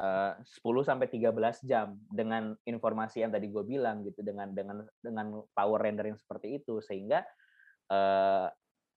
10 0.00 0.40
sampai 0.80 1.06
13 1.12 1.68
jam 1.68 1.92
dengan 2.08 2.56
informasi 2.64 3.20
yang 3.20 3.32
tadi 3.36 3.52
gue 3.52 3.60
bilang 3.68 4.00
gitu 4.00 4.24
dengan 4.24 4.48
dengan 4.56 4.80
dengan 5.04 5.44
power 5.52 5.76
render 5.76 6.08
yang 6.08 6.16
seperti 6.16 6.56
itu 6.56 6.80
sehingga 6.80 7.20
uh, 7.92 8.48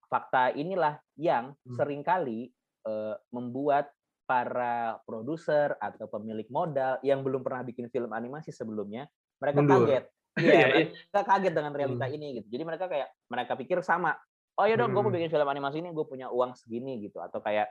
fakta 0.08 0.56
inilah 0.56 0.96
yang 1.20 1.52
hmm. 1.52 1.76
sering 1.76 2.00
kali 2.00 2.48
uh, 2.88 3.20
membuat 3.34 3.92
para 4.24 4.96
produser 5.04 5.76
atau 5.76 6.08
pemilik 6.08 6.48
modal 6.48 6.96
yang 7.04 7.20
belum 7.20 7.44
pernah 7.44 7.60
bikin 7.60 7.92
film 7.92 8.08
animasi 8.16 8.48
sebelumnya, 8.48 9.04
mereka 9.40 9.60
Mundur. 9.60 9.84
kaget. 9.88 10.04
Iya, 10.34 10.50
yeah, 10.50 10.90
mereka 10.90 11.30
kaget 11.30 11.54
dengan 11.54 11.72
realita 11.78 12.06
hmm. 12.10 12.16
ini 12.18 12.26
gitu. 12.42 12.58
Jadi 12.58 12.62
mereka 12.66 12.90
kayak 12.90 13.06
mereka 13.30 13.54
pikir 13.54 13.78
sama. 13.86 14.18
Oh 14.58 14.66
ya 14.66 14.74
dong, 14.74 14.90
hmm. 14.90 14.98
gue 14.98 15.02
mau 15.06 15.14
bikin 15.14 15.30
film 15.30 15.46
animasi 15.46 15.78
ini, 15.78 15.94
gue 15.94 16.02
punya 16.02 16.26
uang 16.26 16.58
segini 16.58 16.98
gitu. 17.06 17.22
Atau 17.22 17.38
kayak 17.38 17.70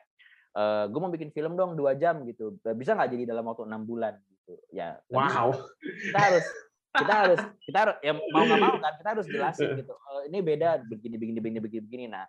uh, 0.57 0.85
gue 0.89 0.99
mau 0.99 1.11
bikin 1.13 1.29
film 1.33 1.53
dong 1.53 1.77
dua 1.77 1.93
jam 1.97 2.21
gitu. 2.25 2.57
Bisa 2.77 2.97
nggak 2.97 3.11
jadi 3.13 3.23
dalam 3.29 3.45
waktu 3.45 3.65
enam 3.67 3.83
bulan 3.85 4.17
gitu? 4.29 4.53
Ya. 4.73 5.01
Wow. 5.09 5.53
Kita 5.81 6.19
harus 6.19 6.45
kita 6.93 7.13
harus 7.13 7.41
kita 7.65 7.77
harus 7.81 7.95
ya 8.05 8.13
mau 8.13 8.43
nggak 8.45 8.61
mau 8.61 8.77
kan 8.77 8.93
kita 9.01 9.09
harus 9.17 9.27
jelasin 9.29 9.69
gitu. 9.81 9.93
Uh, 9.93 10.29
ini 10.29 10.39
beda 10.41 10.81
begini 10.85 11.15
begini 11.17 11.39
begini 11.41 11.59
begini 11.61 11.83
begini. 11.85 12.05
Nah, 12.09 12.25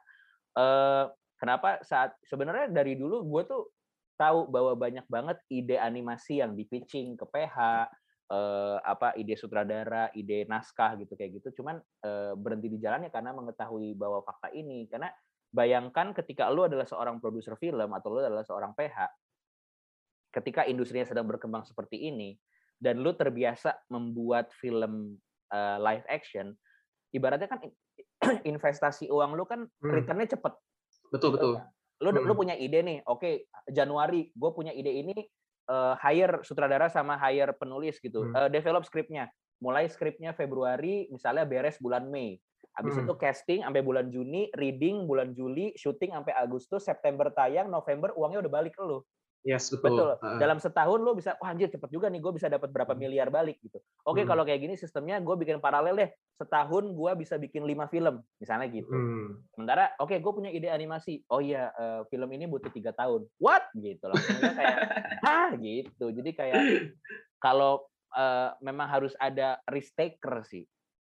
uh, 0.56 1.12
kenapa 1.36 1.84
saat 1.84 2.16
sebenarnya 2.24 2.72
dari 2.72 2.96
dulu 2.96 3.24
gue 3.28 3.42
tuh 3.44 3.62
tahu 4.14 4.46
bahwa 4.48 4.72
banyak 4.78 5.06
banget 5.10 5.38
ide 5.50 5.76
animasi 5.78 6.38
yang 6.40 6.54
dipitching 6.54 7.18
ke 7.18 7.26
PH, 7.26 7.90
eh, 8.30 8.76
apa 8.82 9.14
ide 9.18 9.34
sutradara, 9.34 10.10
ide 10.14 10.46
naskah 10.46 10.94
gitu 10.98 11.18
kayak 11.18 11.42
gitu. 11.42 11.62
Cuman 11.62 11.82
eh, 11.82 12.32
berhenti 12.38 12.70
di 12.70 12.78
jalannya 12.78 13.10
karena 13.10 13.34
mengetahui 13.34 13.94
bahwa 13.98 14.22
fakta 14.22 14.54
ini. 14.54 14.86
Karena 14.86 15.10
bayangkan 15.54 16.10
ketika 16.10 16.50
lu 16.50 16.66
adalah 16.66 16.82
seorang 16.82 17.22
produser 17.22 17.54
film 17.54 17.94
atau 17.94 18.08
lu 18.10 18.18
adalah 18.18 18.42
seorang 18.42 18.74
PH, 18.74 18.98
ketika 20.34 20.66
industrinya 20.66 21.06
sedang 21.06 21.30
berkembang 21.30 21.62
seperti 21.62 22.10
ini 22.10 22.34
dan 22.82 22.98
lu 22.98 23.14
terbiasa 23.14 23.86
membuat 23.86 24.50
film 24.58 25.14
uh, 25.54 25.78
live 25.78 26.02
action, 26.10 26.50
ibaratnya 27.14 27.46
kan 27.46 27.62
investasi 28.50 29.06
uang 29.14 29.38
lu 29.38 29.46
kan 29.46 29.62
hmm. 29.62 29.90
returnnya 29.94 30.34
cepet. 30.34 30.52
Betul 31.14 31.38
betul 31.38 31.62
lu 32.02 32.10
hmm. 32.10 32.26
lu 32.26 32.32
punya 32.34 32.54
ide 32.58 32.82
nih 32.82 32.98
oke 33.06 33.22
okay, 33.22 33.34
Januari 33.70 34.28
gue 34.34 34.50
punya 34.50 34.74
ide 34.74 34.90
ini 34.90 35.16
uh, 35.70 35.94
hire 36.02 36.42
sutradara 36.42 36.90
sama 36.90 37.14
hire 37.16 37.54
penulis 37.54 37.96
gitu 38.02 38.26
hmm. 38.26 38.34
uh, 38.34 38.48
develop 38.50 38.82
skripnya 38.82 39.30
mulai 39.62 39.86
skripnya 39.86 40.34
Februari 40.34 41.06
misalnya 41.08 41.46
beres 41.46 41.78
bulan 41.78 42.10
Mei 42.10 42.36
habis 42.74 42.94
hmm. 42.98 43.06
itu 43.06 43.14
casting 43.18 43.60
sampai 43.62 43.82
bulan 43.86 44.10
Juni 44.10 44.50
reading 44.58 45.06
bulan 45.06 45.30
Juli 45.32 45.70
syuting 45.78 46.10
sampai 46.14 46.34
Agustus 46.34 46.86
September 46.86 47.30
tayang 47.30 47.70
November 47.70 48.10
uangnya 48.18 48.42
udah 48.46 48.52
balik 48.52 48.74
ke 48.74 48.82
lu 48.82 49.02
Yes, 49.44 49.68
betul. 49.68 49.92
betul. 49.92 50.10
Uh. 50.24 50.40
Dalam 50.40 50.56
setahun 50.56 51.04
lo 51.04 51.12
bisa, 51.12 51.36
wah 51.36 51.52
anjir 51.52 51.68
cepet 51.68 51.92
juga 51.92 52.08
nih, 52.08 52.16
gue 52.16 52.32
bisa 52.32 52.48
dapat 52.48 52.72
berapa 52.72 52.96
hmm. 52.96 53.00
miliar 53.04 53.28
balik 53.28 53.60
gitu. 53.60 53.76
Oke, 54.08 54.16
okay, 54.16 54.22
hmm. 54.24 54.30
kalau 54.32 54.42
kayak 54.48 54.60
gini 54.64 54.74
sistemnya 54.74 55.20
gue 55.20 55.36
bikin 55.36 55.60
paralel 55.60 56.00
deh. 56.00 56.10
Setahun 56.40 56.96
gue 56.96 57.12
bisa 57.20 57.36
bikin 57.36 57.68
lima 57.68 57.84
film, 57.92 58.24
misalnya 58.40 58.72
gitu. 58.72 58.88
Hmm. 58.88 59.44
Sementara, 59.52 59.92
oke, 60.00 60.16
okay, 60.16 60.18
gue 60.24 60.32
punya 60.32 60.48
ide 60.48 60.72
animasi. 60.72 61.20
Oh 61.28 61.44
iya, 61.44 61.68
uh, 61.76 62.08
film 62.08 62.32
ini 62.32 62.48
butuh 62.48 62.72
tiga 62.72 62.96
tahun. 62.96 63.28
What? 63.36 63.68
Gitu 63.76 64.08
loh. 64.08 64.16
kayak, 64.40 64.78
hah 65.28 65.52
gitu. 65.60 66.08
Jadi 66.08 66.30
kayak 66.32 66.60
kalau 67.36 67.84
uh, 68.16 68.56
memang 68.64 68.88
harus 68.88 69.12
ada 69.20 69.60
risk 69.68 69.92
taker 69.92 70.40
sih. 70.48 70.64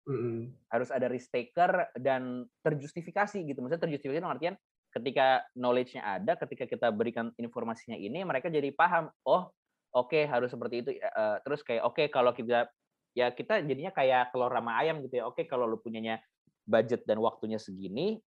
Mm 0.02 0.50
Harus 0.66 0.90
ada 0.90 1.06
risk 1.06 1.30
taker 1.30 1.94
dan 2.00 2.48
terjustifikasi 2.66 3.38
gitu. 3.46 3.58
Maksudnya 3.62 3.82
terjustifikasi 3.86 4.24
artian 4.26 4.56
ketika 4.92 5.46
knowledge-nya 5.56 6.02
ada, 6.04 6.36
ketika 6.36 6.68
kita 6.68 6.92
berikan 6.92 7.32
informasinya 7.40 7.96
ini, 7.96 8.20
mereka 8.28 8.52
jadi 8.52 8.68
paham, 8.76 9.08
oh 9.24 9.48
oke 9.96 10.12
okay, 10.12 10.28
harus 10.28 10.52
seperti 10.52 10.84
itu. 10.84 10.90
Uh, 11.00 11.40
terus 11.44 11.64
kayak 11.64 11.82
oke 11.86 11.96
okay, 11.96 12.06
kalau 12.12 12.36
kita 12.36 12.68
ya 13.12 13.32
kita 13.32 13.60
jadinya 13.64 13.92
kayak 13.92 14.32
telur 14.32 14.52
sama 14.52 14.76
ayam 14.80 15.00
gitu 15.04 15.20
ya. 15.20 15.24
Oke 15.24 15.42
okay, 15.42 15.44
kalau 15.48 15.64
lu 15.68 15.80
punyanya 15.80 16.20
budget 16.68 17.04
dan 17.08 17.20
waktunya 17.20 17.56
segini, 17.56 18.20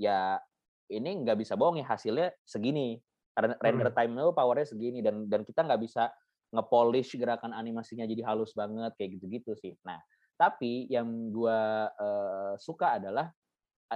ya 0.00 0.40
ini 0.88 1.24
nggak 1.24 1.36
bisa 1.40 1.56
bohong 1.56 1.80
ya 1.80 1.86
hasilnya 1.88 2.32
segini. 2.44 2.96
Render 3.38 3.94
hmm. 3.94 3.96
time 3.96 4.12
lu 4.18 4.34
powernya 4.34 4.66
segini 4.66 4.98
dan 4.98 5.30
dan 5.30 5.46
kita 5.46 5.62
nggak 5.62 5.78
bisa 5.78 6.10
ngepolish 6.50 7.14
gerakan 7.14 7.52
animasinya 7.54 8.08
jadi 8.08 8.24
halus 8.26 8.50
banget 8.56 8.96
kayak 8.98 9.20
gitu-gitu 9.20 9.52
sih. 9.54 9.76
Nah, 9.86 10.00
tapi 10.38 10.86
yang 10.86 11.34
gua 11.34 11.90
uh, 11.98 12.54
suka 12.54 13.02
adalah 13.02 13.26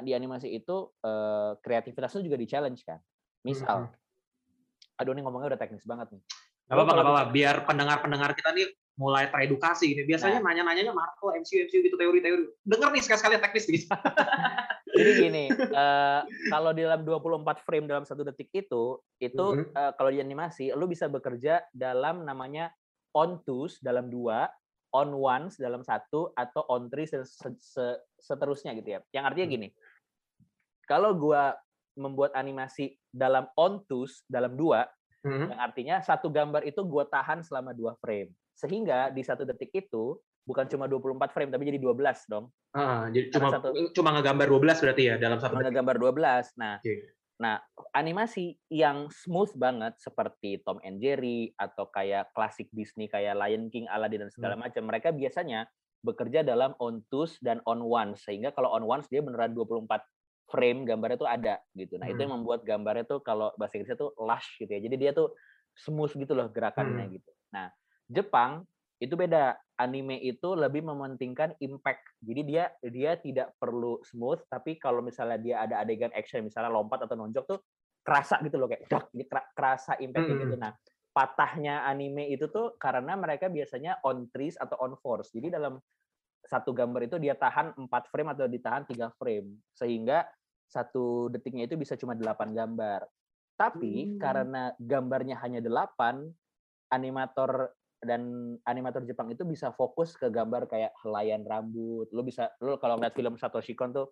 di 0.02 0.10
animasi 0.16 0.50
itu 0.50 0.90
uh, 1.04 1.54
kreativitasnya 1.62 2.24
juga 2.24 2.34
di 2.34 2.46
challenge 2.50 2.82
kan. 2.82 2.98
Misal, 3.46 3.86
hmm. 3.86 4.98
aduh 4.98 5.12
ini 5.14 5.22
ngomongnya 5.22 5.54
udah 5.54 5.60
teknis 5.60 5.86
banget 5.86 6.18
nih. 6.18 6.22
Gak 6.66 6.76
apa-apa, 6.78 6.92
gak 6.96 7.04
apa-apa. 7.04 7.24
Biar 7.30 7.56
pendengar-pendengar 7.68 8.30
kita 8.32 8.50
nih 8.56 8.66
mulai 8.96 9.28
teredukasi 9.28 9.92
ini. 9.92 10.02
Biasanya 10.08 10.40
nah. 10.40 10.52
nanya-nanyanya 10.52 10.92
Marco, 10.96 11.32
MCU, 11.32 11.68
MCU 11.68 11.80
gitu, 11.84 11.96
teori-teori. 11.96 12.44
Dengar 12.64 12.88
nih 12.92 13.02
sekali-sekali 13.04 13.36
teknis 13.40 13.66
nih. 13.68 13.82
Jadi 14.98 15.10
gini, 15.16 15.44
uh, 15.52 16.20
kalau 16.52 16.70
di 16.76 16.84
dalam 16.84 17.02
24 17.04 17.64
frame 17.64 17.86
dalam 17.88 18.04
satu 18.04 18.24
detik 18.24 18.52
itu, 18.52 19.00
itu 19.20 19.44
mm 19.44 19.72
-hmm. 19.72 19.76
uh, 19.76 19.92
kalau 19.96 20.10
di 20.12 20.20
animasi, 20.20 20.72
lu 20.76 20.84
bisa 20.84 21.08
bekerja 21.08 21.64
dalam 21.72 22.28
namanya 22.28 22.68
ontus 23.16 23.80
dalam 23.80 24.08
dua, 24.12 24.48
on 24.92 25.10
once 25.16 25.56
dalam 25.56 25.80
satu 25.80 26.30
atau 26.36 26.62
on 26.68 26.86
three 26.92 27.08
seterusnya 28.20 28.76
gitu 28.76 28.88
ya. 28.96 29.00
Yang 29.10 29.24
artinya 29.32 29.46
hmm. 29.48 29.54
gini, 29.56 29.68
kalau 30.84 31.16
gua 31.16 31.56
membuat 31.96 32.32
animasi 32.36 32.96
dalam 33.12 33.48
on 33.56 33.84
twos 33.84 34.24
dalam 34.28 34.56
dua, 34.56 34.88
hmm. 35.24 35.56
yang 35.56 35.60
artinya 35.60 35.96
satu 36.00 36.28
gambar 36.28 36.64
itu 36.68 36.80
gua 36.84 37.08
tahan 37.08 37.44
selama 37.44 37.72
dua 37.72 37.96
frame. 38.00 38.32
Sehingga 38.52 39.08
di 39.08 39.24
satu 39.24 39.48
detik 39.48 39.72
itu 39.72 40.16
bukan 40.42 40.66
cuma 40.66 40.90
24 40.90 41.30
frame 41.30 41.50
tapi 41.54 41.70
jadi 41.70 41.78
12 41.78 42.26
dong. 42.26 42.50
Ah, 42.74 43.06
jadi 43.14 43.30
cuma 43.30 43.48
satu, 43.52 43.70
cuma 43.94 44.10
ngegambar 44.18 44.46
12 44.50 44.82
berarti 44.82 45.02
ya 45.06 45.14
dalam 45.16 45.38
satu 45.38 45.54
ngegambar 45.54 45.96
12. 46.02 46.58
Nah, 46.58 46.82
okay. 46.82 47.14
Nah 47.42 47.58
animasi 47.98 48.54
yang 48.70 49.10
smooth 49.10 49.50
banget 49.58 49.98
seperti 49.98 50.62
Tom 50.62 50.78
and 50.86 51.02
Jerry 51.02 51.50
atau 51.58 51.90
kayak 51.90 52.30
klasik 52.30 52.70
Disney 52.70 53.10
kayak 53.10 53.34
Lion 53.34 53.66
King, 53.68 53.90
Aladdin 53.90 54.24
dan 54.24 54.32
segala 54.32 54.54
hmm. 54.54 54.62
macam, 54.70 54.82
mereka 54.86 55.10
biasanya 55.10 55.66
bekerja 56.02 56.42
dalam 56.42 56.74
on 56.78 57.02
twos 57.10 57.38
dan 57.42 57.62
on 57.66 57.82
ones 57.82 58.22
sehingga 58.22 58.50
kalau 58.54 58.70
on 58.74 58.86
ones 58.86 59.06
dia 59.10 59.22
beneran 59.22 59.54
24 59.54 59.86
frame 60.50 60.86
gambarnya 60.86 61.18
tuh 61.18 61.30
ada 61.30 61.54
gitu. 61.74 61.98
Nah, 61.98 62.10
hmm. 62.10 62.14
itu 62.14 62.20
yang 62.22 62.34
membuat 62.38 62.60
gambarnya 62.66 63.04
tuh 63.06 63.20
kalau 63.22 63.50
bahasa 63.58 63.78
Inggrisnya 63.78 63.98
tuh 63.98 64.12
lush 64.18 64.58
gitu 64.58 64.70
ya. 64.70 64.80
Jadi 64.82 64.96
dia 64.98 65.10
tuh 65.14 65.32
smooth 65.72 66.12
gitu 66.14 66.32
loh 66.34 66.50
gerakannya 66.50 67.06
hmm. 67.08 67.14
gitu. 67.16 67.30
Nah, 67.54 67.72
Jepang 68.10 68.66
itu 69.02 69.18
beda. 69.18 69.58
Anime 69.82 70.22
itu 70.22 70.54
lebih 70.54 70.86
mementingkan 70.86 71.58
impact. 71.58 72.22
Jadi 72.22 72.40
dia 72.46 72.70
dia 72.86 73.18
tidak 73.18 73.58
perlu 73.58 73.98
smooth, 74.06 74.38
tapi 74.46 74.78
kalau 74.78 75.02
misalnya 75.02 75.42
dia 75.42 75.56
ada 75.66 75.82
adegan 75.82 76.14
action, 76.14 76.46
misalnya 76.46 76.70
lompat 76.70 77.02
atau 77.10 77.18
nonjok 77.18 77.44
tuh 77.50 77.58
kerasa 78.02 78.38
gitu 78.46 78.62
loh 78.62 78.70
kayak 78.70 78.86
dak, 78.86 79.10
kerasa 79.58 79.98
impact 79.98 80.26
hmm. 80.30 80.38
gitu. 80.46 80.54
Nah, 80.54 80.70
patahnya 81.10 81.82
anime 81.82 82.30
itu 82.30 82.46
tuh 82.46 82.78
karena 82.78 83.18
mereka 83.18 83.50
biasanya 83.50 83.98
on 84.06 84.30
threes 84.30 84.54
atau 84.54 84.78
on 84.78 84.94
fours. 85.02 85.34
Jadi 85.34 85.50
dalam 85.50 85.82
satu 86.42 86.70
gambar 86.70 87.06
itu 87.06 87.16
dia 87.22 87.34
tahan 87.38 87.74
4 87.74 87.86
frame 88.10 88.30
atau 88.34 88.50
ditahan 88.50 88.82
tiga 88.86 89.14
frame 89.14 89.62
sehingga 89.78 90.26
satu 90.66 91.30
detiknya 91.30 91.70
itu 91.70 91.74
bisa 91.78 91.98
cuma 91.98 92.14
8 92.14 92.54
gambar. 92.54 93.06
Tapi 93.58 94.14
hmm. 94.14 94.18
karena 94.18 94.74
gambarnya 94.78 95.38
hanya 95.42 95.62
8, 95.62 96.22
animator 96.90 97.70
dan 98.02 98.54
animator 98.66 99.06
Jepang 99.06 99.30
itu 99.30 99.46
bisa 99.46 99.70
fokus 99.72 100.18
ke 100.18 100.26
gambar 100.26 100.66
kayak 100.66 100.90
helaian 101.06 101.46
rambut. 101.46 102.10
Lu 102.10 102.26
bisa 102.26 102.50
lu 102.58 102.74
kalau 102.82 102.98
ngeliat 102.98 103.14
film 103.14 103.38
Satoshi 103.38 103.78
Kon 103.78 103.94
tuh 103.94 104.10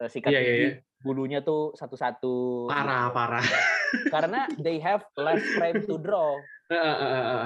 eh, 0.00 0.08
sikat 0.08 0.32
yeah, 0.32 0.42
yeah, 0.42 0.56
yeah. 0.56 0.74
bulunya 1.04 1.44
tuh 1.44 1.76
satu-satu. 1.76 2.66
Parah, 2.66 3.12
parah. 3.12 3.44
Karena 4.14 4.48
they 4.56 4.80
have 4.80 5.04
less 5.20 5.44
frame 5.54 5.84
to 5.84 6.00
draw. 6.00 6.40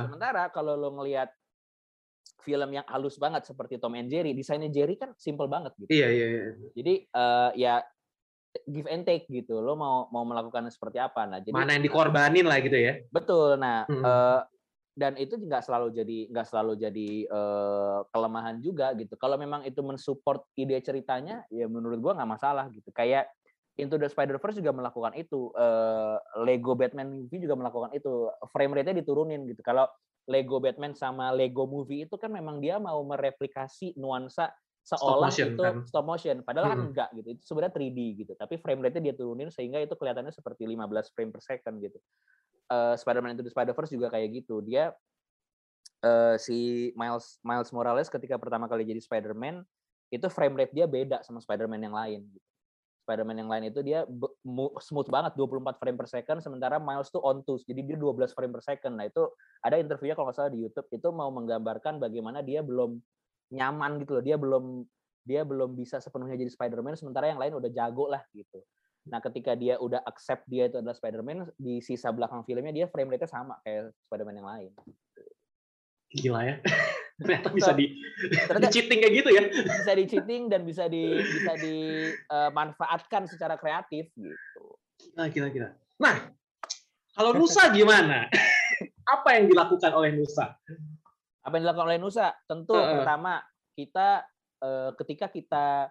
Sementara 0.07 0.49
kalau 0.55 0.79
lo 0.79 0.95
ngelihat 1.03 1.29
film 2.41 2.73
yang 2.73 2.87
halus 2.89 3.21
banget 3.21 3.45
seperti 3.45 3.77
Tom 3.77 3.93
and 3.99 4.09
Jerry, 4.09 4.33
desainnya 4.33 4.73
Jerry 4.73 4.97
kan 4.97 5.13
simple 5.21 5.51
banget 5.51 5.77
gitu. 5.77 5.93
Iya, 5.93 6.09
iya, 6.09 6.27
iya. 6.27 6.43
Jadi 6.73 6.95
uh, 7.13 7.51
ya 7.53 7.85
give 8.65 8.89
and 8.89 9.05
take 9.05 9.29
gitu. 9.29 9.61
Lo 9.61 9.77
mau 9.77 10.09
mau 10.09 10.25
melakukan 10.25 10.71
seperti 10.73 10.97
apa? 10.97 11.29
Nah, 11.29 11.39
jadi 11.45 11.53
mana 11.53 11.77
yang 11.77 11.85
dikorbanin 11.85 12.47
lah 12.49 12.59
gitu 12.65 12.79
ya. 12.79 13.03
Betul. 13.13 13.61
Nah, 13.61 13.85
hmm. 13.87 14.03
uh, 14.03 14.41
dan 14.99 15.15
itu 15.17 15.39
nggak 15.39 15.63
selalu 15.65 15.95
jadi 15.95 16.19
nggak 16.35 16.47
selalu 16.51 16.73
jadi 16.77 17.09
uh, 17.31 18.03
kelemahan 18.11 18.59
juga 18.59 18.93
gitu. 18.99 19.15
Kalau 19.17 19.39
memang 19.39 19.63
itu 19.65 19.81
mensupport 19.81 20.43
ide 20.59 20.79
ceritanya, 20.83 21.47
ya 21.49 21.71
menurut 21.71 21.99
gua 22.03 22.13
nggak 22.19 22.31
masalah 22.31 22.67
gitu. 22.75 22.91
Kayak 22.91 23.31
Into 23.79 23.97
the 23.97 24.13
Spider-Verse 24.13 24.61
juga 24.61 24.77
melakukan 24.77 25.17
itu. 25.17 25.55
Uh, 25.57 26.21
Lego 26.45 26.77
Batman 26.77 27.09
movie 27.09 27.41
juga 27.41 27.57
melakukan 27.57 27.97
itu. 27.97 28.29
Frame 28.53 28.77
rate-nya 28.77 29.01
diturunin 29.01 29.49
gitu. 29.49 29.65
Kalau 29.65 29.89
Lego 30.29 30.61
Batman 30.61 30.93
sama 30.93 31.33
Lego 31.33 31.65
movie 31.65 32.05
itu 32.05 32.21
kan 32.21 32.29
memang 32.29 32.61
dia 32.61 32.77
mau 32.77 33.01
mereplikasi 33.01 33.97
nuansa 33.97 34.53
seolah 34.81 35.31
stop 35.31 35.45
motion, 35.45 35.49
itu 35.53 35.63
kan? 35.63 35.75
stop 35.87 36.05
motion 36.09 36.37
padahal 36.43 36.65
hmm. 36.67 36.73
kan 36.73 36.81
enggak 36.89 37.09
gitu 37.15 37.29
itu 37.37 37.43
sebenarnya 37.45 37.75
3D 37.77 37.99
gitu 38.25 38.33
tapi 38.35 38.55
frame 38.59 38.81
rate-nya 38.83 39.13
dia 39.13 39.15
turunin 39.15 39.49
sehingga 39.53 39.79
itu 39.79 39.95
kelihatannya 39.95 40.33
seperti 40.33 40.65
15 40.67 41.15
frame 41.15 41.31
per 41.31 41.43
second 41.45 41.77
gitu 41.85 41.99
uh, 42.71 42.95
Spider-Man 42.95 43.37
Into 43.37 43.45
the 43.45 43.53
Spider-Verse 43.53 43.93
juga 43.93 44.09
kayak 44.15 44.43
gitu. 44.43 44.63
Dia 44.63 44.95
uh, 46.07 46.37
si 46.39 46.91
Miles 46.95 47.43
Miles 47.43 47.71
Morales 47.75 48.09
ketika 48.09 48.39
pertama 48.39 48.71
kali 48.71 48.87
jadi 48.87 49.03
Spider-Man 49.03 49.67
itu 50.11 50.27
frame 50.31 50.59
rate 50.59 50.75
dia 50.75 50.87
beda 50.87 51.23
sama 51.27 51.43
Spider-Man 51.43 51.83
yang 51.83 51.95
lain 51.95 52.23
gitu. 52.31 52.47
Spider-Man 53.07 53.43
yang 53.43 53.51
lain 53.51 53.65
itu 53.75 53.81
dia 53.83 54.07
smooth 54.79 55.11
banget 55.11 55.35
24 55.35 55.83
frame 55.83 55.99
per 55.99 56.07
second 56.07 56.39
sementara 56.39 56.79
Miles 56.79 57.11
tuh 57.11 57.19
on 57.19 57.43
twos 57.43 57.67
jadi 57.67 57.83
dia 57.83 57.97
12 57.99 58.31
frame 58.39 58.55
per 58.55 58.63
second. 58.63 58.95
Nah, 58.95 59.11
itu 59.11 59.27
ada 59.67 59.83
interviewnya 59.83 60.15
kalau 60.15 60.31
nggak 60.31 60.39
salah 60.39 60.53
di 60.55 60.63
YouTube 60.63 60.87
itu 60.95 61.09
mau 61.11 61.31
menggambarkan 61.35 61.99
bagaimana 61.99 62.39
dia 62.47 62.63
belum 62.63 63.03
nyaman 63.51 64.03
gitu 64.03 64.19
loh. 64.19 64.25
Dia 64.25 64.37
belum 64.41 64.87
dia 65.27 65.45
belum 65.45 65.77
bisa 65.77 66.01
sepenuhnya 66.01 66.35
jadi 66.41 66.51
Spider-Man 66.51 66.97
sementara 66.97 67.29
yang 67.29 67.39
lain 67.39 67.55
udah 67.61 67.71
jago 67.71 68.09
lah 68.09 68.25
gitu. 68.33 68.65
Nah, 69.09 69.19
ketika 69.25 69.57
dia 69.57 69.81
udah 69.81 70.05
accept 70.05 70.45
dia 70.45 70.69
itu 70.69 70.77
adalah 70.77 70.93
Spider-Man, 70.93 71.57
di 71.57 71.81
sisa 71.81 72.13
belakang 72.13 72.45
filmnya 72.45 72.73
dia 72.73 72.87
frame 72.89 73.17
rate-nya 73.17 73.31
sama 73.31 73.57
kayak 73.65 73.97
Spider-Man 74.09 74.37
yang 74.41 74.49
lain. 74.49 74.71
Gila 76.11 76.41
ya. 76.45 76.55
Ternyata 77.21 77.53
bisa 77.53 77.77
di, 77.77 78.01
ternyata, 78.49 78.65
di 78.65 78.69
cheating 78.73 78.99
kayak 79.05 79.15
gitu 79.21 79.29
ya. 79.29 79.43
Bisa 79.53 79.93
di 79.93 80.05
cheating 80.09 80.43
dan 80.49 80.65
bisa 80.65 80.89
di 80.89 81.21
bisa 81.21 81.53
dimanfaatkan 81.61 83.23
uh, 83.25 83.29
secara 83.29 83.61
kreatif 83.61 84.09
gitu. 84.17 84.65
Gila, 84.97 85.29
gila, 85.29 85.49
gila. 85.53 85.69
Nah, 86.01 86.33
kalau 87.13 87.37
Nusa 87.37 87.69
gimana? 87.77 88.25
Apa 89.21 89.37
yang 89.37 89.53
dilakukan 89.53 89.93
oleh 89.93 90.17
Nusa? 90.17 90.57
Apa 91.51 91.59
yang 91.59 91.67
dilakukan 91.67 91.89
oleh 91.91 91.99
Nusa? 91.99 92.31
Tentu 92.47 92.79
uh, 92.79 93.03
pertama 93.03 93.43
kita 93.75 94.23
uh, 94.63 94.95
ketika 95.03 95.27
kita 95.27 95.91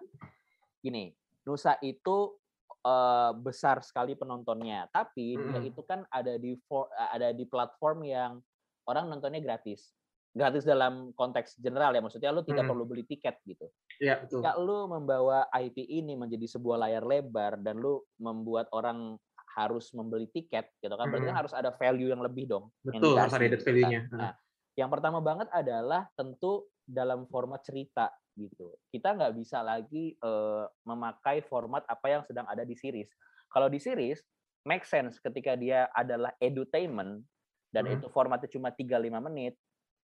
gini, 0.80 1.12
Nusa 1.44 1.76
itu 1.84 2.40
uh, 2.88 3.36
besar 3.36 3.84
sekali 3.84 4.16
penontonnya, 4.16 4.88
tapi 4.96 5.36
mm 5.36 5.40
-hmm. 5.44 5.52
dia 5.52 5.62
itu 5.68 5.82
kan 5.84 6.08
ada 6.08 6.40
di 6.40 6.56
for, 6.64 6.88
ada 6.96 7.36
di 7.36 7.44
platform 7.44 8.08
yang 8.08 8.40
orang 8.88 9.12
nontonnya 9.12 9.44
gratis. 9.44 9.92
Gratis 10.32 10.64
dalam 10.64 11.12
konteks 11.18 11.60
general 11.60 11.92
ya, 11.92 12.06
maksudnya 12.06 12.30
lu 12.30 12.46
tidak 12.46 12.70
hmm. 12.70 12.72
perlu 12.72 12.86
beli 12.86 13.02
tiket 13.02 13.42
gitu. 13.50 13.66
Iya, 13.98 14.22
betul. 14.22 14.46
Jika 14.46 14.62
lu 14.62 14.86
membawa 14.86 15.50
IP 15.58 15.90
ini 15.90 16.14
menjadi 16.14 16.46
sebuah 16.46 16.86
layar 16.86 17.02
lebar 17.02 17.58
dan 17.58 17.82
lu 17.82 17.98
membuat 18.22 18.70
orang 18.70 19.18
harus 19.58 19.90
membeli 19.98 20.30
tiket 20.30 20.70
gitu 20.86 20.94
kan, 20.94 21.10
berarti 21.10 21.34
kan 21.34 21.38
harus 21.42 21.54
ada 21.58 21.74
value 21.74 22.14
yang 22.14 22.22
lebih 22.22 22.46
dong. 22.46 22.70
Betul, 22.86 23.18
harus 23.18 23.34
ada 23.34 23.58
value-nya. 23.58 24.02
Nah, 24.14 24.32
yang 24.80 24.88
pertama 24.88 25.20
banget 25.20 25.52
adalah 25.52 26.08
tentu 26.16 26.72
dalam 26.88 27.28
format 27.28 27.60
cerita 27.60 28.08
gitu. 28.40 28.72
Kita 28.88 29.12
nggak 29.12 29.36
bisa 29.36 29.60
lagi 29.60 30.16
uh, 30.24 30.64
memakai 30.88 31.44
format 31.44 31.84
apa 31.92 32.08
yang 32.08 32.24
sedang 32.24 32.48
ada 32.48 32.64
di 32.64 32.80
series. 32.80 33.12
Kalau 33.52 33.68
di 33.68 33.76
series, 33.76 34.24
make 34.64 34.88
sense 34.88 35.20
ketika 35.20 35.60
dia 35.60 35.92
adalah 35.92 36.32
edutainment 36.40 37.28
dan 37.76 37.84
hmm. 37.86 38.00
itu 38.00 38.08
formatnya 38.08 38.48
cuma 38.48 38.72
3-5 38.72 39.28
menit. 39.28 39.60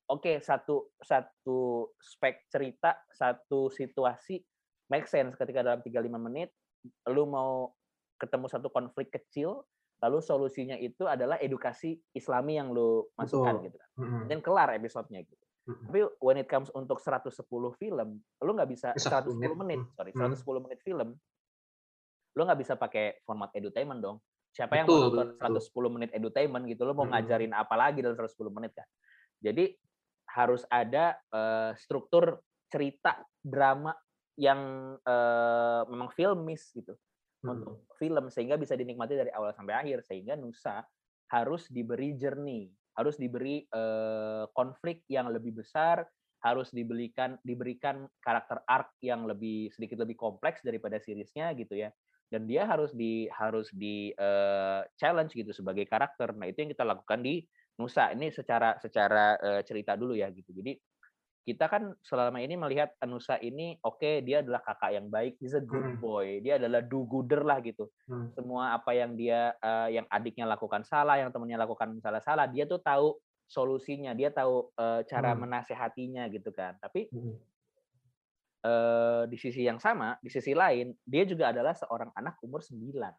Oke, 0.05 0.37
okay, 0.37 0.43
satu 0.43 0.91
satu 0.99 1.89
spek 1.97 2.45
cerita, 2.51 2.99
satu 3.09 3.71
situasi 3.71 4.43
make 4.91 5.07
sense 5.09 5.33
ketika 5.39 5.65
dalam 5.65 5.81
3-5 5.81 6.13
menit 6.19 6.53
lu 7.09 7.25
mau 7.25 7.73
ketemu 8.21 8.45
satu 8.45 8.69
konflik 8.69 9.09
kecil, 9.09 9.65
lalu 10.03 10.19
solusinya 10.19 10.75
itu 10.75 11.07
adalah 11.07 11.39
edukasi 11.39 11.95
Islami 12.11 12.59
yang 12.59 12.75
lu 12.75 13.07
masukkan 13.15 13.59
Betul. 13.59 13.65
gitu. 13.71 13.77
Dan 14.27 14.39
kelar 14.43 14.75
episodenya 14.75 15.23
gitu. 15.23 15.45
Tapi 15.65 15.99
when 16.21 16.37
it 16.37 16.45
comes 16.45 16.69
untuk 16.77 17.01
110 17.01 17.33
film, 17.81 18.09
lu 18.21 18.51
nggak 18.53 18.69
bisa 18.69 18.93
110 18.93 19.33
menit, 19.57 19.81
sorry, 19.97 20.13
110 20.13 20.45
menit 20.61 20.79
film, 20.85 21.17
lu 22.37 22.41
nggak 22.45 22.59
bisa 22.61 22.73
pakai 22.77 23.17
format 23.25 23.49
edutainment 23.57 23.97
dong. 23.97 24.21
Siapa 24.53 24.77
yang 24.77 24.85
mau 24.85 25.09
nonton 25.09 25.35
110 25.41 25.95
menit 25.95 26.09
edutainment 26.13 26.63
gitu, 26.69 26.85
lu 26.85 26.93
mau 26.93 27.09
ngajarin 27.09 27.51
apa 27.57 27.73
lagi 27.73 28.05
dalam 28.05 28.13
110 28.13 28.37
menit 28.53 28.77
kan? 28.77 28.85
Jadi 29.41 29.73
harus 30.37 30.61
ada 30.69 31.17
uh, 31.33 31.73
struktur 31.73 32.37
cerita 32.69 33.25
drama 33.41 33.89
yang 34.37 34.93
uh, 35.01 35.81
memang 35.89 36.11
filmis 36.13 36.69
gitu 36.75 36.93
hmm. 37.45 37.55
untuk 37.61 37.85
film 38.01 38.27
sehingga 38.33 38.57
bisa 38.57 38.73
dinikmati 38.73 39.13
dari 39.13 39.31
awal 39.31 39.53
sampai 39.53 39.77
akhir 39.77 40.01
sehingga 40.03 40.33
Nusa 40.33 40.81
harus 41.29 41.69
diberi 41.69 42.17
journey 42.17 42.69
harus 42.95 43.19
diberi 43.19 43.67
uh, 43.75 44.47
konflik 44.55 45.03
yang 45.11 45.29
lebih 45.29 45.59
besar, 45.59 46.07
harus 46.41 46.71
diberikan 46.71 47.35
diberikan 47.43 48.07
karakter 48.23 48.63
arc 48.65 48.95
yang 49.03 49.27
lebih 49.27 49.69
sedikit 49.75 49.99
lebih 49.99 50.15
kompleks 50.15 50.63
daripada 50.63 50.97
seriesnya 50.97 51.51
gitu 51.59 51.75
ya. 51.75 51.91
Dan 52.31 52.49
dia 52.49 52.65
harus 52.65 52.95
di 52.95 53.29
harus 53.29 53.69
di 53.75 54.09
uh, 54.17 54.81
challenge 54.97 55.35
gitu 55.35 55.53
sebagai 55.53 55.85
karakter. 55.85 56.33
Nah, 56.33 56.49
itu 56.49 56.65
yang 56.65 56.71
kita 56.73 56.87
lakukan 56.87 57.21
di 57.21 57.43
Nusa. 57.75 58.15
Ini 58.15 58.31
secara 58.31 58.79
secara 58.79 59.35
uh, 59.37 59.61
cerita 59.61 59.99
dulu 59.99 60.15
ya 60.15 60.31
gitu. 60.31 60.55
Jadi 60.55 60.79
kita 61.45 61.69
kan 61.69 61.93
selama 62.01 62.41
ini 62.41 62.57
melihat 62.57 62.97
Anusa 62.97 63.37
ini 63.37 63.77
oke 63.85 64.01
okay, 64.01 64.25
dia 64.25 64.41
adalah 64.41 64.65
kakak 64.65 64.97
yang 64.97 65.07
baik, 65.13 65.37
he's 65.37 65.53
a 65.53 65.61
good 65.61 65.95
hmm. 65.95 66.01
boy, 66.01 66.41
dia 66.41 66.57
adalah 66.57 66.81
do 66.81 67.05
gooder 67.05 67.45
lah 67.45 67.61
gitu. 67.61 67.85
Hmm. 68.09 68.33
Semua 68.33 68.73
apa 68.73 68.97
yang 68.97 69.13
dia 69.13 69.53
uh, 69.61 69.85
yang 69.93 70.09
adiknya 70.09 70.49
lakukan 70.49 70.81
salah, 70.81 71.21
yang 71.21 71.29
temennya 71.29 71.61
lakukan 71.61 72.01
salah 72.01 72.19
salah, 72.19 72.49
dia 72.49 72.65
tuh 72.65 72.81
tahu 72.81 73.13
solusinya, 73.45 74.17
dia 74.17 74.33
tahu 74.33 74.73
uh, 74.73 75.05
cara 75.05 75.37
Hmm. 75.37 75.45
menasehatinya 75.45 76.25
gitu 76.33 76.49
kan. 76.49 76.81
Tapi 76.81 77.13
uh, 78.65 79.23
di 79.29 79.37
sisi 79.37 79.61
yang 79.69 79.77
sama, 79.77 80.17
di 80.17 80.33
sisi 80.33 80.57
lain, 80.57 80.97
dia 81.05 81.23
juga 81.29 81.53
adalah 81.53 81.77
seorang 81.77 82.09
anak 82.17 82.41
umur 82.41 82.65
9 82.65 83.13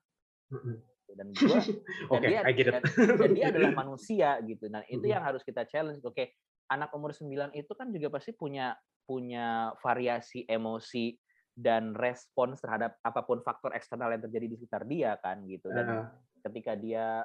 Mhm. 0.46 0.74
dan 1.14 1.26
gua 1.30 1.58
dan 2.10 2.20
Oke, 2.22 2.26
dia 2.26 2.40
I 2.42 2.52
get 2.54 2.66
it. 2.70 2.74
dan, 2.74 2.82
dan 3.18 3.30
dia 3.34 3.46
adalah 3.54 3.70
manusia 3.74 4.38
gitu. 4.42 4.66
Nah, 4.66 4.82
itu 4.90 5.06
yang 5.06 5.22
harus 5.22 5.42
kita 5.46 5.62
challenge. 5.66 6.02
Oke, 6.02 6.34
anak 6.70 6.90
umur 6.94 7.14
9 7.14 7.54
itu 7.54 7.72
kan 7.74 7.90
juga 7.94 8.08
pasti 8.18 8.34
punya 8.34 8.74
punya 9.06 9.70
variasi 9.80 10.42
emosi 10.50 11.14
dan 11.56 11.96
respons 11.96 12.60
terhadap 12.60 13.00
apa 13.00 13.24
pun 13.24 13.40
faktor 13.40 13.72
eksternal 13.72 14.12
yang 14.12 14.20
terjadi 14.28 14.46
di 14.50 14.56
sekitar 14.60 14.82
dia 14.84 15.16
kan 15.22 15.40
gitu. 15.48 15.72
Dan 15.72 15.88
Heeh. 15.88 16.04
ketika 16.44 16.76
dia 16.76 17.24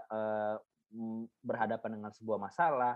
mm, 0.94 1.28
berhadapan 1.44 2.00
dengan 2.00 2.12
sebuah 2.16 2.40
masalah, 2.40 2.96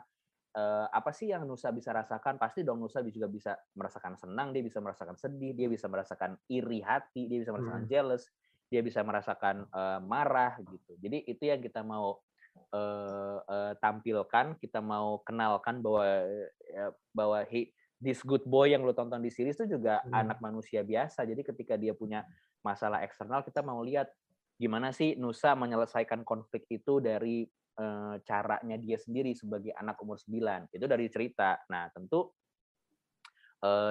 eh, 0.55 0.87
apa 0.87 1.11
sih 1.11 1.33
yang 1.35 1.43
Nusa 1.43 1.75
bisa 1.75 1.91
rasakan? 1.91 2.39
Pasti 2.39 2.63
dong 2.63 2.79
Nusa 2.79 3.03
juga 3.03 3.27
bisa 3.27 3.51
merasakan 3.75 4.15
senang, 4.15 4.55
dia 4.55 4.63
bisa 4.63 4.79
merasakan 4.79 5.19
sedih, 5.19 5.51
dia 5.51 5.67
bisa 5.67 5.91
merasakan 5.91 6.39
iri 6.47 6.79
hati, 6.79 7.27
dia 7.27 7.43
bisa 7.43 7.51
merasakan 7.51 7.83
Hmm. 7.83 7.91
jealous, 7.91 8.23
dia 8.71 8.79
bisa 8.79 9.03
merasakan 9.03 9.67
eh, 9.67 9.99
marah 10.07 10.55
gitu. 10.63 10.95
Jadi 11.03 11.27
itu 11.27 11.43
yang 11.43 11.59
kita 11.59 11.83
mau 11.83 12.23
eh, 12.55 13.37
eh, 13.43 13.73
tampilkan, 13.79 14.55
kita 14.59 14.79
mau 14.79 15.19
kenalkan 15.23 15.79
bahwa 15.79 16.03
eh, 16.05 16.91
bahwa 17.11 17.39
he, 17.47 17.71
this 17.99 18.23
good 18.23 18.43
boy 18.43 18.71
yang 18.71 18.83
lo 18.83 18.91
tonton 18.91 19.23
di 19.23 19.31
series 19.31 19.55
itu 19.59 19.79
juga 19.79 20.03
Hmm. 20.03 20.27
anak 20.27 20.39
manusia 20.43 20.83
biasa. 20.83 21.23
Jadi 21.23 21.41
ketika 21.43 21.75
dia 21.75 21.95
punya 21.95 22.23
masalah 22.65 23.03
eksternal, 23.03 23.43
kita 23.43 23.63
mau 23.63 23.79
lihat 23.83 24.11
gimana 24.55 24.95
sih 24.95 25.19
Nusa 25.19 25.51
menyelesaikan 25.55 26.23
konflik 26.23 26.67
itu 26.71 27.03
dari 27.03 27.43
eh, 27.75 28.15
caranya 28.23 28.79
dia 28.79 28.95
sendiri 28.95 29.35
sebagai 29.35 29.75
anak 29.75 29.99
umur 29.99 30.15
9. 30.19 30.71
Itu 30.71 30.85
dari 30.87 31.07
cerita. 31.11 31.59
Nah, 31.71 31.91
tentu 31.91 32.31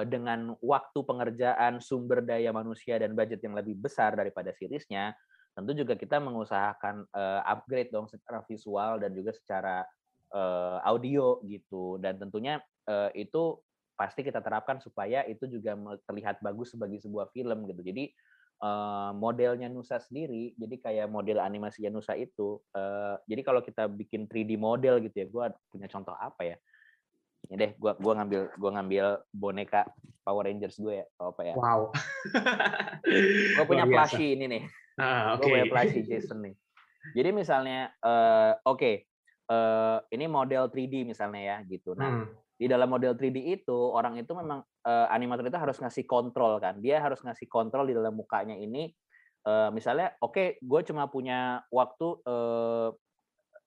dengan 0.07 0.55
waktu 0.63 1.03
pengerjaan 1.03 1.83
sumber 1.83 2.23
daya 2.23 2.55
manusia 2.55 2.95
dan 2.95 3.11
budget 3.11 3.43
yang 3.43 3.59
lebih 3.59 3.75
besar 3.75 4.15
daripada 4.15 4.55
seriesnya, 4.55 5.11
tentu 5.55 5.71
juga 5.71 5.95
kita 5.95 6.19
mengusahakan 6.19 7.07
eh, 7.15 7.41
upgrade 7.47 7.89
dong 7.89 8.11
secara 8.11 8.43
visual 8.43 8.99
dan 8.99 9.15
juga 9.15 9.31
secara 9.31 9.87
eh, 10.35 10.77
audio 10.83 11.39
gitu. 11.47 11.95
Dan 11.97 12.19
tentunya 12.19 12.59
eh, 12.85 13.09
itu 13.15 13.57
pasti 13.95 14.27
kita 14.27 14.43
terapkan 14.43 14.83
supaya 14.83 15.23
itu 15.23 15.47
juga 15.47 15.79
terlihat 16.11 16.43
bagus 16.43 16.75
sebagai 16.75 16.99
sebuah 16.99 17.31
film 17.31 17.71
gitu. 17.71 17.81
Jadi 17.87 18.11
eh, 18.59 19.11
modelnya 19.15 19.71
Nusa 19.71 20.03
sendiri, 20.03 20.51
jadi 20.59 20.75
kayak 20.75 21.07
model 21.07 21.39
animasinya 21.39 21.95
Nusa 21.95 22.19
itu, 22.19 22.59
eh, 22.75 23.15
jadi 23.23 23.41
kalau 23.47 23.63
kita 23.63 23.87
bikin 23.87 24.27
3D 24.27 24.59
model 24.59 24.99
gitu 25.07 25.15
ya, 25.23 25.27
gue 25.31 25.45
punya 25.71 25.87
contoh 25.87 26.13
apa 26.19 26.43
ya? 26.43 26.57
Ini 27.45 27.55
deh, 27.61 27.71
gua 27.77 27.93
gua 28.01 28.17
ngambil 28.17 28.41
gua 28.57 28.71
ngambil 28.73 29.05
boneka 29.29 29.85
Power 30.25 30.49
Rangers 30.49 30.81
gue 30.81 30.97
ya, 30.97 31.05
apa 31.21 31.41
ya? 31.45 31.53
Wow. 31.53 31.93
Gue 33.53 33.65
punya 33.69 33.85
plushie 33.85 34.33
ini 34.33 34.49
nih. 34.49 34.63
Ah, 34.95 35.35
Gue 35.35 35.45
Oke. 35.45 35.51
punya 35.51 35.67
plushie 35.67 36.03
Jason 36.09 36.39
nih. 36.41 36.55
Jadi 37.11 37.29
misalnya, 37.31 37.93
eh, 37.95 38.53
oke, 38.63 38.91
eh, 39.45 39.97
ini 40.09 40.25
model 40.25 40.67
3D 40.67 41.03
misalnya 41.03 41.41
ya, 41.41 41.57
gitu. 41.63 41.93
Nah, 41.93 42.11
Hmm. 42.11 42.27
di 42.55 42.65
dalam 42.65 42.87
model 42.87 43.13
3D 43.13 43.37
itu 43.51 43.75
orang 43.75 44.15
itu 44.15 44.31
memang 44.31 44.63
eh, 44.81 45.07
animator 45.11 45.43
itu 45.43 45.57
harus 45.57 45.75
ngasih 45.75 46.05
kontrol 46.05 46.55
kan 46.55 46.77
dia 46.77 47.01
harus 47.01 47.19
ngasih 47.19 47.49
kontrol 47.49 47.83
di 47.83 47.93
dalam 47.93 48.13
mukanya 48.13 48.55
ini 48.55 48.93
Eh, 49.45 49.69
misalnya 49.69 50.09
oke 50.17 50.57
gue 50.57 50.81
cuma 50.89 51.05
punya 51.05 51.61
waktu 51.69 52.07
eh, 52.23 52.89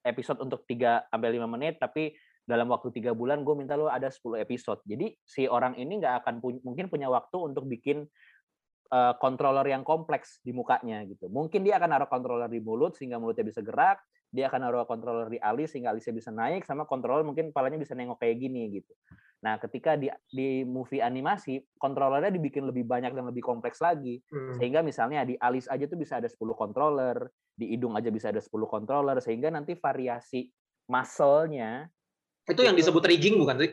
episode 0.05 0.43
untuk 0.43 0.67
3 0.67 1.07
sampai 1.07 1.31
5 1.31 1.47
menit 1.47 1.79
tapi 1.79 2.19
dalam 2.43 2.67
waktu 2.67 2.91
tiga 2.91 3.15
bulan 3.15 3.47
gue 3.47 3.55
minta 3.55 3.79
lo 3.79 3.87
ada 3.87 4.11
10 4.11 4.41
episode 4.41 4.83
jadi 4.83 5.15
si 5.21 5.47
orang 5.47 5.77
ini 5.77 6.03
nggak 6.03 6.25
akan 6.25 6.35
pu- 6.41 6.65
mungkin 6.65 6.89
punya 6.89 7.07
waktu 7.07 7.37
untuk 7.37 7.69
bikin 7.69 8.11
controller 9.21 9.69
yang 9.69 9.85
kompleks 9.85 10.41
di 10.41 10.57
mukanya 10.57 11.05
gitu. 11.05 11.29
Mungkin 11.29 11.61
dia 11.61 11.77
akan 11.77 11.89
naruh 11.93 12.09
controller 12.09 12.49
di 12.49 12.61
mulut 12.65 12.97
sehingga 12.97 13.21
mulutnya 13.21 13.45
bisa 13.45 13.61
gerak 13.61 14.01
dia 14.29 14.53
akan 14.53 14.61
naruh 14.61 14.85
controller 14.85 15.33
di 15.33 15.41
alis 15.41 15.73
sehingga 15.73 15.93
alisnya 15.93 16.13
bisa 16.13 16.29
naik 16.29 16.69
sama 16.69 16.85
controller 16.85 17.25
mungkin 17.25 17.49
kepalanya 17.49 17.81
bisa 17.81 17.97
nengok 17.97 18.21
kayak 18.21 18.37
gini 18.37 18.81
gitu. 18.81 18.93
Nah 19.41 19.57
ketika 19.57 19.97
di 19.97 20.13
di 20.29 20.69
movie 20.69 21.01
animasi 21.01 21.65
controllernya 21.81 22.29
dibikin 22.29 22.69
lebih 22.69 22.85
banyak 22.85 23.17
dan 23.17 23.25
lebih 23.25 23.41
kompleks 23.41 23.81
lagi. 23.81 24.21
Hmm. 24.29 24.57
sehingga 24.61 24.85
misalnya 24.85 25.25
di 25.25 25.37
alis 25.41 25.69
aja 25.69 25.85
tuh 25.89 25.97
bisa 25.97 26.21
ada 26.21 26.29
10 26.29 26.37
controller, 26.57 27.29
di 27.57 27.73
hidung 27.75 27.97
aja 27.97 28.13
bisa 28.13 28.29
ada 28.29 28.41
10 28.43 28.69
controller 28.69 29.17
sehingga 29.25 29.49
nanti 29.49 29.77
variasi 29.79 30.49
muscle-nya 30.89 31.89
Itu 32.49 32.65
yang 32.65 32.77
disebut 32.77 33.05
rigging 33.05 33.37
bukan 33.37 33.57
sih? 33.61 33.71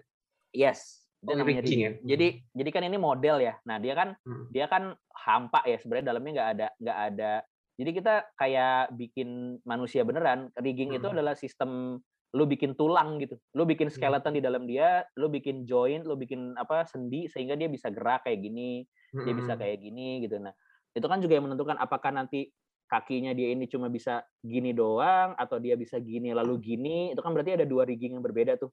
yes, 0.56 1.05
itu 1.26 1.34
Oh, 1.34 1.38
namanya 1.38 1.66
rigging 1.66 1.82
ya? 1.82 1.92
Jadi 2.06 2.28
jadi 2.54 2.70
kan 2.70 2.84
ini 2.86 2.98
model 3.02 3.38
ya. 3.42 3.58
Nah, 3.66 3.78
dia 3.82 3.94
kan 3.98 4.14
Hmm. 4.26 4.46
dia 4.54 4.66
kan 4.70 4.94
hampa 5.26 5.66
ya 5.66 5.78
sebenarnya 5.82 6.14
dalamnya 6.14 6.32
nggak 6.38 6.50
ada 6.58 6.68
nggak 6.78 7.00
ada. 7.12 7.34
Jadi 7.76 7.92
kita 7.92 8.14
kayak 8.40 8.96
bikin 8.96 9.60
manusia 9.68 10.06
beneran. 10.08 10.54
Rigging 10.56 10.96
itu 10.96 11.08
Hmm. 11.10 11.16
adalah 11.18 11.34
sistem 11.36 12.00
lu 12.36 12.44
bikin 12.46 12.76
tulang 12.76 13.18
gitu. 13.24 13.36
Lu 13.58 13.64
bikin 13.66 13.90
Hmm. 13.90 13.96
skeleton 13.96 14.36
di 14.38 14.44
dalam 14.44 14.68
dia, 14.70 15.04
lu 15.18 15.28
bikin 15.32 15.64
joint, 15.66 16.04
lu 16.06 16.16
bikin 16.20 16.54
apa 16.60 16.86
sendi 16.88 17.28
sehingga 17.32 17.56
dia 17.56 17.68
bisa 17.72 17.88
gerak 17.90 18.28
kayak 18.28 18.44
gini, 18.44 18.84
dia 19.24 19.34
bisa 19.36 19.56
Hmm. 19.56 19.62
kayak 19.64 19.78
gini 19.82 20.24
gitu. 20.28 20.38
Nah, 20.40 20.52
itu 20.96 21.06
kan 21.08 21.20
juga 21.24 21.40
yang 21.40 21.48
menentukan 21.50 21.80
apakah 21.80 22.12
nanti 22.12 22.52
kakinya 22.86 23.34
dia 23.34 23.50
ini 23.56 23.66
cuma 23.72 23.90
bisa 23.90 24.22
gini 24.46 24.72
doang 24.76 25.34
atau 25.40 25.58
dia 25.64 25.74
bisa 25.80 25.98
gini 26.00 26.32
lalu 26.36 26.60
gini. 26.62 27.12
Itu 27.16 27.24
kan 27.24 27.34
berarti 27.34 27.56
ada 27.58 27.66
dua 27.68 27.84
rigging 27.88 28.20
yang 28.20 28.24
berbeda 28.24 28.60
tuh. 28.60 28.70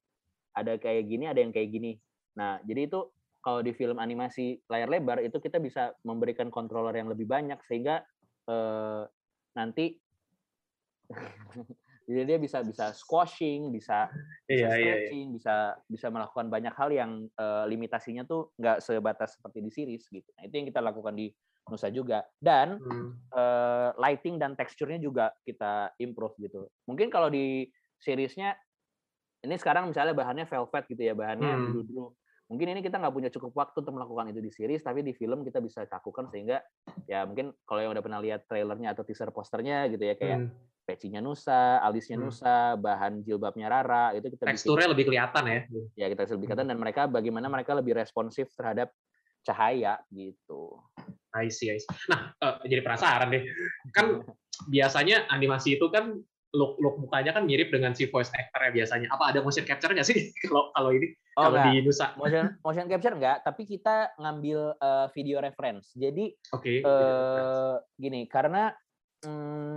Ada 0.52 0.76
kayak 0.76 1.08
gini, 1.08 1.24
ada 1.30 1.40
yang 1.40 1.52
kayak 1.54 1.70
gini. 1.72 1.96
Nah, 2.38 2.60
jadi 2.64 2.88
itu 2.88 3.00
kalau 3.42 3.60
di 3.60 3.74
film 3.74 3.98
animasi 3.98 4.62
layar 4.70 4.86
lebar 4.86 5.18
itu 5.20 5.42
kita 5.42 5.58
bisa 5.58 5.92
memberikan 6.06 6.48
controller 6.48 6.94
yang 6.94 7.10
lebih 7.10 7.26
banyak 7.26 7.58
sehingga 7.66 8.06
eh, 8.46 9.02
nanti 9.58 9.98
jadi 12.08 12.22
dia 12.24 12.38
bisa 12.38 12.62
bisa 12.62 12.94
squashing, 12.94 13.74
bisa 13.74 14.08
bisa 14.12 14.48
Iya, 14.52 14.68
iya, 14.68 14.68
iya. 14.68 14.76
stretching, 14.78 15.26
bisa 15.34 15.54
bisa 15.90 16.06
melakukan 16.08 16.46
banyak 16.48 16.74
hal 16.76 16.90
yang 16.94 17.10
eh, 17.26 17.64
limitasinya 17.66 18.22
tuh 18.24 18.54
nggak 18.58 18.78
sebatas 18.80 19.38
seperti 19.38 19.58
di 19.60 19.70
series 19.70 20.04
gitu. 20.08 20.28
Nah, 20.38 20.46
itu 20.46 20.54
yang 20.54 20.66
kita 20.70 20.80
lakukan 20.80 21.14
di 21.18 21.32
Nusa 21.70 21.88
juga. 21.94 22.26
Dan 22.38 22.78
Hmm. 22.78 23.10
eh, 23.32 23.90
lighting 23.96 24.36
dan 24.36 24.52
teksturnya 24.52 25.00
juga 25.00 25.32
kita 25.46 25.96
improve 25.98 26.36
gitu. 26.36 26.68
Mungkin 26.84 27.08
kalau 27.08 27.32
di 27.32 27.64
seriesnya 27.96 28.54
ini 29.42 29.56
sekarang 29.58 29.90
misalnya 29.90 30.14
bahannya 30.14 30.46
velvet 30.46 30.84
gitu 30.86 31.02
ya, 31.02 31.14
bahannya 31.16 31.50
Hmm. 31.58 31.64
biru-biru. 31.70 32.06
Mungkin 32.52 32.68
ini 32.76 32.80
kita 32.84 33.00
nggak 33.00 33.14
punya 33.16 33.32
cukup 33.32 33.56
waktu 33.56 33.80
untuk 33.80 33.96
melakukan 33.96 34.28
itu 34.28 34.44
di 34.44 34.52
series, 34.52 34.84
tapi 34.84 35.00
di 35.00 35.16
film 35.16 35.40
kita 35.40 35.64
bisa 35.64 35.88
lakukan 35.88 36.28
sehingga 36.28 36.60
ya 37.08 37.24
mungkin 37.24 37.56
kalau 37.64 37.80
yang 37.80 37.96
udah 37.96 38.04
pernah 38.04 38.20
lihat 38.20 38.44
trailernya 38.44 38.92
atau 38.92 39.08
teaser 39.08 39.32
posternya 39.32 39.88
gitu 39.88 40.04
ya 40.04 40.12
kayak 40.20 40.38
Hmm. 40.44 40.52
pecinya 40.84 41.24
Nusa, 41.24 41.80
alisnya 41.80 42.20
Hmm. 42.20 42.28
Nusa, 42.28 42.76
bahan 42.76 43.24
jilbabnya 43.24 43.72
Rara 43.72 44.12
itu 44.12 44.28
kita 44.28 44.44
bikin 44.44 44.52
Teksturnya 44.52 44.88
lebih 44.92 45.04
kelihatan 45.08 45.42
ya. 45.48 45.60
ya 45.96 46.06
kita 46.12 46.28
lebih 46.28 46.36
Hmm. 46.36 46.44
kelihatan 46.44 46.66
dan 46.68 46.76
mereka 46.76 47.02
bagaimana 47.08 47.48
mereka 47.48 47.72
lebih 47.72 47.96
responsif 47.96 48.52
terhadap 48.52 48.92
cahaya 49.40 49.96
gitu. 50.12 50.76
I 51.32 51.48
see, 51.48 51.72
I 51.72 51.80
see. 51.80 51.88
Nah, 52.12 52.36
eh, 52.36 52.68
jadi 52.68 52.84
penasaran 52.84 53.32
deh. 53.32 53.48
Kan 53.96 54.20
biasanya 54.68 55.24
animasi 55.32 55.80
itu 55.80 55.88
kan 55.88 56.20
look 56.52 56.76
look 56.78 57.00
mukanya 57.00 57.32
kan 57.32 57.48
mirip 57.48 57.72
dengan 57.72 57.96
si 57.96 58.06
voice 58.08 58.28
actor 58.36 58.60
biasanya. 58.70 59.08
Apa 59.08 59.32
ada 59.32 59.40
motion 59.40 59.64
capture 59.64 59.92
nggak 59.92 60.08
sih 60.08 60.30
kalau 60.44 60.68
kalau 60.76 60.92
ini 60.92 61.16
Oh 61.32 61.48
kalau 61.48 61.58
di 61.64 61.80
Nusa? 61.80 62.12
motion 62.20 62.44
motion 62.64 62.86
capture 62.92 63.16
enggak, 63.16 63.40
tapi 63.40 63.64
kita 63.64 64.12
ngambil 64.20 64.76
eh, 64.76 65.06
video 65.16 65.40
reference. 65.40 65.96
Jadi 65.96 66.28
Oke. 66.52 66.84
eh 66.84 67.74
gini, 67.96 68.28
karena 68.28 68.68
mm, 69.24 69.76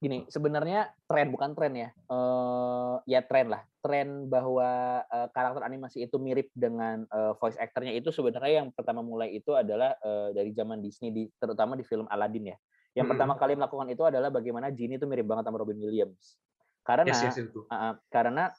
gini, 0.00 0.24
sebenarnya 0.32 0.88
tren 1.04 1.28
bukan 1.28 1.52
tren 1.52 1.72
ya. 1.76 1.88
Eh 1.92 2.94
ya 3.12 3.20
tren 3.28 3.52
lah. 3.52 3.60
Tren 3.84 4.24
bahwa 4.32 5.04
eh, 5.04 5.28
karakter 5.36 5.68
animasi 5.68 6.08
itu 6.08 6.16
mirip 6.16 6.48
dengan 6.56 7.04
eh, 7.04 7.36
voice 7.36 7.60
actornya 7.60 7.92
itu 7.92 8.08
sebenarnya 8.08 8.64
yang 8.64 8.68
pertama 8.72 9.04
mulai 9.04 9.36
itu 9.36 9.52
adalah 9.52 10.00
eh, 10.00 10.32
dari 10.32 10.56
zaman 10.56 10.80
Disney 10.80 11.12
di, 11.12 11.28
terutama 11.36 11.76
di 11.76 11.84
film 11.84 12.08
Aladdin 12.08 12.56
ya. 12.56 12.58
Yang 12.92 13.06
Hmm. 13.08 13.12
pertama 13.16 13.34
kali 13.40 13.52
melakukan 13.56 13.88
itu 13.88 14.02
adalah 14.04 14.28
bagaimana 14.28 14.68
Genie 14.72 15.00
itu 15.00 15.08
mirip 15.08 15.24
banget 15.24 15.48
sama 15.48 15.60
Robin 15.60 15.80
Williams. 15.80 16.36
Karena 16.84 17.08
Yes, 17.08 17.24
yes, 17.24 17.36
itu. 17.40 17.64
Uh, 17.72 17.96
karena 18.12 18.52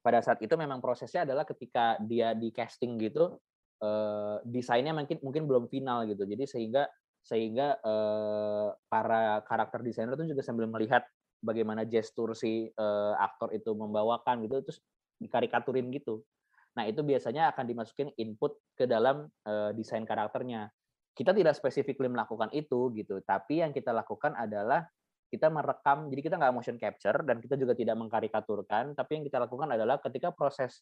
pada 0.00 0.20
saat 0.24 0.40
itu 0.40 0.52
memang 0.56 0.80
prosesnya 0.80 1.28
adalah 1.28 1.44
ketika 1.44 2.00
dia 2.00 2.32
di 2.32 2.48
casting 2.50 2.96
gitu 3.00 3.36
eh, 3.84 4.36
desainnya 4.48 4.96
mungkin 4.96 5.20
mungkin 5.20 5.44
belum 5.44 5.64
final 5.68 6.08
gitu 6.08 6.24
jadi 6.24 6.44
sehingga 6.48 6.88
sehingga 7.20 7.76
eh, 7.80 8.68
para 8.88 9.44
karakter 9.44 9.84
desainer 9.84 10.16
itu 10.16 10.32
juga 10.32 10.40
sambil 10.40 10.66
melihat 10.68 11.04
bagaimana 11.44 11.84
gestur 11.84 12.32
si 12.32 12.72
eh, 12.72 13.14
aktor 13.20 13.52
itu 13.52 13.76
membawakan 13.76 14.44
gitu 14.48 14.64
terus 14.64 14.80
dikarikaturin 15.20 15.92
gitu 15.92 16.24
nah 16.72 16.88
itu 16.88 17.04
biasanya 17.04 17.52
akan 17.52 17.64
dimasukin 17.68 18.08
input 18.16 18.56
ke 18.72 18.88
dalam 18.88 19.28
eh, 19.44 19.70
desain 19.76 20.08
karakternya 20.08 20.72
kita 21.20 21.36
tidak 21.36 21.52
spesifik 21.52 22.00
melakukan 22.00 22.48
itu 22.56 22.88
gitu. 22.96 23.20
Tapi 23.20 23.60
yang 23.60 23.76
kita 23.76 23.92
lakukan 23.92 24.32
adalah 24.32 24.88
kita 25.28 25.52
merekam, 25.52 26.08
jadi 26.08 26.20
kita 26.24 26.34
nggak 26.40 26.54
motion 26.56 26.80
capture 26.80 27.20
dan 27.28 27.44
kita 27.44 27.60
juga 27.60 27.76
tidak 27.76 28.00
mengkarikaturkan, 28.00 28.96
tapi 28.96 29.20
yang 29.20 29.24
kita 29.28 29.36
lakukan 29.36 29.68
adalah 29.68 30.00
ketika 30.00 30.32
proses 30.32 30.80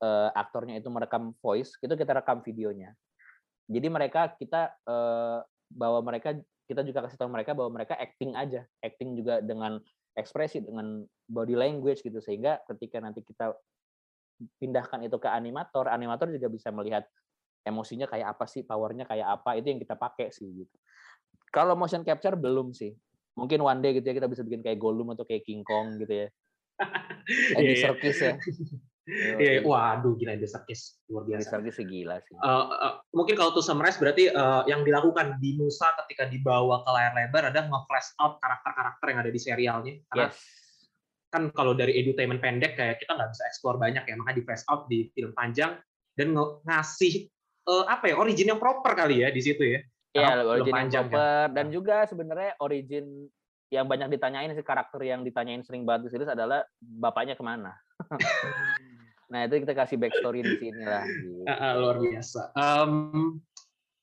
uh, 0.00 0.32
aktornya 0.32 0.80
itu 0.80 0.88
merekam 0.88 1.36
voice, 1.44 1.76
itu 1.84 1.92
kita 1.92 2.16
rekam 2.16 2.40
videonya. 2.40 2.96
Jadi 3.68 3.86
mereka 3.92 4.32
kita 4.40 4.72
uh, 4.88 5.44
bahwa 5.68 6.00
mereka 6.00 6.32
kita 6.64 6.80
juga 6.80 7.04
kasih 7.04 7.20
tahu 7.20 7.28
mereka 7.28 7.52
bahwa 7.52 7.76
mereka 7.76 7.92
acting 8.00 8.32
aja, 8.32 8.64
acting 8.80 9.20
juga 9.20 9.44
dengan 9.44 9.76
ekspresi, 10.16 10.64
dengan 10.64 11.04
body 11.28 11.54
language 11.60 12.00
gitu. 12.00 12.24
Sehingga 12.24 12.64
ketika 12.72 13.04
nanti 13.04 13.20
kita 13.20 13.52
pindahkan 14.58 15.04
itu 15.04 15.20
ke 15.20 15.28
animator, 15.28 15.92
animator 15.92 16.32
juga 16.32 16.48
bisa 16.48 16.72
melihat 16.72 17.04
emosinya 17.64 18.06
kayak 18.06 18.36
apa 18.36 18.44
sih, 18.44 18.62
powernya 18.62 19.08
kayak 19.08 19.40
apa, 19.40 19.56
itu 19.56 19.72
yang 19.72 19.80
kita 19.80 19.96
pakai 19.96 20.28
sih 20.30 20.46
gitu. 20.52 20.76
Kalau 21.50 21.74
motion 21.74 22.04
capture 22.04 22.36
belum 22.36 22.76
sih 22.76 22.92
mungkin 23.34 23.60
one 23.60 23.82
day 23.82 23.98
gitu 23.98 24.06
ya 24.06 24.14
kita 24.16 24.30
bisa 24.30 24.42
bikin 24.46 24.62
kayak 24.62 24.78
Gollum 24.78 25.10
atau 25.12 25.26
kayak 25.26 25.42
King 25.46 25.66
Kong 25.66 25.98
gitu 25.98 26.26
ya. 26.26 26.28
Andy 27.58 27.74
yeah, 27.74 27.82
Serkis 27.82 28.18
ya. 28.18 28.34
Iya, 29.04 29.60
yeah, 29.60 29.62
waduh 29.62 30.16
gila 30.16 30.32
Andy 30.38 30.48
Serkis 30.48 31.02
luar 31.10 31.28
biasa. 31.28 31.60
Andy 31.60 31.70
Serkis 31.70 31.78
gila 31.86 32.16
sih. 32.24 32.34
Uh, 32.40 32.66
uh, 32.72 32.94
mungkin 33.12 33.34
kalau 33.36 33.52
tuh 33.52 33.62
summarize 33.62 33.98
berarti 33.98 34.30
uh, 34.32 34.64
yang 34.70 34.86
dilakukan 34.86 35.38
di 35.42 35.58
Nusa 35.58 35.92
ketika 36.04 36.30
dibawa 36.30 36.82
ke 36.82 36.90
layar 36.94 37.12
lebar 37.14 37.42
ada 37.50 37.60
nge-flash 37.68 38.16
out 38.22 38.38
karakter-karakter 38.40 39.06
yang 39.10 39.20
ada 39.20 39.30
di 39.30 39.40
serialnya. 39.42 39.94
Karena 40.08 40.26
yes. 40.30 40.38
kan 41.30 41.42
kalau 41.52 41.74
dari 41.74 41.98
edutainment 41.98 42.40
pendek 42.40 42.78
kayak 42.78 43.02
kita 43.02 43.12
nggak 43.12 43.30
bisa 43.34 43.44
explore 43.50 43.78
banyak 43.78 44.02
ya, 44.06 44.14
makanya 44.16 44.38
di 44.40 44.44
flash 44.46 44.64
out 44.70 44.86
di 44.86 45.10
film 45.12 45.34
panjang 45.34 45.76
dan 46.14 46.32
ngasih 46.64 47.28
uh, 47.68 47.84
apa 47.88 48.12
ya 48.12 48.14
origin 48.20 48.52
yang 48.54 48.60
proper 48.60 48.92
kali 48.92 49.24
ya 49.24 49.28
di 49.32 49.40
situ 49.40 49.64
ya. 49.64 49.80
Iya, 50.14 50.46
origin 50.46 50.74
yang 50.74 50.90
kan? 50.90 51.10
proper 51.10 51.44
dan 51.50 51.66
juga 51.74 51.96
sebenarnya 52.06 52.54
origin 52.62 53.26
yang 53.72 53.90
banyak 53.90 54.14
ditanyain 54.14 54.54
sih 54.54 54.62
karakter 54.62 55.02
yang 55.02 55.26
ditanyain 55.26 55.66
sering 55.66 55.82
banget 55.82 56.06
di 56.06 56.08
series 56.14 56.30
adalah 56.30 56.62
bapaknya 56.78 57.34
ke 57.34 57.42
mana. 57.42 57.74
nah 59.32 59.48
itu 59.48 59.58
kita 59.66 59.74
kasih 59.74 59.98
backstory 59.98 60.46
di 60.46 60.54
sini 60.62 60.84
lah. 60.86 61.02
Gitu. 61.02 61.42
Uh, 61.42 61.74
luar 61.82 61.96
biasa. 61.98 62.54
Um, 62.54 62.94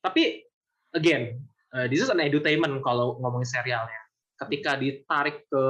tapi 0.04 0.44
again, 0.92 1.40
uh, 1.72 1.88
this 1.88 2.04
is 2.04 2.12
an 2.12 2.20
entertainment 2.20 2.84
kalau 2.84 3.16
ngomongin 3.24 3.48
serialnya. 3.48 4.02
Ketika 4.36 4.76
ditarik 4.76 5.46
ke 5.48 5.66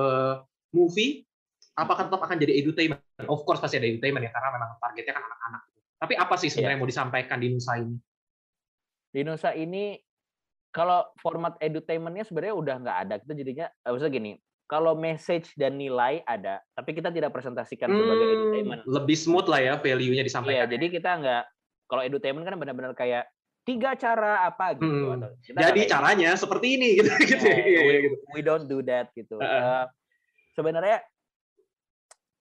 movie, 0.71 1.27
apakah 1.75 2.07
tetap 2.07 2.23
akan 2.23 2.39
jadi 2.39 2.63
entertainment? 2.63 3.03
Of 3.27 3.43
course 3.43 3.59
pasti 3.59 3.77
ada 3.77 3.85
entertainment 3.85 4.23
ya, 4.25 4.31
karena 4.31 4.49
memang 4.55 4.79
targetnya 4.79 5.13
kan 5.13 5.23
anak-anak. 5.27 5.61
Tapi 6.02 6.18
apa 6.18 6.34
sih 6.41 6.49
sebenarnya 6.49 6.82
yeah. 6.82 6.82
mau 6.82 6.89
disampaikan 6.89 7.38
di 7.38 7.54
Nusa 7.54 7.78
ini? 7.78 7.95
Di 9.14 9.22
Nusa 9.22 9.54
ini 9.54 10.02
kalau 10.74 11.06
format 11.22 11.62
edutainmentnya 11.62 12.26
sebenarnya 12.26 12.56
udah 12.58 12.76
nggak 12.82 12.97
ada. 13.06 13.16
Kita 13.22 13.34
jadinya, 13.38 13.68
eh, 13.70 13.89
maksudnya 13.93 14.14
gini, 14.18 14.32
kalau 14.66 14.97
message 14.97 15.54
dan 15.60 15.78
nilai 15.78 16.26
ada, 16.26 16.64
tapi 16.74 16.95
kita 16.95 17.12
tidak 17.14 17.36
presentasikan 17.36 17.91
hmm, 17.91 17.99
sebagai 18.02 18.28
edutainment. 18.34 18.82
Lebih 18.88 19.18
smooth 19.20 19.45
lah 19.52 19.62
ya 19.62 19.74
value-nya 19.78 20.24
disampaikan. 20.26 20.66
Iya, 20.66 20.74
jadi 20.74 20.86
kita 20.89 21.10
nggak, 21.22 21.43
kalau 21.91 22.02
edutainment 22.02 22.47
kan 22.47 22.56
benar-benar 22.58 22.95
kayak 22.95 23.28
tiga 23.62 23.93
cara 23.93 24.47
apa 24.47 24.74
gitu. 24.74 25.12
Hmm. 25.12 25.28
Jadi 25.54 25.86
caranya 25.86 26.34
gitu. 26.34 26.41
seperti 26.47 26.68
ini 26.82 26.88
gitu. 26.97 27.12
Gitu. 27.14 27.45
Yeah, 27.45 27.84
we, 27.86 27.93
gitu. 28.10 28.16
we 28.34 28.41
don't 28.41 28.66
do 28.66 28.82
that 28.82 29.14
gitu. 29.14 29.38
Uh, 29.38 29.45
uh, 29.45 29.84
sebenarnya 30.58 31.06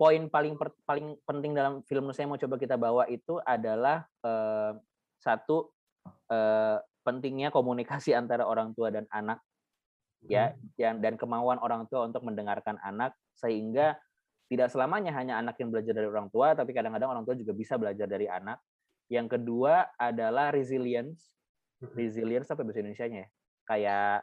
poin 0.01 0.33
paling 0.33 0.57
per, 0.57 0.73
paling 0.89 1.13
penting 1.29 1.53
dalam 1.53 1.85
film 1.85 2.09
saya 2.17 2.25
mau 2.25 2.41
coba 2.41 2.57
kita 2.57 2.81
bawa 2.81 3.05
itu 3.13 3.37
adalah 3.45 4.09
uh, 4.25 4.73
satu 5.21 5.69
uh, 6.33 6.81
pentingnya 7.05 7.53
komunikasi 7.53 8.17
antara 8.21 8.49
orang 8.49 8.73
tua 8.73 8.89
dan 8.89 9.05
anak 9.13 9.45
ya 10.25 10.57
dan 10.81 11.05
dan 11.05 11.21
kemauan 11.21 11.61
orang 11.61 11.85
tua 11.89 12.09
untuk 12.09 12.25
mendengarkan 12.25 12.81
anak 12.81 13.13
sehingga 13.37 13.97
tidak 14.49 14.73
selamanya 14.73 15.13
hanya 15.17 15.37
anak 15.37 15.61
yang 15.61 15.69
belajar 15.69 15.93
dari 15.93 16.09
orang 16.09 16.33
tua 16.33 16.57
tapi 16.57 16.73
kadang-kadang 16.73 17.13
orang 17.13 17.25
tua 17.29 17.37
juga 17.37 17.53
bisa 17.53 17.77
belajar 17.77 18.09
dari 18.09 18.25
anak. 18.25 18.57
Yang 19.11 19.39
kedua 19.39 19.91
adalah 19.99 20.51
resilience. 20.55 21.35
Resilience 21.95 22.51
apa 22.53 22.63
bahasa 22.63 22.83
Indonesia-nya 22.83 23.27
ya? 23.27 23.29
Kayak 23.65 24.17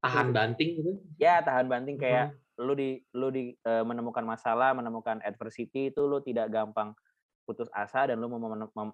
tahan 0.00 0.32
banting 0.32 0.70
gitu? 0.80 0.92
ya 1.20 1.44
tahan 1.44 1.68
banting 1.68 2.00
kayak 2.00 2.32
hmm. 2.32 2.49
Lu 2.60 2.76
di 2.76 3.00
lu 3.16 3.32
di 3.32 3.50
uh, 3.64 3.82
menemukan 3.82 4.22
masalah 4.22 4.76
menemukan 4.76 5.18
adversity 5.24 5.88
itu 5.88 6.04
lu 6.04 6.20
tidak 6.20 6.52
gampang 6.52 6.92
putus 7.48 7.66
asa 7.74 8.12
dan 8.12 8.20
lu 8.20 8.28
mau 8.28 8.52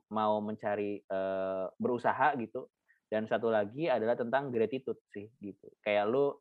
mau 0.09 0.35
mencari 0.41 1.03
uh, 1.11 1.69
berusaha 1.77 2.33
gitu. 2.39 2.71
Dan 3.07 3.31
satu 3.31 3.55
lagi 3.55 3.87
adalah 3.87 4.19
tentang 4.19 4.51
gratitude 4.51 4.99
sih 5.15 5.31
gitu. 5.39 5.71
Kayak 5.83 6.11
lu 6.11 6.35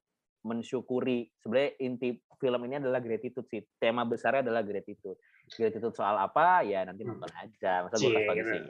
mensyukuri 0.46 1.30
sebenarnya 1.42 1.72
inti 1.82 2.10
film 2.38 2.62
ini 2.66 2.82
adalah 2.82 3.02
gratitude 3.02 3.46
sih. 3.50 3.62
Tema 3.78 4.06
besarnya 4.06 4.50
adalah 4.50 4.66
gratitude. 4.66 5.18
Gratitude 5.46 5.94
soal 5.94 6.18
apa? 6.18 6.66
Ya 6.66 6.86
nanti 6.86 7.06
hmm. 7.06 7.18
nonton 7.18 7.34
aja. 7.38 7.86
Masa 7.86 8.02
gue 8.02 8.10
kasih 8.14 8.46
sih. 8.46 8.62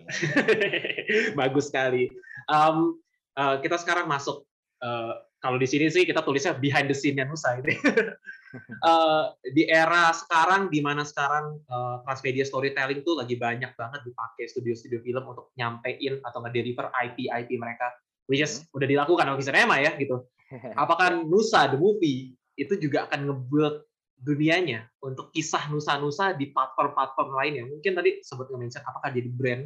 Bagus 1.40 1.72
sekali. 1.72 2.12
Um, 2.52 3.00
uh, 3.40 3.60
kita 3.64 3.80
sekarang 3.80 4.12
masuk 4.12 4.44
uh, 4.84 5.16
kalau 5.40 5.62
di 5.62 5.68
sini 5.70 5.92
sih 5.94 6.10
kita 6.10 6.26
tulisnya 6.26 6.58
behind 6.58 6.90
the 6.90 6.98
scene-nya 6.98 7.30
Nusa 7.30 7.62
ini 7.62 7.78
uh, 8.86 9.34
di 9.44 9.68
era 9.68 10.12
sekarang 10.16 10.68
di 10.72 10.80
mana 10.80 11.04
sekarang 11.04 11.60
uh, 11.68 12.02
transmedia 12.04 12.44
storytelling 12.48 13.06
tuh 13.06 13.20
lagi 13.20 13.36
banyak 13.36 13.72
banget 13.76 14.02
dipakai 14.04 14.50
studio-studio 14.50 15.00
film 15.04 15.24
untuk 15.26 15.52
nyampein 15.60 16.20
atau 16.24 16.40
nge-deliver 16.44 16.90
IP 17.06 17.30
IP 17.30 17.60
mereka 17.60 17.92
which 18.30 18.42
is 18.42 18.66
hmm. 18.66 18.78
udah 18.78 18.88
dilakukan 18.90 19.26
sama 19.26 19.42
Cinema 19.42 19.76
ya 19.82 19.92
gitu. 19.98 20.26
Apakah 20.82 21.26
Nusa 21.26 21.70
the 21.70 21.78
movie 21.78 22.34
itu 22.56 22.74
juga 22.80 23.10
akan 23.10 23.30
nge-build 23.30 23.86
dunianya 24.16 24.88
untuk 25.04 25.30
kisah 25.36 25.68
Nusa-Nusa 25.68 26.40
di 26.40 26.50
platform-platform 26.56 27.30
lainnya. 27.36 27.64
Mungkin 27.68 27.94
tadi 27.94 28.24
sebut 28.24 28.48
nge-mention 28.50 28.82
apakah 28.88 29.12
jadi 29.12 29.30
brand 29.30 29.64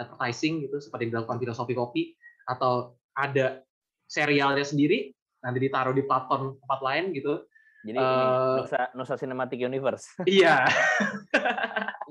advertising 0.00 0.64
gitu 0.64 0.80
seperti 0.80 1.08
yang 1.08 1.20
dilakukan 1.20 1.38
filosofi 1.38 1.74
kopi 1.76 2.02
atau 2.48 2.96
ada 3.12 3.60
serialnya 4.08 4.64
sendiri 4.64 5.12
nanti 5.44 5.58
ditaruh 5.60 5.92
di 5.92 6.04
platform 6.04 6.56
tempat 6.60 6.80
lain 6.80 7.04
gitu 7.12 7.44
jadi 7.80 7.98
uh, 7.98 8.04
ini 8.04 8.24
Nusa, 8.60 8.80
Nusa 8.92 9.14
Cinematic 9.16 9.58
Universe. 9.60 10.06
Iya. 10.28 10.68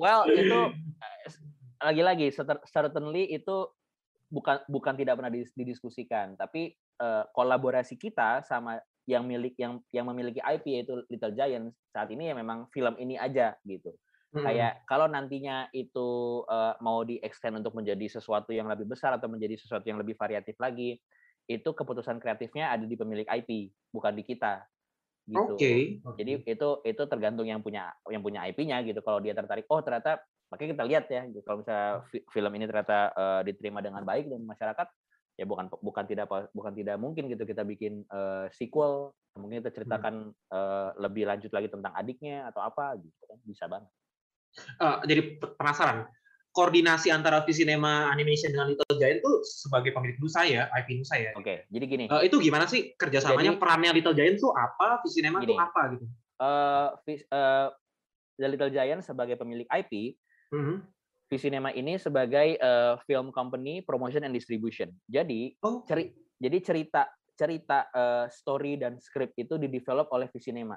well, 0.01 0.25
itu 0.25 0.73
lagi-lagi 1.85 2.33
certainly 2.67 3.29
itu 3.29 3.69
bukan 4.29 4.61
bukan 4.69 4.93
tidak 4.97 5.17
pernah 5.17 5.33
didiskusikan, 5.33 6.37
tapi 6.37 6.73
uh, 7.01 7.25
kolaborasi 7.33 7.97
kita 7.97 8.41
sama 8.45 8.81
yang 9.09 9.25
milik 9.25 9.57
yang 9.57 9.81
yang 9.89 10.05
memiliki 10.05 10.37
IP 10.37 10.69
yaitu 10.69 11.01
Little 11.09 11.33
Giants 11.33 11.73
saat 11.89 12.13
ini 12.13 12.29
ya 12.29 12.35
memang 12.37 12.69
film 12.69 12.93
ini 13.01 13.17
aja 13.17 13.57
gitu. 13.65 13.93
Hmm. 14.29 14.45
Kayak 14.45 14.85
kalau 14.85 15.09
nantinya 15.09 15.65
itu 15.73 16.41
uh, 16.45 16.77
mau 16.85 17.01
di 17.01 17.17
extend 17.25 17.57
untuk 17.57 17.73
menjadi 17.73 18.21
sesuatu 18.21 18.53
yang 18.53 18.69
lebih 18.69 18.85
besar 18.85 19.17
atau 19.17 19.25
menjadi 19.25 19.57
sesuatu 19.57 19.89
yang 19.89 19.97
lebih 19.97 20.13
variatif 20.13 20.53
lagi, 20.61 21.01
itu 21.49 21.69
keputusan 21.73 22.21
kreatifnya 22.21 22.69
ada 22.69 22.85
di 22.85 22.93
pemilik 22.93 23.25
IP, 23.25 23.73
bukan 23.89 24.13
di 24.13 24.21
kita 24.21 24.61
gitu. 25.29 25.37
Oke. 25.37 25.55
Okay. 25.55 25.79
Jadi 26.17 26.31
itu 26.49 26.69
itu 26.81 27.03
tergantung 27.05 27.45
yang 27.45 27.61
punya 27.61 27.93
yang 28.09 28.25
punya 28.25 28.43
IP-nya 28.49 28.81
gitu. 28.81 28.99
Kalau 29.05 29.21
dia 29.21 29.37
tertarik, 29.37 29.69
oh 29.69 29.79
ternyata 29.85 30.17
makanya 30.49 30.69
kita 30.73 30.85
lihat 30.89 31.05
ya, 31.13 31.21
gitu. 31.29 31.45
kalau 31.45 31.61
misalnya 31.61 32.01
film 32.09 32.51
ini 32.57 32.65
ternyata 32.65 33.13
uh, 33.13 33.41
diterima 33.45 33.85
dengan 33.85 34.01
baik 34.01 34.33
dan 34.33 34.41
masyarakat, 34.41 34.87
ya 35.37 35.45
bukan 35.45 35.69
bukan 35.69 36.03
tidak 36.09 36.25
bukan 36.51 36.73
tidak 36.73 36.97
mungkin 36.97 37.29
gitu 37.29 37.45
kita 37.45 37.61
bikin 37.61 38.01
uh, 38.09 38.49
sequel, 38.49 39.13
mungkin 39.37 39.61
kita 39.61 39.69
ceritakan 39.69 40.33
hmm. 40.33 40.49
uh, 40.49 40.89
lebih 40.97 41.29
lanjut 41.29 41.53
lagi 41.53 41.69
tentang 41.69 41.93
adiknya 41.93 42.49
atau 42.49 42.65
apa 42.65 42.97
gitu 42.97 43.23
kan, 43.29 43.37
bisa 43.45 43.69
banget. 43.69 43.91
Uh, 44.81 44.97
jadi 45.05 45.37
penasaran, 45.37 46.09
koordinasi 46.53 47.13
antara 47.13 47.45
Visinema 47.45 48.09
Animation 48.09 48.51
dengan 48.51 48.73
Little 48.73 48.97
Giant 48.97 49.21
itu 49.21 49.31
sebagai 49.45 49.93
pemilik 49.93 50.17
Nusa 50.17 50.43
ya, 50.45 50.65
IP 50.73 50.99
Nusa 50.99 51.15
ya. 51.17 51.31
Oke, 51.37 51.45
okay, 51.45 51.57
jadi 51.69 51.85
gini. 51.85 52.05
Uh, 52.09 52.25
itu 52.25 52.41
gimana 52.41 52.65
sih 52.65 52.97
kerjasamanya? 52.97 53.53
Jadi, 53.55 53.61
perannya 53.61 53.91
Little 53.93 54.15
Giant 54.17 54.35
itu 54.41 54.49
apa? 54.51 54.99
Visinema 55.05 55.45
itu 55.45 55.55
apa 55.55 55.81
gitu? 55.93 56.05
Uh, 56.39 56.89
uh, 57.35 57.67
The 58.39 58.47
Little 58.47 58.71
Giant 58.73 59.05
sebagai 59.05 59.37
pemilik 59.37 59.67
IP, 59.69 60.17
mm 60.49 60.61
-hmm. 60.63 60.77
Visinema 61.29 61.69
ini 61.77 62.01
sebagai 62.01 62.57
uh, 62.57 62.97
film 63.05 63.29
company 63.29 63.85
promotion 63.85 64.25
and 64.25 64.33
distribution. 64.33 64.89
Jadi 65.05 65.53
oh. 65.61 65.85
ceri 65.85 66.09
jadi 66.41 66.57
cerita 66.65 67.05
cerita 67.37 67.87
uh, 67.93 68.25
story 68.27 68.81
dan 68.81 68.97
script 68.97 69.37
itu 69.37 69.61
didevelop 69.61 70.09
oleh 70.09 70.25
Visinema. 70.33 70.75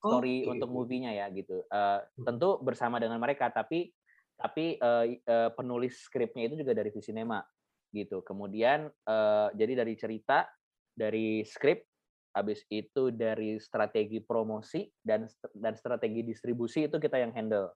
Story 0.00 0.46
okay. 0.46 0.52
untuk 0.56 0.70
movie-nya 0.72 1.12
ya 1.12 1.26
gitu. 1.34 1.66
Uh, 1.68 2.00
tentu 2.24 2.56
bersama 2.62 2.96
dengan 2.96 3.20
mereka 3.20 3.52
tapi 3.52 3.92
tapi 4.40 4.80
uh, 4.80 5.04
uh, 5.06 5.50
penulis 5.52 6.00
skripnya 6.00 6.48
itu 6.48 6.64
juga 6.64 6.72
dari 6.72 6.88
Visinema 6.88 7.44
gitu. 7.92 8.24
Kemudian 8.24 8.88
uh, 9.06 9.48
jadi 9.52 9.84
dari 9.84 9.94
cerita, 10.00 10.48
dari 10.96 11.44
skrip, 11.44 11.84
habis 12.32 12.62
itu 12.70 13.10
dari 13.10 13.58
strategi 13.58 14.22
promosi 14.22 14.86
dan 15.02 15.26
dan 15.52 15.74
strategi 15.74 16.22
distribusi 16.22 16.86
itu 16.86 16.96
kita 16.96 17.20
yang 17.20 17.34
handle 17.36 17.74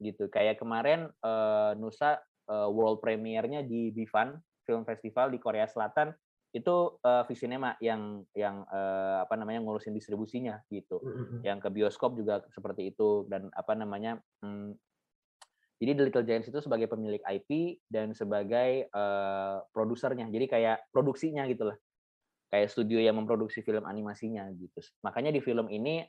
gitu. 0.00 0.30
Kayak 0.32 0.62
kemarin 0.62 1.10
uh, 1.20 1.74
Nusa 1.76 2.16
uh, 2.48 2.70
world 2.70 3.02
premiere-nya 3.02 3.66
di 3.66 3.90
Bifan 3.90 4.38
Film 4.64 4.86
Festival 4.86 5.34
di 5.34 5.38
Korea 5.42 5.66
Selatan 5.66 6.14
itu 6.54 6.96
uh, 7.04 7.22
Visinema 7.28 7.76
yang 7.84 8.24
yang 8.32 8.64
uh, 8.70 9.26
apa 9.26 9.36
namanya 9.36 9.60
ngurusin 9.60 9.92
distribusinya 9.92 10.62
gitu. 10.72 11.02
Mm-hmm. 11.02 11.40
Yang 11.44 11.58
ke 11.66 11.68
bioskop 11.74 12.16
juga 12.16 12.40
seperti 12.48 12.94
itu 12.94 13.28
dan 13.28 13.52
apa 13.52 13.76
namanya 13.76 14.16
hmm, 14.40 14.72
jadi 15.76 15.92
The 15.92 16.02
Little 16.08 16.24
Giants 16.24 16.48
itu 16.48 16.58
sebagai 16.64 16.88
pemilik 16.88 17.20
IP 17.20 17.80
dan 17.92 18.16
sebagai 18.16 18.88
uh, 18.96 19.60
produsernya. 19.76 20.24
Jadi 20.32 20.46
kayak 20.48 20.88
produksinya 20.88 21.44
gitu 21.44 21.68
lah. 21.68 21.76
Kayak 22.48 22.72
studio 22.72 22.96
yang 22.96 23.20
memproduksi 23.20 23.60
film 23.60 23.84
animasinya 23.84 24.48
gitu. 24.56 24.80
Makanya 25.04 25.36
di 25.36 25.44
film 25.44 25.68
ini 25.68 26.00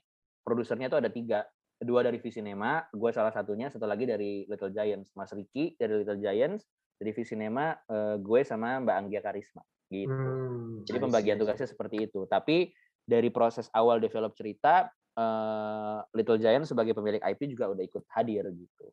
produsernya 0.48 0.88
tuh 0.88 1.04
ada 1.04 1.12
tiga. 1.12 1.44
Dua 1.78 2.02
dari 2.02 2.18
Visinema, 2.18 2.90
gue 2.90 3.12
salah 3.14 3.30
satunya, 3.30 3.70
satu 3.70 3.86
lagi 3.86 4.10
dari 4.10 4.50
Little 4.50 4.74
Giants. 4.74 5.14
Mas 5.14 5.30
Ricky 5.30 5.78
dari 5.78 6.02
Little 6.02 6.18
Giants, 6.18 6.66
dari 6.98 7.14
Visinema 7.14 7.76
uh, 7.92 8.18
gue 8.18 8.42
sama 8.42 8.82
Mbak 8.82 8.96
Anggia 8.98 9.22
Karisma 9.22 9.62
gitu. 9.92 10.10
Hmm, 10.10 10.84
Jadi 10.84 10.98
pembagian 10.98 11.38
tugasnya 11.38 11.68
seperti 11.68 12.08
itu. 12.10 12.26
Tapi 12.26 12.72
dari 13.04 13.30
proses 13.30 13.70
awal 13.76 14.02
develop 14.02 14.34
cerita, 14.34 14.90
uh, 15.16 16.00
Little 16.16 16.40
Giant 16.40 16.66
sebagai 16.66 16.98
pemilik 16.98 17.22
IP 17.22 17.52
juga 17.52 17.72
udah 17.72 17.84
ikut 17.84 18.04
hadir 18.16 18.48
gitu. 18.52 18.88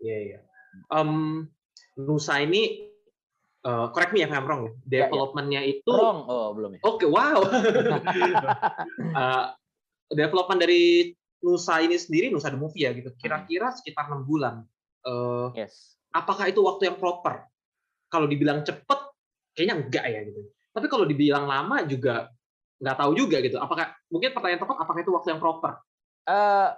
Iya 0.00 0.10
yeah, 0.10 0.20
iya. 0.20 0.32
Yeah. 0.32 0.42
Um, 0.90 1.12
Nusa 2.00 2.40
ini 2.40 2.88
uh, 3.64 3.92
correct 3.92 4.12
me 4.16 4.24
if 4.24 4.32
I'm 4.32 4.48
wrong. 4.48 4.64
Ya, 4.64 4.72
ya. 4.72 4.76
Developmentnya 5.08 5.60
yeah, 5.64 5.76
yeah. 5.76 5.82
itu 5.84 5.90
wrong. 5.92 6.18
Oh 6.26 6.56
belum 6.56 6.76
ya. 6.76 6.80
Oke 6.84 7.06
okay, 7.06 7.08
wow. 7.08 7.40
uh, 9.14 9.44
development 10.20 10.60
dari 10.60 11.14
Nusa 11.40 11.80
ini 11.80 11.96
sendiri 11.96 12.28
Nusa 12.28 12.52
the 12.52 12.60
movie 12.60 12.84
ya 12.84 12.92
gitu. 12.92 13.12
Kira-kira 13.16 13.72
sekitar 13.72 14.08
enam 14.12 14.24
bulan. 14.28 14.64
Uh, 15.04 15.52
yes. 15.56 15.96
Apakah 16.12 16.50
itu 16.50 16.60
waktu 16.60 16.92
yang 16.92 16.98
proper? 16.98 17.46
Kalau 18.10 18.26
dibilang 18.26 18.66
cepet, 18.66 19.00
kayaknya 19.54 19.74
enggak 19.78 20.04
ya 20.10 20.20
gitu. 20.26 20.40
Tapi 20.74 20.86
kalau 20.90 21.06
dibilang 21.06 21.46
lama 21.46 21.86
juga 21.86 22.28
nggak 22.80 22.96
tahu 22.96 23.12
juga 23.14 23.38
gitu. 23.44 23.56
Apakah 23.60 23.94
mungkin 24.10 24.32
pertanyaan 24.34 24.60
tepat 24.60 24.76
apakah 24.82 25.00
itu 25.00 25.12
waktu 25.14 25.28
yang 25.36 25.40
proper? 25.40 25.78
Uh, 26.26 26.74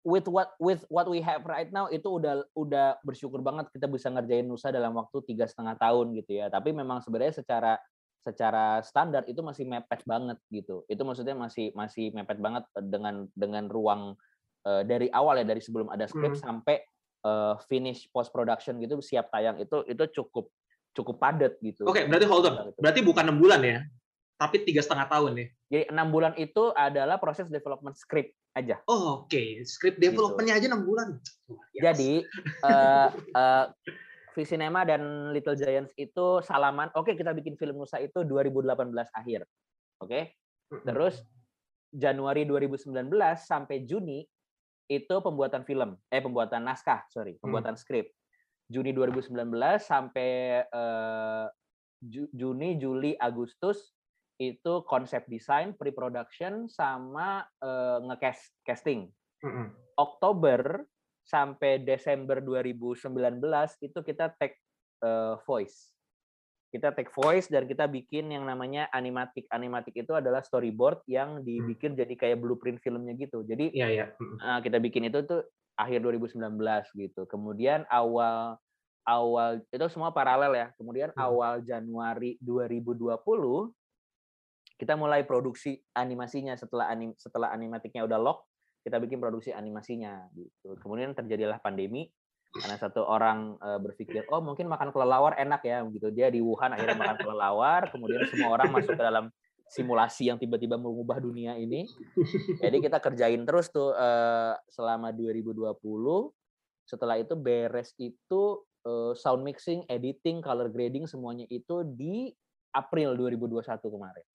with 0.00 0.26
what 0.28 0.56
with 0.56 0.80
what 0.88 1.04
we 1.08 1.20
have 1.20 1.44
right 1.44 1.68
now 1.68 1.84
itu 1.92 2.08
udah 2.08 2.40
udah 2.56 2.96
bersyukur 3.04 3.44
banget 3.44 3.68
kita 3.72 3.84
bisa 3.84 4.08
ngerjain 4.08 4.48
Nusa 4.48 4.72
dalam 4.72 4.96
waktu 4.96 5.20
tiga 5.28 5.44
setengah 5.44 5.76
tahun 5.76 6.16
gitu 6.16 6.40
ya. 6.40 6.48
Tapi 6.48 6.72
memang 6.72 7.04
sebenarnya 7.04 7.44
secara 7.44 7.76
secara 8.20 8.84
standar 8.84 9.24
itu 9.28 9.40
masih 9.40 9.64
mepet 9.68 10.04
banget 10.04 10.40
gitu. 10.48 10.84
Itu 10.88 11.04
maksudnya 11.04 11.36
masih 11.36 11.72
masih 11.76 12.12
mepet 12.16 12.40
banget 12.40 12.64
dengan 12.80 13.28
dengan 13.36 13.68
ruang 13.68 14.16
uh, 14.64 14.82
dari 14.84 15.12
awal 15.12 15.40
ya 15.40 15.46
dari 15.48 15.60
sebelum 15.60 15.92
ada 15.92 16.08
skrip 16.08 16.36
hmm. 16.36 16.42
sampai 16.42 16.80
uh, 17.24 17.60
finish 17.68 18.08
post 18.12 18.32
production 18.32 18.80
gitu 18.80 19.00
siap 19.04 19.28
tayang 19.32 19.60
itu 19.60 19.84
itu 19.84 20.04
cukup 20.20 20.48
cukup 20.96 21.16
padat 21.22 21.54
gitu. 21.62 21.86
Oke, 21.86 22.02
okay, 22.02 22.04
berarti 22.08 22.26
hold 22.26 22.48
on. 22.48 22.74
Berarti 22.74 23.00
bukan 23.04 23.22
enam 23.30 23.38
bulan 23.38 23.62
ya, 23.62 23.78
tapi 24.40 24.64
tiga 24.66 24.82
setengah 24.82 25.06
tahun 25.06 25.32
ya. 25.38 25.46
Jadi 25.70 25.84
enam 25.92 26.08
bulan 26.10 26.32
itu 26.34 26.74
adalah 26.74 27.20
proses 27.22 27.46
development 27.46 27.94
script 27.94 28.34
aja. 28.54 28.76
Oh, 28.90 29.24
Oke, 29.24 29.30
okay. 29.30 29.48
script 29.62 30.02
developmentnya 30.02 30.58
gitu. 30.58 30.66
aja 30.66 30.70
enam 30.74 30.82
bulan. 30.86 31.08
Yes. 31.74 31.82
Jadi 31.82 32.12
uh, 32.66 33.08
uh, 33.34 33.64
Visinema 34.34 34.86
dan 34.86 35.34
Little 35.34 35.58
Giants 35.58 35.94
itu 35.98 36.42
salaman. 36.42 36.90
Oke, 36.94 37.12
okay, 37.12 37.14
kita 37.18 37.34
bikin 37.34 37.54
film 37.54 37.78
Nusa 37.78 37.98
itu 38.02 38.22
2018 38.26 38.74
akhir. 39.14 39.46
Oke. 40.02 40.06
Okay? 40.06 40.22
Terus 40.86 41.22
Januari 41.90 42.46
2019 42.46 42.94
sampai 43.42 43.82
Juni 43.82 44.22
itu 44.90 45.14
pembuatan 45.22 45.62
film, 45.62 45.94
eh 46.10 46.18
pembuatan 46.18 46.66
naskah, 46.66 47.06
sorry, 47.10 47.38
pembuatan 47.38 47.78
hmm. 47.78 47.82
skrip. 47.82 48.10
Juni 48.70 48.94
2019 48.94 49.34
sampai 49.82 50.62
uh, 50.70 51.46
Juni, 52.34 52.78
Juli, 52.78 53.18
Agustus 53.18 53.94
itu 54.40 54.72
konsep 54.88 55.28
desain, 55.28 55.76
pre-production 55.76 56.64
sama 56.72 57.44
uh, 57.60 58.00
nge-cast 58.08 58.56
casting. 58.64 59.12
Mm 59.44 59.52
-hmm. 59.52 59.66
Oktober 60.00 60.88
sampai 61.28 61.84
Desember 61.84 62.40
2019 62.40 63.12
itu 63.84 63.98
kita 64.00 64.32
take 64.40 64.56
uh, 65.04 65.36
voice. 65.44 65.92
Kita 66.70 66.94
take 66.94 67.10
voice 67.10 67.50
dan 67.50 67.66
kita 67.66 67.90
bikin 67.90 68.30
yang 68.30 68.46
namanya 68.46 68.86
animatik. 68.94 69.44
Animatik 69.50 70.06
itu 70.06 70.14
adalah 70.14 70.40
storyboard 70.40 71.02
yang 71.10 71.42
dibikin 71.42 71.92
hmm. 71.94 72.00
jadi 72.00 72.14
kayak 72.14 72.38
blueprint 72.38 72.78
filmnya 72.78 73.18
gitu. 73.18 73.42
Jadi 73.42 73.74
yeah, 73.74 73.90
yeah. 73.90 74.08
Uh, 74.38 74.62
kita 74.62 74.78
bikin 74.78 75.10
itu 75.10 75.26
tuh 75.26 75.42
akhir 75.74 75.98
2019 76.06 76.38
gitu. 76.94 77.26
Kemudian 77.26 77.82
awal 77.90 78.54
awal 79.02 79.58
itu 79.66 79.86
semua 79.90 80.14
paralel 80.14 80.54
ya. 80.54 80.66
Kemudian 80.78 81.10
hmm. 81.10 81.18
awal 81.18 81.58
Januari 81.66 82.38
2020 82.38 83.18
kita 84.80 84.96
mulai 84.96 85.28
produksi 85.28 85.76
animasinya 85.92 86.56
setelah 86.56 86.88
anim 86.88 87.12
setelah 87.20 87.52
animatiknya 87.52 88.08
udah 88.08 88.16
lock, 88.16 88.48
kita 88.80 88.96
bikin 88.96 89.20
produksi 89.20 89.52
animasinya 89.52 90.32
gitu. 90.32 90.80
Kemudian 90.80 91.12
terjadilah 91.12 91.60
pandemi 91.60 92.08
karena 92.50 92.74
satu 92.80 93.06
orang 93.06 93.62
berpikir 93.78 94.26
oh 94.26 94.42
mungkin 94.42 94.66
makan 94.66 94.90
kelelawar 94.90 95.38
enak 95.38 95.62
ya 95.62 95.86
gitu 95.86 96.10
dia 96.10 96.34
di 96.34 96.42
Wuhan 96.42 96.74
akhirnya 96.74 96.98
makan 96.98 97.18
kelelawar 97.22 97.86
kemudian 97.94 98.26
semua 98.26 98.58
orang 98.58 98.74
masuk 98.74 98.98
ke 98.98 99.04
dalam 99.06 99.30
simulasi 99.70 100.26
yang 100.26 100.36
tiba-tiba 100.36 100.74
mengubah 100.74 101.22
dunia 101.22 101.54
ini. 101.54 101.86
Jadi 102.58 102.76
kita 102.82 102.98
kerjain 102.98 103.46
terus 103.46 103.70
tuh 103.70 103.94
uh, 103.94 104.58
selama 104.66 105.14
2020. 105.14 105.78
Setelah 106.82 107.22
itu 107.22 107.38
beres 107.38 107.94
itu 108.02 108.66
uh, 108.82 109.14
sound 109.14 109.46
mixing, 109.46 109.86
editing, 109.86 110.42
color 110.42 110.66
grading 110.74 111.06
semuanya 111.06 111.46
itu 111.46 111.86
di 111.86 112.34
April 112.74 113.14
2021 113.14 113.62
kemarin. 113.78 114.26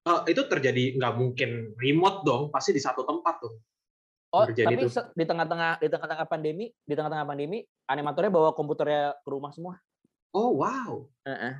Uh, 0.00 0.24
itu 0.24 0.40
terjadi 0.48 0.96
nggak 0.96 1.14
mungkin 1.20 1.76
remote 1.76 2.24
dong, 2.24 2.48
pasti 2.48 2.72
di 2.72 2.80
satu 2.80 3.04
tempat 3.04 3.36
tuh. 3.44 3.52
Oh, 4.30 4.46
tapi 4.46 4.78
itu. 4.78 4.88
di 4.88 5.24
tengah-tengah 5.26 5.82
di 5.82 5.88
tengah-tengah 5.90 6.26
pandemi, 6.30 6.66
di 6.70 6.94
tengah-tengah 6.94 7.26
pandemi, 7.26 7.58
animatornya 7.90 8.30
bawa 8.30 8.54
komputernya 8.56 9.18
ke 9.20 9.28
rumah 9.28 9.50
semua. 9.52 9.76
Oh 10.32 10.56
wow. 10.62 11.04
Uh 11.26 11.32
-uh 11.34 11.54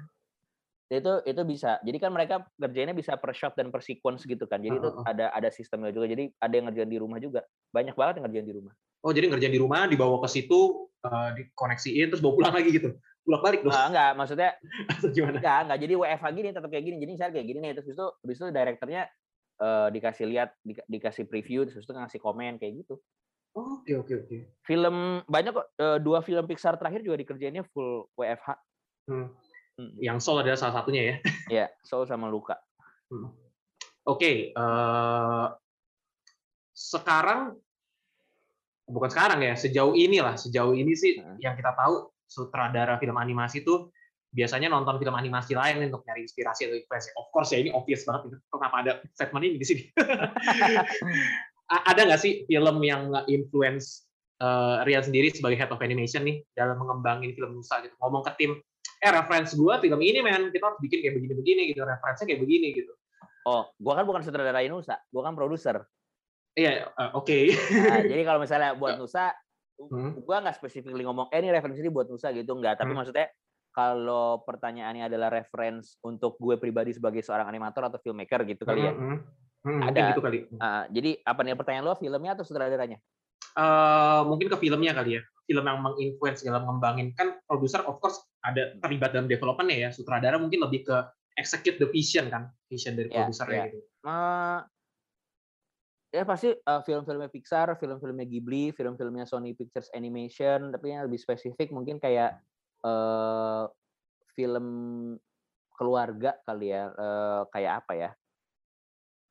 itu 0.91 1.12
itu 1.22 1.43
bisa 1.47 1.78
jadi 1.86 1.99
kan 2.03 2.11
mereka 2.11 2.43
kerjanya 2.59 2.91
bisa 2.91 3.14
per 3.14 3.30
shot 3.30 3.55
dan 3.55 3.70
per 3.70 3.78
sequence 3.78 4.26
gitu 4.26 4.43
kan 4.51 4.59
jadi 4.59 4.74
uh, 4.74 4.82
itu 4.82 4.88
ada 5.07 5.30
ada 5.30 5.49
sistemnya 5.55 5.95
juga 5.95 6.11
jadi 6.11 6.34
ada 6.43 6.51
yang 6.51 6.66
ngerjain 6.66 6.91
di 6.91 6.99
rumah 6.99 7.22
juga 7.22 7.47
banyak 7.70 7.95
banget 7.95 8.18
yang 8.18 8.24
ngerjain 8.26 8.49
di 8.51 8.55
rumah 8.59 8.74
oh 9.07 9.12
jadi 9.14 9.30
ngerjain 9.30 9.55
di 9.55 9.62
rumah 9.62 9.86
dibawa 9.86 10.18
ke 10.26 10.28
situ 10.34 10.91
uh, 11.07 11.30
dikoneksiin 11.38 12.11
terus 12.11 12.18
bawa 12.18 12.34
pulang 12.34 12.55
lagi 12.59 12.74
gitu 12.74 12.91
pulang 13.25 13.43
balik 13.45 13.61
dong 13.62 13.75
uh, 13.75 13.89
enggak 13.93 14.11
maksudnya 14.16 14.51
gimana 15.14 15.37
enggak 15.39 15.59
enggak 15.68 15.79
jadi 15.85 15.95
WFH 15.97 16.27
gini 16.33 16.49
tetap 16.51 16.71
kayak 16.73 16.85
gini 16.85 16.97
jadi 16.99 17.11
misalnya 17.12 17.33
kayak 17.37 17.47
gini 17.47 17.59
nih 17.61 17.73
terus 17.77 17.89
itu 17.93 18.07
terus 18.25 18.37
itu 18.41 18.47
direkturnya 18.49 19.03
uh, 19.61 19.89
dikasih 19.93 20.25
lihat 20.29 20.49
di, 20.64 20.73
dikasih 20.89 21.25
preview 21.29 21.68
terus 21.68 21.85
itu 21.85 21.93
ngasih 21.93 22.21
komen 22.21 22.57
kayak 22.57 22.85
gitu 22.85 22.97
Oke 23.51 23.99
oke 23.99 24.14
oke. 24.14 24.37
Film 24.62 25.27
banyak 25.27 25.51
kok 25.51 25.66
uh, 25.83 25.99
dua 25.99 26.23
film 26.23 26.47
Pixar 26.47 26.79
terakhir 26.79 27.03
juga 27.03 27.18
dikerjainnya 27.18 27.66
full 27.75 28.07
WFH. 28.14 28.55
Hmm. 29.11 29.27
Hmm. 29.75 29.91
Yang 29.99 30.18
Soul 30.23 30.47
adalah 30.47 30.59
salah 30.59 30.75
satunya 30.79 31.03
ya. 31.03 31.14
Iya, 31.59 31.66
Soul 31.83 32.07
sama 32.07 32.31
Luka. 32.31 32.55
Hmm. 33.11 33.35
Oke, 34.07 34.23
okay, 34.23 34.37
uh, 34.55 34.62
eh, 34.62 35.47
sekarang 36.73 37.59
bukan 38.87 39.11
sekarang 39.11 39.43
ya, 39.43 39.55
sejauh 39.59 39.99
ini 39.99 40.23
lah, 40.23 40.39
sejauh 40.39 40.73
ini 40.73 40.95
sih 40.95 41.18
hmm. 41.18 41.43
yang 41.43 41.59
kita 41.59 41.75
tahu 41.75 42.07
sutradara 42.31 42.95
film 43.03 43.18
animasi 43.18 43.66
itu 43.66 43.91
biasanya 44.31 44.70
nonton 44.70 45.03
film 45.03 45.18
animasi 45.18 45.59
lain 45.59 45.83
untuk 45.91 46.07
nyari 46.07 46.22
inspirasi 46.22 46.70
atau 46.70 46.78
inspirasi. 46.78 47.11
Of 47.18 47.26
course 47.35 47.51
ya 47.51 47.59
ini 47.66 47.74
obvious 47.74 48.07
banget. 48.07 48.39
Kenapa 48.47 48.76
ada 48.87 48.93
statement 49.18 49.43
ini 49.43 49.57
di 49.59 49.66
sini? 49.66 49.83
ada 51.91 52.01
nggak 52.07 52.20
sih 52.22 52.47
film 52.47 52.76
yang 52.87 53.11
influence 53.26 54.07
uh, 54.39 54.87
Rian 54.87 55.03
sendiri 55.03 55.35
sebagai 55.35 55.59
head 55.59 55.74
of 55.74 55.83
animation 55.83 56.22
nih 56.22 56.47
dalam 56.55 56.78
mengembangin 56.78 57.35
film 57.35 57.59
Nusa 57.59 57.83
gitu? 57.83 57.99
Ngomong 57.99 58.22
ke 58.22 58.33
tim, 58.39 58.55
eh 59.01 59.11
referensi 59.12 59.57
gue 59.57 59.74
film 59.81 60.01
ini 60.05 60.20
men 60.20 60.53
kita 60.53 60.64
harus 60.68 60.81
bikin 60.85 61.01
kayak 61.01 61.14
begini-begini 61.16 61.72
gitu 61.72 61.81
referensinya 61.89 62.28
kayak 62.28 62.41
begini 62.45 62.68
gitu 62.76 62.93
oh 63.49 63.72
gue 63.81 63.93
kan 63.97 64.05
bukan 64.05 64.20
sutradara 64.20 64.61
Nusa 64.68 65.01
gue 65.09 65.22
kan 65.24 65.33
produser 65.33 65.89
iya 66.53 66.85
uh, 67.01 67.16
oke 67.16 67.24
okay. 67.24 67.57
nah, 67.81 68.05
jadi 68.12 68.22
kalau 68.28 68.41
misalnya 68.45 68.76
buat 68.76 69.01
Nusa 69.01 69.33
hmm? 69.89 70.20
gue 70.20 70.37
nggak 70.37 70.57
spesifik 70.61 70.93
ngomong 70.93 71.33
eh 71.33 71.41
ini 71.41 71.49
referensi 71.55 71.81
ini 71.81 71.89
buat 71.89 72.11
Nusa 72.11 72.35
gitu 72.35 72.53
nggak 72.59 72.81
tapi 72.83 72.93
hmm. 72.93 72.99
maksudnya 72.99 73.26
kalau 73.70 74.43
pertanyaannya 74.43 75.07
adalah 75.07 75.31
reference 75.31 75.97
untuk 76.03 76.35
gue 76.43 76.59
pribadi 76.59 76.91
sebagai 76.91 77.22
seorang 77.22 77.47
animator 77.47 77.87
atau 77.87 78.03
filmmaker 78.03 78.43
gitu 78.45 78.66
kali 78.66 78.83
ya 78.83 78.93
hmm, 78.93 79.18
hmm. 79.62 79.81
ada 79.87 80.01
gitu 80.11 80.22
kali. 80.22 80.39
Uh, 80.59 80.85
jadi 80.91 81.11
apa 81.22 81.41
nih 81.47 81.55
pertanyaan 81.55 81.87
lo 81.87 81.95
filmnya 81.95 82.35
atau 82.35 82.45
sutradaranya 82.45 82.99
uh, 83.55 84.26
mungkin 84.26 84.51
ke 84.51 84.57
filmnya 84.59 84.93
kali 84.93 85.18
ya 85.18 85.22
film 85.47 85.64
yang 85.66 85.78
menginfluence 85.83 86.43
dalam 86.47 86.62
ngembangin 86.66 87.14
kan 87.14 87.39
produser 87.47 87.83
of 87.87 87.99
course 87.99 88.18
ada 88.47 88.74
terlibat 88.78 89.14
dalam 89.14 89.26
developmentnya 89.26 89.87
ya 89.87 89.89
sutradara 89.91 90.39
mungkin 90.39 90.62
lebih 90.62 90.87
ke 90.87 90.97
execute 91.39 91.78
the 91.78 91.89
vision 91.91 92.31
kan 92.31 92.51
vision 92.70 92.95
dari 92.95 93.11
yeah, 93.11 93.16
produsernya 93.22 93.59
yeah. 93.59 93.66
gitu 93.70 93.87
uh, 94.07 94.59
ya 96.11 96.27
pasti 96.27 96.51
uh, 96.51 96.83
film-filmnya 96.83 97.31
Pixar 97.31 97.79
film-filmnya 97.79 98.27
Ghibli 98.27 98.75
film-filmnya 98.75 99.31
Sony 99.31 99.55
Pictures 99.55 99.91
Animation 99.95 100.75
tapi 100.75 100.91
yang 100.91 101.07
lebih 101.07 101.23
spesifik 101.23 101.71
mungkin 101.71 102.03
kayak 102.03 102.43
uh, 102.83 103.71
film 104.35 104.67
keluarga 105.81 106.37
kali 106.45 106.77
ya, 106.77 106.93
uh, 106.93 107.49
kayak 107.49 107.73
apa 107.81 107.93
ya? 107.97 108.11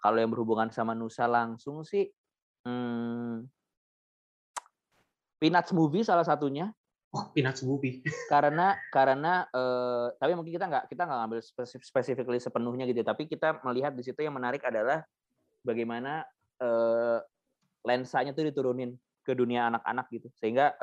Kalau 0.02 0.18
yang 0.18 0.34
berhubungan 0.34 0.74
sama 0.74 0.98
Nusa 0.98 1.30
langsung 1.30 1.86
sih, 1.86 2.10
hmm, 2.66 3.46
Peanuts 5.38 5.72
movie 5.72 6.02
salah 6.02 6.26
satunya. 6.26 6.74
Oh, 7.14 7.30
Peanuts 7.34 7.62
movie. 7.62 8.02
karena 8.34 8.74
karena 8.90 9.46
uh, 9.54 10.10
tapi 10.18 10.34
mungkin 10.34 10.58
kita 10.58 10.66
nggak 10.66 10.86
kita 10.90 11.06
nggak 11.06 11.20
ngambil 11.26 11.40
spesifik 11.46 11.86
specifically 11.86 12.42
sepenuhnya 12.42 12.90
gitu, 12.90 13.06
tapi 13.06 13.30
kita 13.30 13.62
melihat 13.62 13.94
di 13.94 14.02
situ 14.02 14.26
yang 14.26 14.34
menarik 14.34 14.66
adalah 14.66 15.06
bagaimana 15.62 16.26
uh, 16.60 17.20
lensanya 17.88 18.36
tuh 18.36 18.47
diturunin 18.47 18.95
ke 19.24 19.34
dunia 19.36 19.68
anak-anak 19.72 20.07
gitu, 20.12 20.28
sehingga 20.39 20.76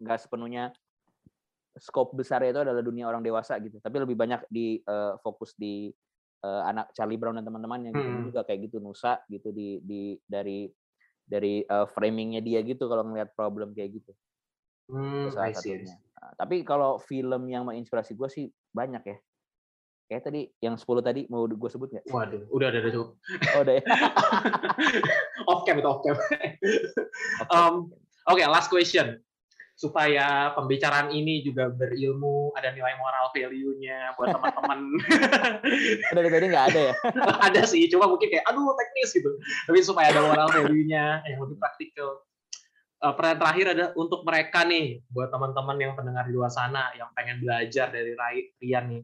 nggak 0.00 0.18
uh, 0.18 0.22
sepenuhnya 0.22 0.72
scope 1.78 2.18
besar 2.18 2.42
itu 2.42 2.60
adalah 2.60 2.82
dunia 2.82 3.06
orang 3.06 3.22
dewasa 3.22 3.56
gitu, 3.62 3.78
tapi 3.78 4.02
lebih 4.02 4.18
banyak 4.18 4.42
di 4.50 4.82
uh, 4.84 5.16
fokus 5.22 5.54
di 5.54 5.88
uh, 6.44 6.62
anak 6.66 6.90
Charlie 6.92 7.16
Brown 7.16 7.38
dan 7.38 7.46
teman-temannya 7.46 7.94
gitu 7.94 8.10
hmm. 8.10 8.26
juga 8.32 8.40
kayak 8.44 8.68
gitu 8.68 8.82
Nusa 8.82 9.22
gitu 9.30 9.54
di 9.54 9.78
di 9.84 10.18
dari 10.26 10.66
dari 11.30 11.62
uh, 11.62 11.86
framingnya 11.86 12.42
dia 12.42 12.58
gitu 12.66 12.90
kalau 12.90 13.06
ngelihat 13.06 13.30
problem 13.38 13.70
kayak 13.70 14.02
gitu. 14.02 14.12
Hmm, 14.90 15.30
salah 15.30 15.54
satunya. 15.54 15.94
Nah, 15.94 16.34
tapi 16.34 16.66
kalau 16.66 16.98
film 16.98 17.46
yang 17.46 17.62
menginspirasi 17.62 18.18
gue 18.18 18.26
sih 18.26 18.50
banyak 18.74 19.02
ya. 19.06 19.16
Kayak 20.10 20.26
tadi 20.26 20.50
yang 20.58 20.74
10 20.74 21.06
tadi 21.06 21.30
mau 21.30 21.46
gue 21.46 21.70
sebut 21.70 21.86
nggak? 21.94 22.10
Waduh, 22.10 22.42
udah 22.50 22.66
ada 22.66 22.82
udah 22.82 22.90
cukup. 22.90 23.08
Oh, 23.54 23.60
udah 23.62 23.74
ya. 23.78 23.82
off 25.54 25.62
cam 25.62 25.78
itu 25.78 25.86
off 25.86 26.02
cam. 26.02 26.18
um, 27.54 27.94
Oke, 28.26 28.42
okay, 28.42 28.46
last 28.50 28.66
question 28.74 29.22
supaya 29.78 30.52
pembicaraan 30.52 31.08
ini 31.08 31.40
juga 31.40 31.72
berilmu, 31.72 32.52
ada 32.52 32.68
nilai 32.74 32.92
moral 33.00 33.32
value-nya 33.32 34.12
buat 34.18 34.34
teman-teman. 34.34 34.78
Dari 36.18 36.28
tadi 36.28 36.46
nggak 36.52 36.66
ada 36.74 36.80
ya? 36.90 36.94
ada 37.40 37.62
sih, 37.64 37.88
cuma 37.88 38.04
mungkin 38.04 38.28
kayak 38.28 38.44
aduh 38.44 38.76
teknis 38.76 39.14
gitu. 39.16 39.30
Tapi 39.64 39.78
supaya 39.80 40.12
ada 40.12 40.26
moral 40.26 40.52
value-nya 40.52 41.24
yang 41.24 41.38
lebih 41.40 41.56
praktikal. 41.56 42.20
Uh, 43.00 43.16
pertanyaan 43.16 43.40
terakhir 43.40 43.66
ada 43.72 43.84
untuk 43.96 44.20
mereka 44.28 44.68
nih, 44.68 45.00
buat 45.08 45.32
teman-teman 45.32 45.78
yang 45.80 45.92
pendengar 45.96 46.28
di 46.28 46.36
luar 46.36 46.52
sana 46.52 46.92
yang 46.98 47.08
pengen 47.16 47.40
belajar 47.40 47.88
dari 47.88 48.12
Rian 48.60 48.84
nih. 48.92 49.02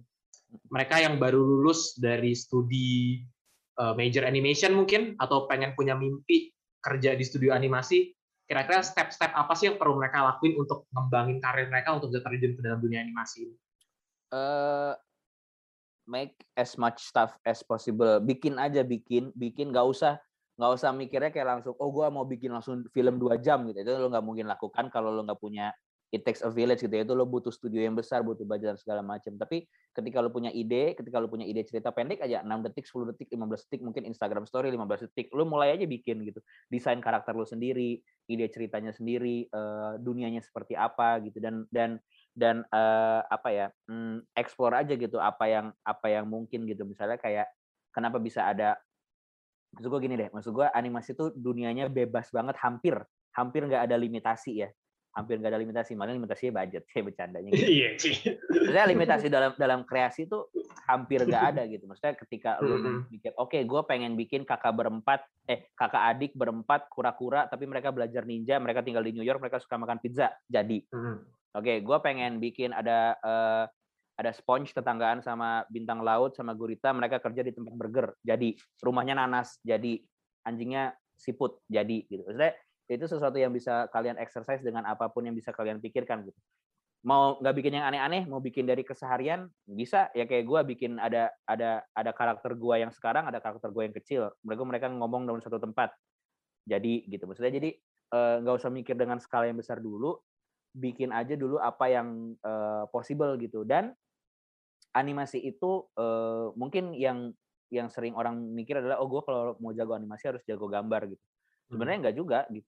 Mereka 0.71 1.03
yang 1.03 1.19
baru 1.19 1.43
lulus 1.43 1.95
dari 1.99 2.35
studi 2.35 3.23
uh, 3.79 3.95
major 3.95 4.27
animation 4.27 4.75
mungkin 4.75 5.15
atau 5.19 5.47
pengen 5.47 5.75
punya 5.75 5.95
mimpi 5.95 6.51
kerja 6.83 7.19
di 7.19 7.25
studio 7.27 7.51
animasi, 7.51 8.15
kira-kira 8.47 8.79
step-step 8.83 9.35
apa 9.35 9.53
sih 9.59 9.71
yang 9.71 9.77
perlu 9.79 9.99
mereka 9.99 10.23
lakuin 10.23 10.55
untuk 10.55 10.87
ngembangin 10.95 11.43
karir 11.43 11.67
mereka 11.67 11.99
untuk 11.99 12.15
bisa 12.15 12.23
terjun 12.23 12.55
ke 12.55 12.63
dalam 12.63 12.79
dunia 12.79 13.03
animasi 13.03 13.51
ini? 13.51 13.57
Uh, 14.31 14.95
make 16.07 16.39
as 16.55 16.79
much 16.79 17.03
stuff 17.03 17.35
as 17.43 17.67
possible. 17.67 18.23
Bikin 18.23 18.59
aja, 18.63 18.87
bikin, 18.87 19.35
bikin, 19.35 19.75
nggak 19.75 19.87
usah 19.87 20.23
nggak 20.57 20.73
usah 20.73 20.91
mikirnya 20.95 21.31
kayak 21.35 21.49
langsung, 21.59 21.77
oh 21.77 21.91
gue 21.93 22.07
mau 22.09 22.25
bikin 22.25 22.49
langsung 22.49 22.81
film 22.95 23.21
dua 23.21 23.37
jam 23.37 23.67
gitu. 23.69 23.83
Itu 23.83 23.93
lo 23.99 24.09
nggak 24.09 24.25
mungkin 24.25 24.47
lakukan 24.49 24.89
kalau 24.89 25.13
lo 25.13 25.21
nggak 25.27 25.43
punya 25.43 25.75
it 26.15 26.23
takes 26.23 26.43
a 26.43 26.51
village 26.51 26.83
gitu 26.83 26.93
ya. 26.95 27.03
Itu 27.03 27.19
lo 27.19 27.27
butuh 27.27 27.51
studio 27.51 27.83
yang 27.83 27.99
besar, 27.99 28.23
butuh 28.23 28.47
budget 28.47 28.77
dan 28.77 28.79
segala 28.79 29.03
macam. 29.03 29.35
Tapi 29.35 29.67
ketika 29.91 30.23
lo 30.23 30.31
punya 30.31 30.55
ide, 30.55 30.95
ketika 30.95 31.19
lo 31.19 31.27
punya 31.27 31.43
ide 31.43 31.67
cerita 31.67 31.91
pendek 31.91 32.23
aja, 32.23 32.47
6 32.47 32.67
detik, 32.71 32.87
10 32.87 33.11
detik, 33.11 33.29
15 33.35 33.67
detik, 33.67 33.81
mungkin 33.83 34.03
Instagram 34.07 34.45
story 34.47 34.71
15 34.71 35.11
detik, 35.11 35.27
lo 35.35 35.43
mulai 35.49 35.75
aja 35.75 35.87
bikin 35.89 36.23
gitu. 36.23 36.39
Desain 36.71 37.03
karakter 37.03 37.35
lo 37.35 37.43
sendiri, 37.43 37.99
ide 38.31 38.47
ceritanya 38.51 38.95
sendiri, 38.95 39.51
uh, 39.51 39.99
dunianya 39.99 40.43
seperti 40.43 40.79
apa 40.79 41.19
gitu 41.27 41.43
dan 41.43 41.67
dan 41.75 41.99
dan 42.37 42.63
uh, 42.71 43.25
apa 43.27 43.49
ya, 43.51 43.67
mm, 43.91 44.31
explore 44.39 44.79
aja 44.79 44.95
gitu 44.95 45.19
apa 45.19 45.45
yang 45.51 45.67
apa 45.83 46.07
yang 46.07 46.31
mungkin 46.31 46.69
gitu. 46.71 46.87
Misalnya 46.87 47.19
kayak 47.19 47.51
kenapa 47.91 48.23
bisa 48.23 48.47
ada 48.47 48.79
maksud 49.75 49.91
gue 49.93 50.01
gini 50.09 50.17
deh, 50.17 50.31
maksud 50.33 50.55
gue 50.55 50.67
animasi 50.71 51.13
itu 51.13 51.35
dunianya 51.37 51.91
bebas 51.91 52.33
banget, 52.33 52.57
hampir 52.63 52.97
hampir 53.37 53.69
nggak 53.69 53.85
ada 53.85 54.01
limitasi 54.01 54.65
ya 54.65 54.73
hampir 55.17 55.41
nggak 55.41 55.49
ada 55.49 55.61
limitasi 55.65 55.97
malah 55.97 56.13
limitasinya 56.13 56.61
budget 56.61 56.85
saya 56.93 57.03
bercandanya 57.09 57.49
gitu. 57.57 57.65
iya 57.65 57.89
sih. 57.97 58.15
Maksudnya 58.53 58.87
limitasi 58.93 59.27
dalam 59.33 59.53
dalam 59.57 59.81
kreasi 59.89 60.29
itu 60.29 60.45
hampir 60.85 61.25
nggak 61.25 61.45
ada 61.57 61.63
gitu. 61.65 61.89
Maksudnya 61.89 62.15
ketika 62.21 62.61
lu 62.61 63.09
mikir 63.09 63.33
oke 63.41 63.57
okay, 63.57 63.65
gue 63.65 63.81
pengen 63.89 64.13
bikin 64.15 64.45
kakak 64.45 64.77
berempat 64.77 65.25
eh 65.49 65.73
kakak 65.73 66.03
adik 66.13 66.33
berempat 66.37 66.93
kura-kura 66.93 67.49
tapi 67.49 67.65
mereka 67.65 67.89
belajar 67.91 68.29
ninja 68.29 68.61
mereka 68.61 68.85
tinggal 68.85 69.01
di 69.01 69.17
New 69.17 69.25
York 69.25 69.41
mereka 69.41 69.57
suka 69.57 69.81
makan 69.81 69.97
pizza 70.05 70.37
jadi. 70.45 70.85
Oke 70.93 71.17
okay, 71.57 71.77
gue 71.81 71.99
pengen 72.05 72.37
bikin 72.37 72.77
ada 72.77 73.17
uh, 73.25 73.65
ada 74.17 74.31
sponge 74.37 74.77
tetanggaan 74.77 75.25
sama 75.25 75.65
bintang 75.73 76.05
laut 76.05 76.37
sama 76.37 76.53
gurita 76.53 76.93
mereka 76.93 77.21
kerja 77.21 77.41
di 77.45 77.53
tempat 77.53 77.73
burger 77.73 78.17
jadi 78.21 78.53
rumahnya 78.81 79.17
nanas 79.17 79.61
jadi 79.65 79.97
anjingnya 80.45 80.93
siput 81.17 81.65
jadi 81.67 82.05
gitu. 82.07 82.23
Maksudnya 82.29 82.55
itu 82.87 83.05
sesuatu 83.11 83.35
yang 83.35 83.51
bisa 83.51 83.91
kalian 83.91 84.15
exercise 84.23 84.63
dengan 84.63 84.87
apa 84.87 85.11
pun 85.11 85.27
yang 85.27 85.35
bisa 85.35 85.51
kalian 85.51 85.83
pikirkan 85.83 86.23
gitu. 86.23 86.39
Mau 87.07 87.39
nggak 87.39 87.55
bikin 87.63 87.79
yang 87.79 87.87
aneh-aneh 87.87 88.27
mau 88.27 88.39
bikin 88.39 88.67
dari 88.67 88.87
keseharian 88.87 89.51
bisa. 89.67 90.11
Ya 90.15 90.27
kayak 90.27 90.47
gue 90.47 90.61
bikin 90.75 90.99
ada 91.03 91.31
ada 91.47 91.83
ada 91.95 92.11
karakter 92.15 92.55
gue 92.55 92.75
yang 92.83 92.91
sekarang 92.95 93.27
ada 93.27 93.43
karakter 93.43 93.71
gue 93.71 93.83
yang 93.91 93.95
kecil. 93.95 94.23
Mereka 94.47 94.63
mereka 94.67 94.87
ngomong 94.91 95.27
dalam 95.27 95.43
satu 95.43 95.59
tempat. 95.59 95.95
Jadi 96.67 97.07
gitu. 97.11 97.27
Maksudnya 97.27 97.55
jadi 97.59 97.71
eh, 98.11 98.35
nggak 98.43 98.55
uh, 98.55 98.59
usah 98.59 98.71
mikir 98.71 98.95
dengan 98.95 99.19
skala 99.19 99.51
yang 99.51 99.59
besar 99.59 99.83
dulu. 99.83 100.19
Bikin 100.77 101.11
aja 101.11 101.35
dulu 101.35 101.63
apa 101.63 101.91
yang 101.91 102.39
uh, 102.43 102.87
possible 102.91 103.39
gitu. 103.39 103.63
Dan 103.63 103.95
animasi 104.95 105.43
itu 105.43 105.87
uh, 105.95 106.51
mungkin 106.59 106.95
yang 106.95 107.35
yang 107.71 107.91
sering 107.91 108.15
orang 108.15 108.39
mikir 108.55 108.79
adalah 108.79 109.03
oh 109.03 109.11
gue 109.11 109.23
kalau 109.27 109.59
mau 109.59 109.75
jago 109.75 109.95
animasi 109.95 110.31
harus 110.31 110.43
jago 110.47 110.67
gambar 110.67 111.07
gitu. 111.11 111.25
Sebenarnya 111.71 111.99
hmm. 111.99 112.05
nggak 112.07 112.19
juga 112.19 112.41
gitu 112.51 112.67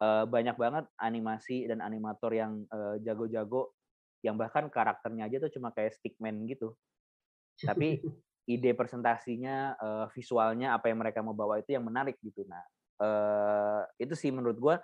uh, 0.00 0.24
banyak 0.26 0.56
banget 0.56 0.84
animasi 0.98 1.68
dan 1.68 1.84
animator 1.84 2.32
yang 2.32 2.64
uh, 2.72 2.96
jago-jago 3.04 3.72
yang 4.20 4.36
bahkan 4.36 4.68
karakternya 4.68 5.28
aja 5.28 5.48
tuh 5.48 5.52
cuma 5.56 5.72
kayak 5.72 5.96
stickman 5.96 6.44
gitu. 6.44 6.76
Tapi 7.60 8.00
ide 8.52 8.72
presentasinya, 8.76 9.78
uh, 9.78 10.06
visualnya 10.12 10.76
apa 10.76 10.92
yang 10.92 11.00
mereka 11.00 11.24
mau 11.24 11.36
bawa 11.36 11.60
itu 11.60 11.72
yang 11.72 11.86
menarik 11.86 12.20
gitu. 12.20 12.44
Nah, 12.44 12.64
uh, 13.00 13.82
itu 13.96 14.12
sih 14.12 14.28
menurut 14.28 14.58
gue 14.60 14.76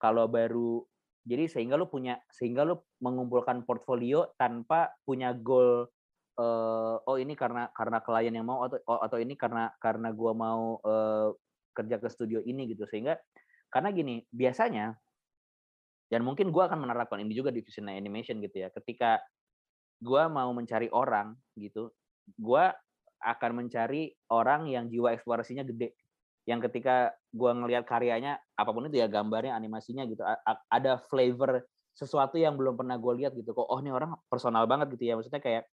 kalau 0.00 0.30
baru 0.30 0.80
jadi 1.28 1.44
sehingga 1.44 1.76
lu 1.76 1.90
punya 1.92 2.16
sehingga 2.32 2.64
lu 2.64 2.80
mengumpulkan 3.04 3.68
portfolio 3.68 4.32
tanpa 4.40 4.96
punya 5.04 5.36
goal 5.36 5.84
uh, 6.38 6.96
oh 7.04 7.16
ini 7.20 7.36
karena 7.36 7.68
karena 7.76 8.00
klien 8.00 8.32
yang 8.32 8.48
mau 8.48 8.64
atau 8.64 8.80
oh, 8.88 9.02
atau 9.04 9.18
ini 9.20 9.36
karena 9.36 9.68
karena 9.76 10.08
gua 10.14 10.32
mau 10.32 10.80
uh, 10.80 11.34
kerja 11.76 12.00
ke 12.00 12.08
studio 12.08 12.40
ini 12.42 12.72
gitu 12.72 12.88
sehingga 12.88 13.18
karena 13.68 13.88
gini, 13.92 14.24
biasanya 14.32 14.96
dan 16.08 16.24
mungkin 16.24 16.48
gue 16.48 16.62
akan 16.64 16.88
menerapkan 16.88 17.20
ini 17.20 17.36
juga 17.36 17.52
di 17.52 17.60
Vision 17.60 17.92
Animation 17.92 18.40
gitu 18.40 18.64
ya. 18.64 18.72
Ketika 18.72 19.20
gue 20.00 20.22
mau 20.32 20.48
mencari 20.56 20.88
orang 20.88 21.36
gitu, 21.60 21.92
gue 22.32 22.64
akan 23.20 23.50
mencari 23.52 24.08
orang 24.32 24.72
yang 24.72 24.88
jiwa 24.88 25.12
eksplorasinya 25.12 25.68
gede. 25.68 25.92
Yang 26.48 26.72
ketika 26.72 27.12
gue 27.28 27.50
ngelihat 27.52 27.84
karyanya, 27.84 28.40
apa 28.56 28.70
pun 28.72 28.88
itu 28.88 29.04
ya 29.04 29.08
gambarnya, 29.08 29.52
animasinya 29.52 30.08
gitu, 30.08 30.24
ada 30.72 30.96
flavor 31.12 31.60
sesuatu 31.92 32.40
yang 32.40 32.56
belum 32.56 32.80
pernah 32.80 32.96
gue 32.96 33.12
lihat 33.20 33.36
gitu. 33.36 33.52
Kok 33.52 33.68
oh 33.68 33.78
ini 33.84 33.92
orang 33.92 34.16
personal 34.32 34.64
banget 34.64 34.96
gitu 34.96 35.12
ya. 35.12 35.14
Maksudnya 35.20 35.44
kayak 35.44 35.68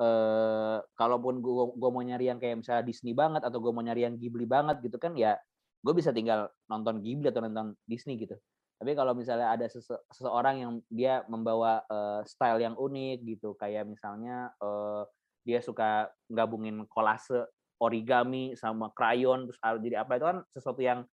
eh, 0.00 0.78
kalaupun 0.96 1.44
gue 1.44 1.90
mau 1.92 2.00
nyari 2.00 2.32
yang 2.32 2.40
kayak 2.40 2.64
misalnya 2.64 2.88
Disney 2.88 3.12
banget 3.12 3.44
atau 3.44 3.60
gue 3.60 3.68
mau 3.68 3.84
nyari 3.84 4.08
yang 4.08 4.16
Ghibli 4.16 4.48
banget 4.48 4.80
gitu 4.80 4.96
kan 4.96 5.12
ya 5.12 5.36
gue 5.84 5.92
bisa 5.92 6.10
tinggal 6.16 6.48
nonton 6.72 7.04
Ghibli 7.04 7.28
atau 7.28 7.44
nonton 7.44 7.76
Disney 7.84 8.16
gitu. 8.16 8.34
Tapi 8.80 8.96
kalau 8.96 9.12
misalnya 9.12 9.52
ada 9.52 9.68
sese 9.68 9.94
seseorang 10.10 10.56
yang 10.64 10.72
dia 10.88 11.22
membawa 11.28 11.84
uh, 11.86 12.24
style 12.24 12.58
yang 12.64 12.74
unik 12.74 13.22
gitu 13.22 13.52
kayak 13.60 13.86
misalnya 13.86 14.50
uh, 14.58 15.04
dia 15.44 15.60
suka 15.60 16.08
gabungin 16.32 16.88
kolase 16.88 17.44
origami 17.78 18.56
sama 18.56 18.88
krayon 18.96 19.44
terus 19.44 19.60
jadi 19.60 20.02
apa 20.02 20.16
itu 20.16 20.24
kan 20.24 20.38
sesuatu 20.56 20.80
yang 20.80 21.04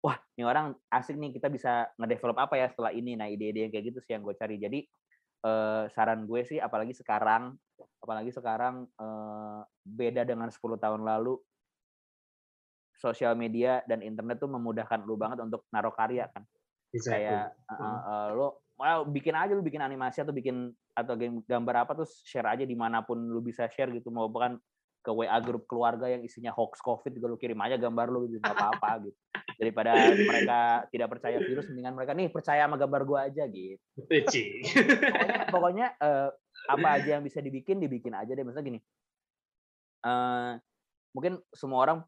wah 0.00 0.16
ini 0.36 0.44
orang 0.44 0.72
asik 0.88 1.16
nih 1.20 1.36
kita 1.36 1.52
bisa 1.52 1.92
ngedevelop 2.00 2.36
apa 2.40 2.60
ya 2.60 2.66
setelah 2.72 2.92
ini 2.92 3.16
nah 3.16 3.28
ide-ide 3.28 3.68
yang 3.68 3.72
kayak 3.72 3.92
gitu 3.92 3.98
sih 4.04 4.16
yang 4.16 4.24
gue 4.24 4.34
cari. 4.36 4.56
Jadi 4.56 4.80
uh, 5.44 5.84
saran 5.92 6.24
gue 6.24 6.40
sih 6.44 6.58
apalagi 6.58 6.96
sekarang 6.96 7.54
apalagi 8.00 8.32
sekarang 8.32 8.88
uh, 9.00 9.64
beda 9.84 10.28
dengan 10.28 10.52
10 10.52 10.60
tahun 10.60 11.02
lalu 11.04 11.40
sosial 13.04 13.36
media 13.36 13.84
dan 13.84 14.00
internet 14.00 14.40
tuh 14.40 14.48
memudahkan 14.48 15.04
lu 15.04 15.20
banget 15.20 15.44
untuk 15.44 15.68
naruh 15.68 15.92
karya 15.92 16.24
kan. 16.32 16.40
Exactly. 16.96 17.28
Kayak 17.28 17.52
uh, 17.68 17.84
uh, 17.84 18.26
lu 18.32 18.48
mau 18.80 19.04
bikin 19.04 19.36
aja 19.36 19.52
lu 19.52 19.60
bikin 19.60 19.84
animasi 19.84 20.24
atau 20.24 20.32
bikin 20.32 20.72
atau 20.96 21.14
game 21.14 21.44
gambar 21.44 21.84
apa 21.84 21.92
tuh 21.92 22.08
share 22.24 22.48
aja 22.48 22.64
di 22.64 22.72
mana 22.72 23.04
pun 23.04 23.20
lu 23.20 23.44
bisa 23.44 23.68
share 23.68 23.92
gitu. 23.92 24.08
Mau 24.08 24.32
bukan 24.32 24.56
ke 25.04 25.12
WA 25.12 25.36
grup 25.44 25.68
keluarga 25.68 26.08
yang 26.08 26.24
isinya 26.24 26.48
hoax 26.48 26.80
covid 26.80 27.12
juga 27.12 27.28
lu 27.28 27.36
kirim 27.36 27.60
aja 27.60 27.76
gambar 27.76 28.08
lu 28.08 28.24
gitu 28.32 28.40
nggak 28.40 28.56
apa-apa 28.56 28.90
gitu. 29.10 29.18
Daripada 29.54 29.92
mereka 30.16 30.60
tidak 30.88 31.08
percaya 31.12 31.38
virus 31.44 31.68
mendingan 31.68 31.94
mereka 31.94 32.16
nih 32.16 32.32
percaya 32.32 32.64
sama 32.64 32.80
gambar 32.80 33.02
gua 33.04 33.28
aja 33.28 33.44
gitu. 33.46 33.78
Pokoknya, 34.00 35.46
pokoknya 35.52 35.86
uh, 36.00 36.32
apa 36.64 36.88
aja 36.96 37.20
yang 37.20 37.22
bisa 37.22 37.44
dibikin 37.44 37.78
dibikin 37.78 38.16
aja 38.16 38.32
deh. 38.32 38.42
Misalnya 38.42 38.66
gini 38.74 38.80
uh, 40.04 40.52
mungkin 41.16 41.40
semua 41.50 41.78
orang 41.80 41.98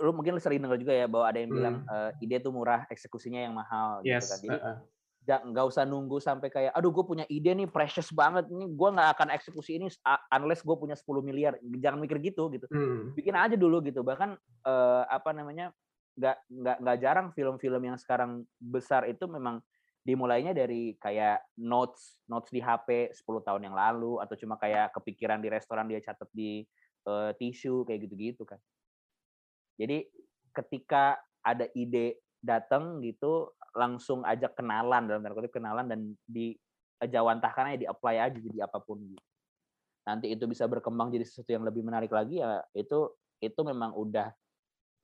lu 0.00 0.12
mungkin 0.16 0.36
lu 0.36 0.40
sering 0.40 0.64
dengar 0.64 0.80
juga 0.80 0.96
ya 0.96 1.04
bahwa 1.04 1.28
ada 1.28 1.38
yang 1.38 1.52
bilang 1.52 1.76
uh, 1.84 2.10
ide 2.24 2.40
tuh 2.40 2.52
murah 2.52 2.88
eksekusinya 2.88 3.44
yang 3.44 3.52
mahal 3.52 4.00
yes. 4.00 4.24
gitu 4.24 4.26
kan. 4.26 4.38
Jadi 4.40 4.48
uh 4.56 4.58
-uh 4.72 4.78
nggak 5.26 5.66
usah 5.66 5.82
nunggu 5.82 6.22
sampai 6.22 6.48
kayak 6.54 6.70
aduh 6.70 6.94
gue 6.94 7.02
punya 7.02 7.26
ide 7.26 7.50
nih 7.50 7.66
precious 7.66 8.14
banget 8.14 8.46
nih 8.46 8.70
gue 8.70 8.88
nggak 8.94 9.10
akan 9.18 9.28
eksekusi 9.34 9.74
ini 9.74 9.90
unless 10.30 10.62
gue 10.62 10.76
punya 10.78 10.94
10 10.94 11.02
miliar. 11.26 11.58
Jangan 11.58 11.98
mikir 11.98 12.22
gitu 12.22 12.46
gitu. 12.54 12.70
Hmm. 12.70 13.10
bikin 13.10 13.34
aja 13.34 13.58
dulu 13.58 13.82
gitu. 13.82 14.06
Bahkan 14.06 14.38
uh, 14.62 15.02
apa 15.10 15.34
namanya 15.34 15.74
nggak 16.14 16.36
nggak 16.46 16.76
nggak 16.78 16.98
jarang 17.02 17.28
film-film 17.34 17.82
yang 17.82 17.98
sekarang 17.98 18.46
besar 18.62 19.04
itu 19.10 19.26
memang 19.26 19.58
dimulainya 20.06 20.54
dari 20.54 20.94
kayak 21.02 21.42
notes 21.58 22.22
notes 22.30 22.54
di 22.54 22.62
HP 22.62 23.10
10 23.10 23.26
tahun 23.42 23.66
yang 23.66 23.74
lalu 23.74 24.22
atau 24.22 24.38
cuma 24.38 24.54
kayak 24.54 24.94
kepikiran 24.94 25.42
di 25.42 25.50
restoran 25.50 25.90
dia 25.90 25.98
catat 25.98 26.30
di 26.30 26.62
uh, 27.10 27.34
tisu 27.34 27.82
kayak 27.82 28.06
gitu-gitu 28.06 28.46
kan 28.46 28.62
jadi 29.76 30.04
ketika 30.56 31.20
ada 31.44 31.68
ide 31.76 32.20
datang 32.40 33.04
gitu 33.04 33.52
langsung 33.76 34.24
ajak 34.24 34.56
kenalan 34.56 35.04
dalam 35.04 35.20
tanda 35.20 35.36
kutip 35.36 35.52
kenalan 35.52 35.86
dan 35.86 36.00
di 36.24 36.56
jawantahkan 36.96 37.76
aja 37.76 37.78
di 37.84 37.88
apply 37.88 38.16
aja 38.16 38.38
jadi 38.40 38.64
apa 38.64 38.80
pun 38.80 39.04
gitu. 39.04 39.24
Nanti 40.08 40.32
itu 40.32 40.48
bisa 40.48 40.64
berkembang 40.64 41.12
jadi 41.12 41.28
sesuatu 41.28 41.52
yang 41.52 41.66
lebih 41.66 41.84
menarik 41.84 42.08
lagi 42.08 42.40
ya 42.40 42.64
itu 42.72 43.12
itu 43.44 43.60
memang 43.60 43.92
udah 43.92 44.32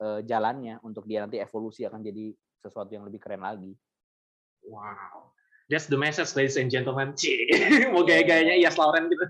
uh, 0.00 0.20
jalannya 0.24 0.80
untuk 0.80 1.04
dia 1.04 1.20
nanti 1.20 1.36
evolusi 1.36 1.84
akan 1.84 2.00
jadi 2.00 2.32
sesuatu 2.64 2.96
yang 2.96 3.04
lebih 3.04 3.20
keren 3.20 3.44
lagi. 3.44 3.76
Wow. 4.64 5.36
That's 5.70 5.88
the 5.88 5.96
message, 5.96 6.32
ladies 6.36 6.60
and 6.60 6.68
gentlemen. 6.68 7.16
Mau 7.92 8.04
gaya-gayanya 8.04 8.60
Yas 8.60 8.76
Lauren 8.76 9.08
gitu. 9.08 9.26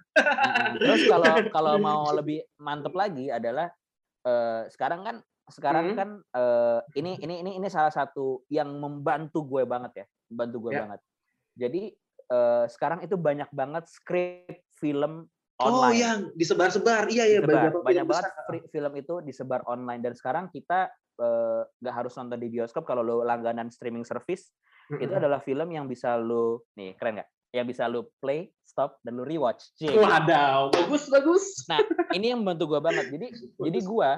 Terus 0.80 1.02
kalau 1.06 1.34
kalau 1.54 1.74
mau 1.78 2.08
lebih 2.10 2.42
mantep 2.58 2.90
lagi 2.96 3.30
adalah 3.30 3.70
uh, 4.26 4.68
sekarang 4.70 5.00
kan 5.02 5.16
sekarang 5.50 5.92
hmm. 5.92 5.98
kan 5.98 6.10
uh, 6.38 6.80
ini 6.94 7.18
ini 7.18 7.42
ini 7.42 7.50
ini 7.58 7.68
salah 7.68 7.90
satu 7.90 8.46
yang 8.48 8.70
membantu 8.78 9.44
gue 9.44 9.66
banget 9.66 10.04
ya, 10.04 10.06
membantu 10.30 10.56
gue 10.68 10.72
yeah. 10.72 10.80
banget. 10.86 11.00
Jadi 11.52 11.82
uh, 12.32 12.64
sekarang 12.70 13.04
itu 13.04 13.14
banyak 13.18 13.50
banget 13.52 13.84
skrip 13.90 14.64
film 14.78 15.26
oh, 15.58 15.64
online. 15.66 15.84
Oh, 15.84 15.92
yang 15.92 16.18
disebar-sebar. 16.38 17.10
Iya, 17.10 17.24
iya, 17.28 17.40
banyak, 17.42 17.84
banyak 17.84 18.06
banget 18.06 18.24
besar. 18.30 18.70
film 18.70 18.92
itu 18.96 19.14
disebar 19.26 19.60
online 19.68 20.00
dan 20.00 20.14
sekarang 20.16 20.48
kita 20.48 20.88
nggak 21.78 21.92
uh, 21.92 21.98
harus 22.00 22.16
nonton 22.16 22.40
di 22.40 22.48
bioskop 22.48 22.88
kalau 22.88 23.04
lo 23.04 23.20
langganan 23.20 23.68
streaming 23.68 24.02
service 24.02 24.48
mm 24.88 24.96
-hmm. 24.96 25.04
itu 25.04 25.12
adalah 25.12 25.44
film 25.44 25.68
yang 25.68 25.84
bisa 25.84 26.16
lo 26.16 26.66
nih 26.72 26.96
keren 26.96 27.20
nggak 27.20 27.30
yang 27.52 27.68
bisa 27.68 27.84
lu 27.84 28.08
play, 28.16 28.48
stop, 28.72 28.96
dan 29.04 29.20
lu 29.20 29.28
rewatch. 29.28 29.76
Cik. 29.76 30.00
Waduh, 30.00 30.72
bagus 30.72 31.04
bagus. 31.12 31.44
Nah, 31.68 31.84
ini 32.16 32.32
yang 32.32 32.40
membantu 32.40 32.72
gue 32.72 32.80
banget. 32.80 33.12
Jadi, 33.12 33.26
bagus. 33.28 33.60
jadi 33.68 33.78
gue, 33.84 34.10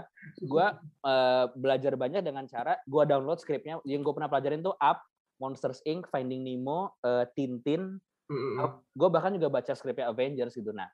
gue 0.46 0.66
uh, 1.04 1.44
belajar 1.58 1.92
banyak 1.98 2.22
dengan 2.22 2.46
cara 2.46 2.78
gue 2.86 3.02
download 3.04 3.42
skripnya. 3.42 3.82
Yang 3.82 4.06
gue 4.06 4.14
pernah 4.14 4.30
pelajarin 4.30 4.62
tuh 4.62 4.78
Up, 4.78 5.02
Monsters 5.42 5.82
Inc, 5.84 6.06
Finding 6.14 6.46
Nemo, 6.46 6.94
uh, 7.02 7.26
Tintin. 7.34 7.98
Mm-hmm. 8.30 8.94
Gue 8.94 9.08
bahkan 9.10 9.34
juga 9.34 9.50
baca 9.50 9.74
skripnya 9.74 10.08
Avengers 10.08 10.54
gitu. 10.54 10.70
Nah, 10.70 10.86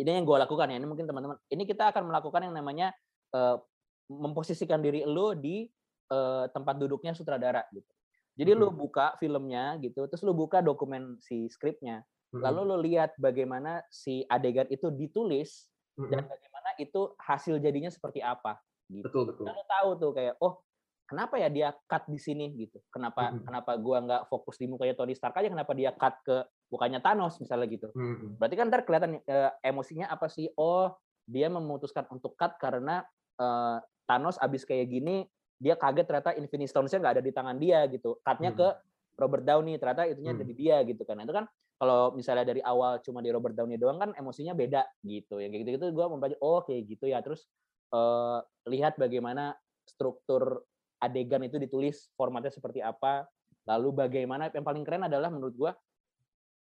ini 0.00 0.08
yang 0.08 0.24
gue 0.24 0.36
lakukan 0.40 0.72
ya. 0.72 0.80
Ini 0.80 0.88
mungkin 0.88 1.04
teman-teman. 1.04 1.36
Ini 1.52 1.62
kita 1.68 1.92
akan 1.92 2.08
melakukan 2.08 2.48
yang 2.48 2.56
namanya 2.56 2.90
uh, 3.36 3.60
memposisikan 4.08 4.80
diri 4.80 5.04
lu 5.04 5.36
di 5.36 5.68
uh, 6.08 6.48
tempat 6.50 6.80
duduknya 6.80 7.12
sutradara 7.12 7.62
gitu. 7.70 7.86
Jadi 8.32 8.56
lu 8.56 8.72
buka 8.72 9.12
filmnya 9.20 9.76
gitu, 9.84 10.08
terus 10.08 10.24
lu 10.24 10.32
buka 10.32 10.64
dokumen 10.64 11.20
si 11.20 11.52
skripnya, 11.52 12.00
lalu 12.40 12.60
lu 12.64 12.76
lihat 12.80 13.12
bagaimana 13.20 13.84
si 13.92 14.24
adegan 14.24 14.64
itu 14.72 14.88
ditulis 14.88 15.68
dan 15.96 16.24
bagaimana 16.24 16.70
itu 16.80 17.12
hasil 17.20 17.60
jadinya 17.60 17.92
seperti 17.92 18.24
apa. 18.24 18.56
Gitu. 18.88 19.04
Betul 19.04 19.22
betul. 19.28 19.44
Dan 19.44 19.54
lu 19.56 19.64
tahu 19.68 19.90
tuh 20.00 20.10
kayak 20.16 20.34
oh 20.40 20.64
kenapa 21.04 21.36
ya 21.36 21.52
dia 21.52 21.68
cut 21.84 22.08
di 22.08 22.16
sini 22.16 22.48
gitu? 22.56 22.80
Kenapa 22.88 23.28
hmm 23.28 23.44
kenapa 23.44 23.76
gua 23.76 24.00
nggak 24.00 24.22
fokus 24.32 24.56
di 24.56 24.64
mukanya 24.64 24.96
Tony 24.96 25.12
Stark 25.12 25.36
aja? 25.36 25.52
Kenapa 25.52 25.76
dia 25.76 25.92
cut 25.92 26.16
ke 26.24 26.36
bukannya 26.72 27.04
Thanos 27.04 27.36
misalnya 27.36 27.68
gitu? 27.68 27.88
hmm 27.92 28.40
Berarti 28.40 28.54
kan 28.56 28.66
ntar 28.72 28.82
kelihatan 28.88 29.20
uh, 29.20 29.52
emosinya 29.60 30.08
apa 30.08 30.32
sih? 30.32 30.48
Oh 30.56 30.96
dia 31.28 31.52
memutuskan 31.52 32.08
untuk 32.08 32.32
cut 32.40 32.56
karena 32.56 33.04
uh, 33.36 33.76
Thanos 34.08 34.40
abis 34.40 34.64
kayak 34.64 34.88
gini 34.88 35.28
dia 35.62 35.78
kaget 35.78 36.08
ternyata 36.10 36.34
Infinity 36.34 36.66
Stones-nya 36.66 36.98
nggak 36.98 37.14
ada 37.20 37.22
di 37.22 37.32
tangan 37.32 37.56
dia 37.60 37.86
gitu. 37.86 38.18
Cutnya 38.24 38.50
hmm. 38.50 38.58
ke 38.58 38.68
Robert 39.14 39.44
Downey 39.46 39.78
ternyata 39.78 40.08
itunya 40.08 40.34
hmm. 40.34 40.40
dari 40.42 40.54
dia 40.58 40.76
gitu 40.82 41.02
kan. 41.06 41.20
Nah, 41.20 41.24
itu 41.28 41.34
kan 41.36 41.46
kalau 41.82 42.14
misalnya 42.14 42.46
dari 42.46 42.62
awal 42.62 43.02
cuma 43.02 43.18
di 43.18 43.34
Robert 43.34 43.58
Downey 43.58 43.74
doang 43.74 43.98
kan 43.98 44.14
emosinya 44.14 44.54
beda 44.54 44.86
gitu. 45.02 45.42
Yang 45.42 45.50
kayak 45.50 45.62
gitu-gitu 45.66 45.86
gue 45.90 46.06
membaca 46.06 46.36
oh 46.38 46.62
kayak 46.62 46.86
gitu 46.86 47.10
ya. 47.10 47.18
Terus 47.26 47.42
uh, 47.90 48.38
lihat 48.70 48.94
bagaimana 48.94 49.58
struktur 49.82 50.62
adegan 51.02 51.42
itu 51.42 51.58
ditulis 51.58 52.06
formatnya 52.14 52.54
seperti 52.54 52.78
apa. 52.86 53.26
Lalu 53.66 53.98
bagaimana 53.98 54.46
yang 54.54 54.62
paling 54.62 54.86
keren 54.86 55.10
adalah 55.10 55.26
menurut 55.26 55.58
gue 55.58 55.72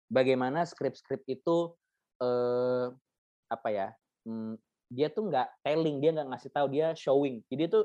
bagaimana 0.08 0.64
skrip-skrip 0.64 1.28
itu 1.28 1.76
uh, 2.24 2.88
apa 3.52 3.68
ya? 3.68 3.88
Hmm, 4.24 4.56
dia 4.88 5.12
tuh 5.12 5.28
nggak 5.28 5.60
telling, 5.60 6.00
dia 6.00 6.16
nggak 6.16 6.28
ngasih 6.32 6.50
tahu, 6.56 6.72
dia 6.72 6.96
showing. 6.96 7.44
Jadi 7.52 7.68
itu 7.68 7.84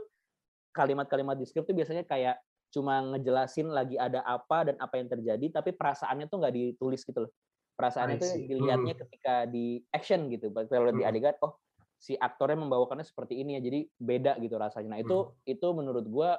kalimat-kalimat 0.71 1.35
di 1.35 1.43
skrip 1.43 1.67
itu 1.67 1.75
biasanya 1.75 2.07
kayak 2.07 2.39
cuma 2.77 3.01
ngejelasin 3.01 3.73
lagi 3.73 3.97
ada 3.97 4.21
apa 4.21 4.69
dan 4.69 4.77
apa 4.77 5.01
yang 5.01 5.09
terjadi, 5.09 5.49
tapi 5.49 5.73
perasaannya 5.73 6.29
tuh 6.29 6.37
nggak 6.37 6.53
ditulis 6.53 7.01
gitu 7.01 7.25
loh. 7.25 7.31
Perasaannya 7.73 8.21
itu 8.21 8.29
dilihatnya 8.45 8.93
hmm. 8.93 9.01
ketika 9.01 9.35
di 9.49 9.81
action 9.89 10.29
gitu. 10.29 10.53
Kalau 10.53 10.93
di 10.93 11.01
hmm. 11.01 11.09
adegan, 11.09 11.33
oh 11.41 11.57
si 11.97 12.13
aktornya 12.13 12.61
membawakannya 12.61 13.01
seperti 13.01 13.41
ini 13.41 13.57
ya, 13.57 13.61
jadi 13.65 13.79
beda 13.97 14.37
gitu 14.37 14.61
rasanya. 14.61 14.93
Nah 14.93 14.99
itu 15.01 15.17
hmm. 15.17 15.53
itu 15.57 15.67
menurut 15.73 16.05
gue 16.05 16.29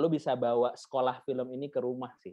lo 0.00 0.08
bisa 0.08 0.32
bawa 0.32 0.72
sekolah 0.72 1.20
film 1.28 1.52
ini 1.52 1.68
ke 1.68 1.84
rumah 1.84 2.16
sih. 2.24 2.32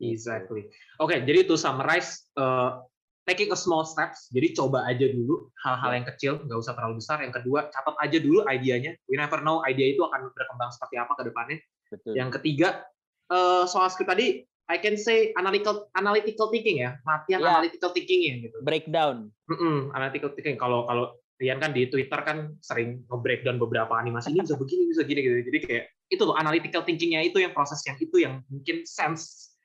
Exactly. 0.00 0.64
Oke, 0.96 1.12
okay, 1.12 1.18
jadi 1.28 1.44
to 1.44 1.60
summarize, 1.60 2.32
uh, 2.40 2.80
taking 3.28 3.52
a 3.52 3.58
small 3.58 3.84
steps. 3.84 4.32
Jadi 4.32 4.56
coba 4.56 4.88
aja 4.88 5.06
dulu 5.06 5.52
hal-hal 5.60 6.02
yang 6.02 6.06
kecil, 6.08 6.32
nggak 6.40 6.58
usah 6.58 6.72
terlalu 6.72 6.98
besar. 6.98 7.20
Yang 7.20 7.44
kedua, 7.44 7.68
catat 7.68 7.94
aja 8.00 8.18
dulu 8.18 8.42
idenya. 8.48 8.96
We 9.06 9.20
never 9.20 9.44
know 9.44 9.60
idea 9.68 9.92
itu 9.92 10.02
akan 10.02 10.32
berkembang 10.32 10.72
seperti 10.72 10.96
apa 10.98 11.12
ke 11.14 11.22
depannya. 11.28 11.58
Betul. 11.90 12.14
Yang 12.14 12.40
ketiga, 12.40 12.86
uh, 13.28 13.66
soal 13.66 13.90
script 13.90 14.10
tadi, 14.10 14.46
I 14.70 14.78
can 14.78 14.94
say 14.94 15.34
analytical 15.34 15.90
analytical 15.98 16.46
thinking 16.54 16.86
ya, 16.86 16.94
latihan 17.02 17.42
yeah. 17.42 17.50
analytical 17.58 17.90
thinking 17.90 18.20
ya 18.22 18.34
gitu. 18.46 18.56
Breakdown. 18.62 19.34
Mm 19.50 19.58
-mm, 19.58 19.76
analytical 19.98 20.30
thinking. 20.32 20.54
Kalau 20.56 20.86
kalau 20.86 21.18
Rian 21.40 21.56
kan 21.56 21.72
di 21.72 21.88
Twitter 21.88 22.20
kan 22.20 22.52
sering 22.60 23.00
nge-breakdown 23.08 23.56
beberapa 23.56 23.96
animasi 23.96 24.36
ini 24.36 24.44
bisa 24.44 24.60
begini 24.60 24.92
bisa 24.92 25.02
gini 25.02 25.20
gitu. 25.24 25.36
Jadi 25.48 25.58
kayak 25.64 25.84
itu 26.12 26.22
loh 26.22 26.36
analytical 26.36 26.84
thinkingnya 26.84 27.24
itu 27.24 27.40
yang 27.40 27.56
proses 27.56 27.80
yang 27.88 27.96
itu 27.96 28.16
yang 28.20 28.44
mungkin 28.52 28.84
sense 28.84 29.56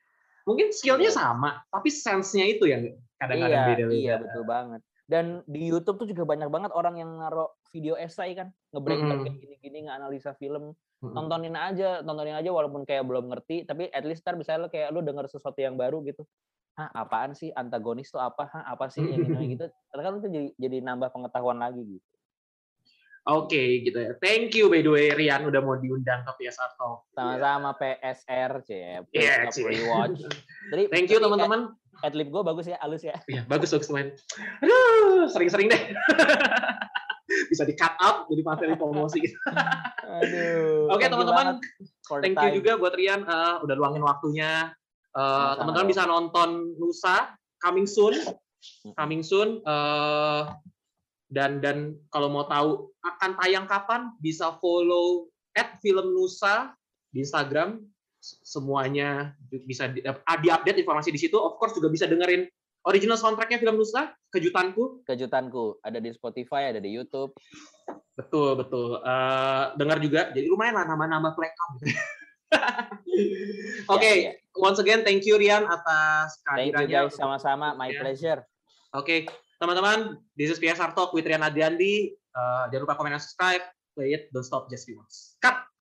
mungkin 0.46 0.70
skillnya 0.70 1.10
iya. 1.10 1.18
sama 1.18 1.58
tapi 1.68 1.90
sense-nya 1.90 2.46
itu 2.48 2.64
yang 2.70 2.96
kadang-kadang 3.20 3.60
iya, 3.60 3.68
beda-beda. 3.68 3.98
Iya 3.98 4.14
betul 4.24 4.44
banget. 4.48 4.80
Dan 5.06 5.26
di 5.46 5.70
YouTube 5.70 6.02
tuh 6.02 6.08
juga 6.10 6.26
banyak 6.26 6.50
banget 6.50 6.70
orang 6.74 6.98
yang 6.98 7.10
naruh 7.22 7.52
video 7.70 7.94
essay 7.94 8.34
kan, 8.34 8.50
ngebreak 8.74 8.98
mm 8.98 9.06
-hmm. 9.06 9.22
kayak 9.22 9.36
gini-gini, 9.38 9.78
nganalisa 9.86 10.34
film. 10.34 10.74
Tontonin 11.00 11.52
aja, 11.52 12.00
tontonin 12.00 12.36
aja 12.40 12.50
walaupun 12.50 12.88
kayak 12.88 13.04
belum 13.04 13.28
ngerti, 13.28 13.68
tapi 13.68 13.92
at 13.92 14.04
least 14.08 14.24
ntar 14.24 14.40
bisa 14.40 14.56
lo 14.56 14.72
kayak 14.72 14.88
lu 14.96 15.04
denger 15.04 15.28
sesuatu 15.28 15.60
yang 15.60 15.76
baru 15.76 16.00
gitu. 16.08 16.24
Hah, 16.76 16.92
apaan 16.92 17.32
sih 17.32 17.52
antagonis 17.52 18.08
tuh 18.08 18.20
apa? 18.20 18.48
Hah, 18.48 18.64
apa 18.76 18.88
sih 18.88 19.04
yang 19.04 19.24
ini 19.24 19.56
gitu. 19.56 19.68
Kan 19.92 20.20
itu 20.20 20.28
jadi 20.28 20.48
jadi 20.56 20.76
nambah 20.84 21.12
pengetahuan 21.12 21.60
lagi 21.60 21.84
gitu. 21.84 22.06
Oke, 23.26 23.58
okay, 23.58 23.68
gitu 23.82 23.98
ya. 23.98 24.12
Thank 24.22 24.54
you 24.54 24.70
by 24.70 24.86
the 24.86 24.92
way 24.92 25.10
Rian 25.10 25.42
udah 25.50 25.58
mau 25.58 25.74
diundang 25.74 26.22
ke 26.22 26.46
PSR 26.46 26.78
Talk. 26.78 27.10
Sama-sama 27.10 27.74
PSR, 27.74 28.52
C. 28.62 28.70
Yeah. 29.10 29.50
Jadi, 29.50 30.82
Thank 30.94 31.10
you 31.10 31.18
teman-teman. 31.18 31.74
Adlib 32.06 32.28
gue 32.30 32.42
bagus 32.46 32.70
ya, 32.70 32.78
halus 32.78 33.02
ya. 33.02 33.18
Iya, 33.26 33.42
bagus 33.50 33.74
bagus 33.74 33.90
teman. 33.90 34.14
Aduh, 34.62 35.26
sering-sering 35.32 35.66
deh. 35.72 35.82
Bisa 37.26 37.66
di 37.66 37.74
cut 37.74 37.98
out 37.98 38.30
jadi 38.30 38.42
materi 38.46 38.74
promosi. 38.78 39.20
Aduh. 40.22 40.90
Oke, 40.94 41.04
okay, 41.04 41.08
teman-teman. 41.10 41.58
Thank 42.22 42.38
you 42.38 42.62
juga 42.62 42.78
buat 42.78 42.94
Rian 42.94 43.26
uh, 43.26 43.62
udah 43.66 43.74
luangin 43.74 44.06
waktunya. 44.06 44.70
Uh, 45.10 45.58
teman-teman 45.58 45.90
bisa 45.90 46.06
nonton 46.06 46.78
Nusa 46.78 47.34
coming 47.58 47.88
soon. 47.88 48.14
Coming 48.94 49.26
soon. 49.26 49.58
Uh, 49.66 50.54
dan 51.26 51.58
dan 51.58 51.98
kalau 52.14 52.30
mau 52.30 52.46
tahu 52.46 52.94
akan 53.02 53.30
tayang 53.42 53.66
kapan 53.66 54.14
bisa 54.22 54.54
follow 54.62 55.26
at 55.58 55.82
film 55.82 56.14
Nusa 56.14 56.70
di 57.10 57.26
Instagram 57.26 57.82
semuanya 58.22 59.34
bisa 59.66 59.90
di, 59.90 60.02
uh, 60.02 60.18
update 60.26 60.82
informasi 60.82 61.14
di 61.14 61.20
situ 61.20 61.38
of 61.38 61.58
course 61.58 61.74
juga 61.74 61.90
bisa 61.90 62.06
dengerin 62.06 62.46
original 62.86 63.18
soundtracknya 63.18 63.58
film 63.58 63.76
Nusa, 63.76 64.14
kejutanku. 64.30 65.02
Kejutanku 65.02 65.82
ada 65.82 65.98
di 65.98 66.14
Spotify, 66.14 66.70
ada 66.70 66.78
di 66.78 66.94
YouTube. 66.94 67.34
Betul 68.16 68.56
betul. 68.56 69.02
Uh, 69.02 69.74
dengar 69.76 70.00
juga, 70.00 70.32
jadi 70.32 70.46
lumayan 70.48 70.78
lah 70.80 70.86
nama-nama 70.88 71.34
plekam. 71.34 71.70
Oke, 71.82 71.98
okay. 73.90 74.16
ya, 74.30 74.32
ya. 74.32 74.58
once 74.62 74.78
again 74.78 75.02
thank 75.02 75.26
you 75.26 75.34
Rian 75.36 75.66
atas 75.66 76.40
kehadirannya. 76.46 76.72
Thank 76.72 76.94
you 76.94 77.10
guys, 77.10 77.18
sama-sama. 77.18 77.74
My 77.74 77.90
ya. 77.90 78.00
pleasure. 78.00 78.40
Oke, 78.94 79.04
okay. 79.04 79.18
teman-teman, 79.58 80.22
this 80.38 80.48
is 80.48 80.62
PSR 80.62 80.94
Talk 80.94 81.10
with 81.12 81.26
Rian 81.26 81.42
Adriandi. 81.42 82.14
Uh, 82.32 82.70
jangan 82.70 82.82
lupa 82.86 82.94
komen 82.96 83.12
dan 83.12 83.20
subscribe. 83.20 83.64
Play 83.98 84.14
it, 84.14 84.22
don't 84.30 84.46
stop, 84.46 84.68
just 84.70 84.86
be 84.86 84.94
once. 84.94 85.34
Cut! 85.42 85.66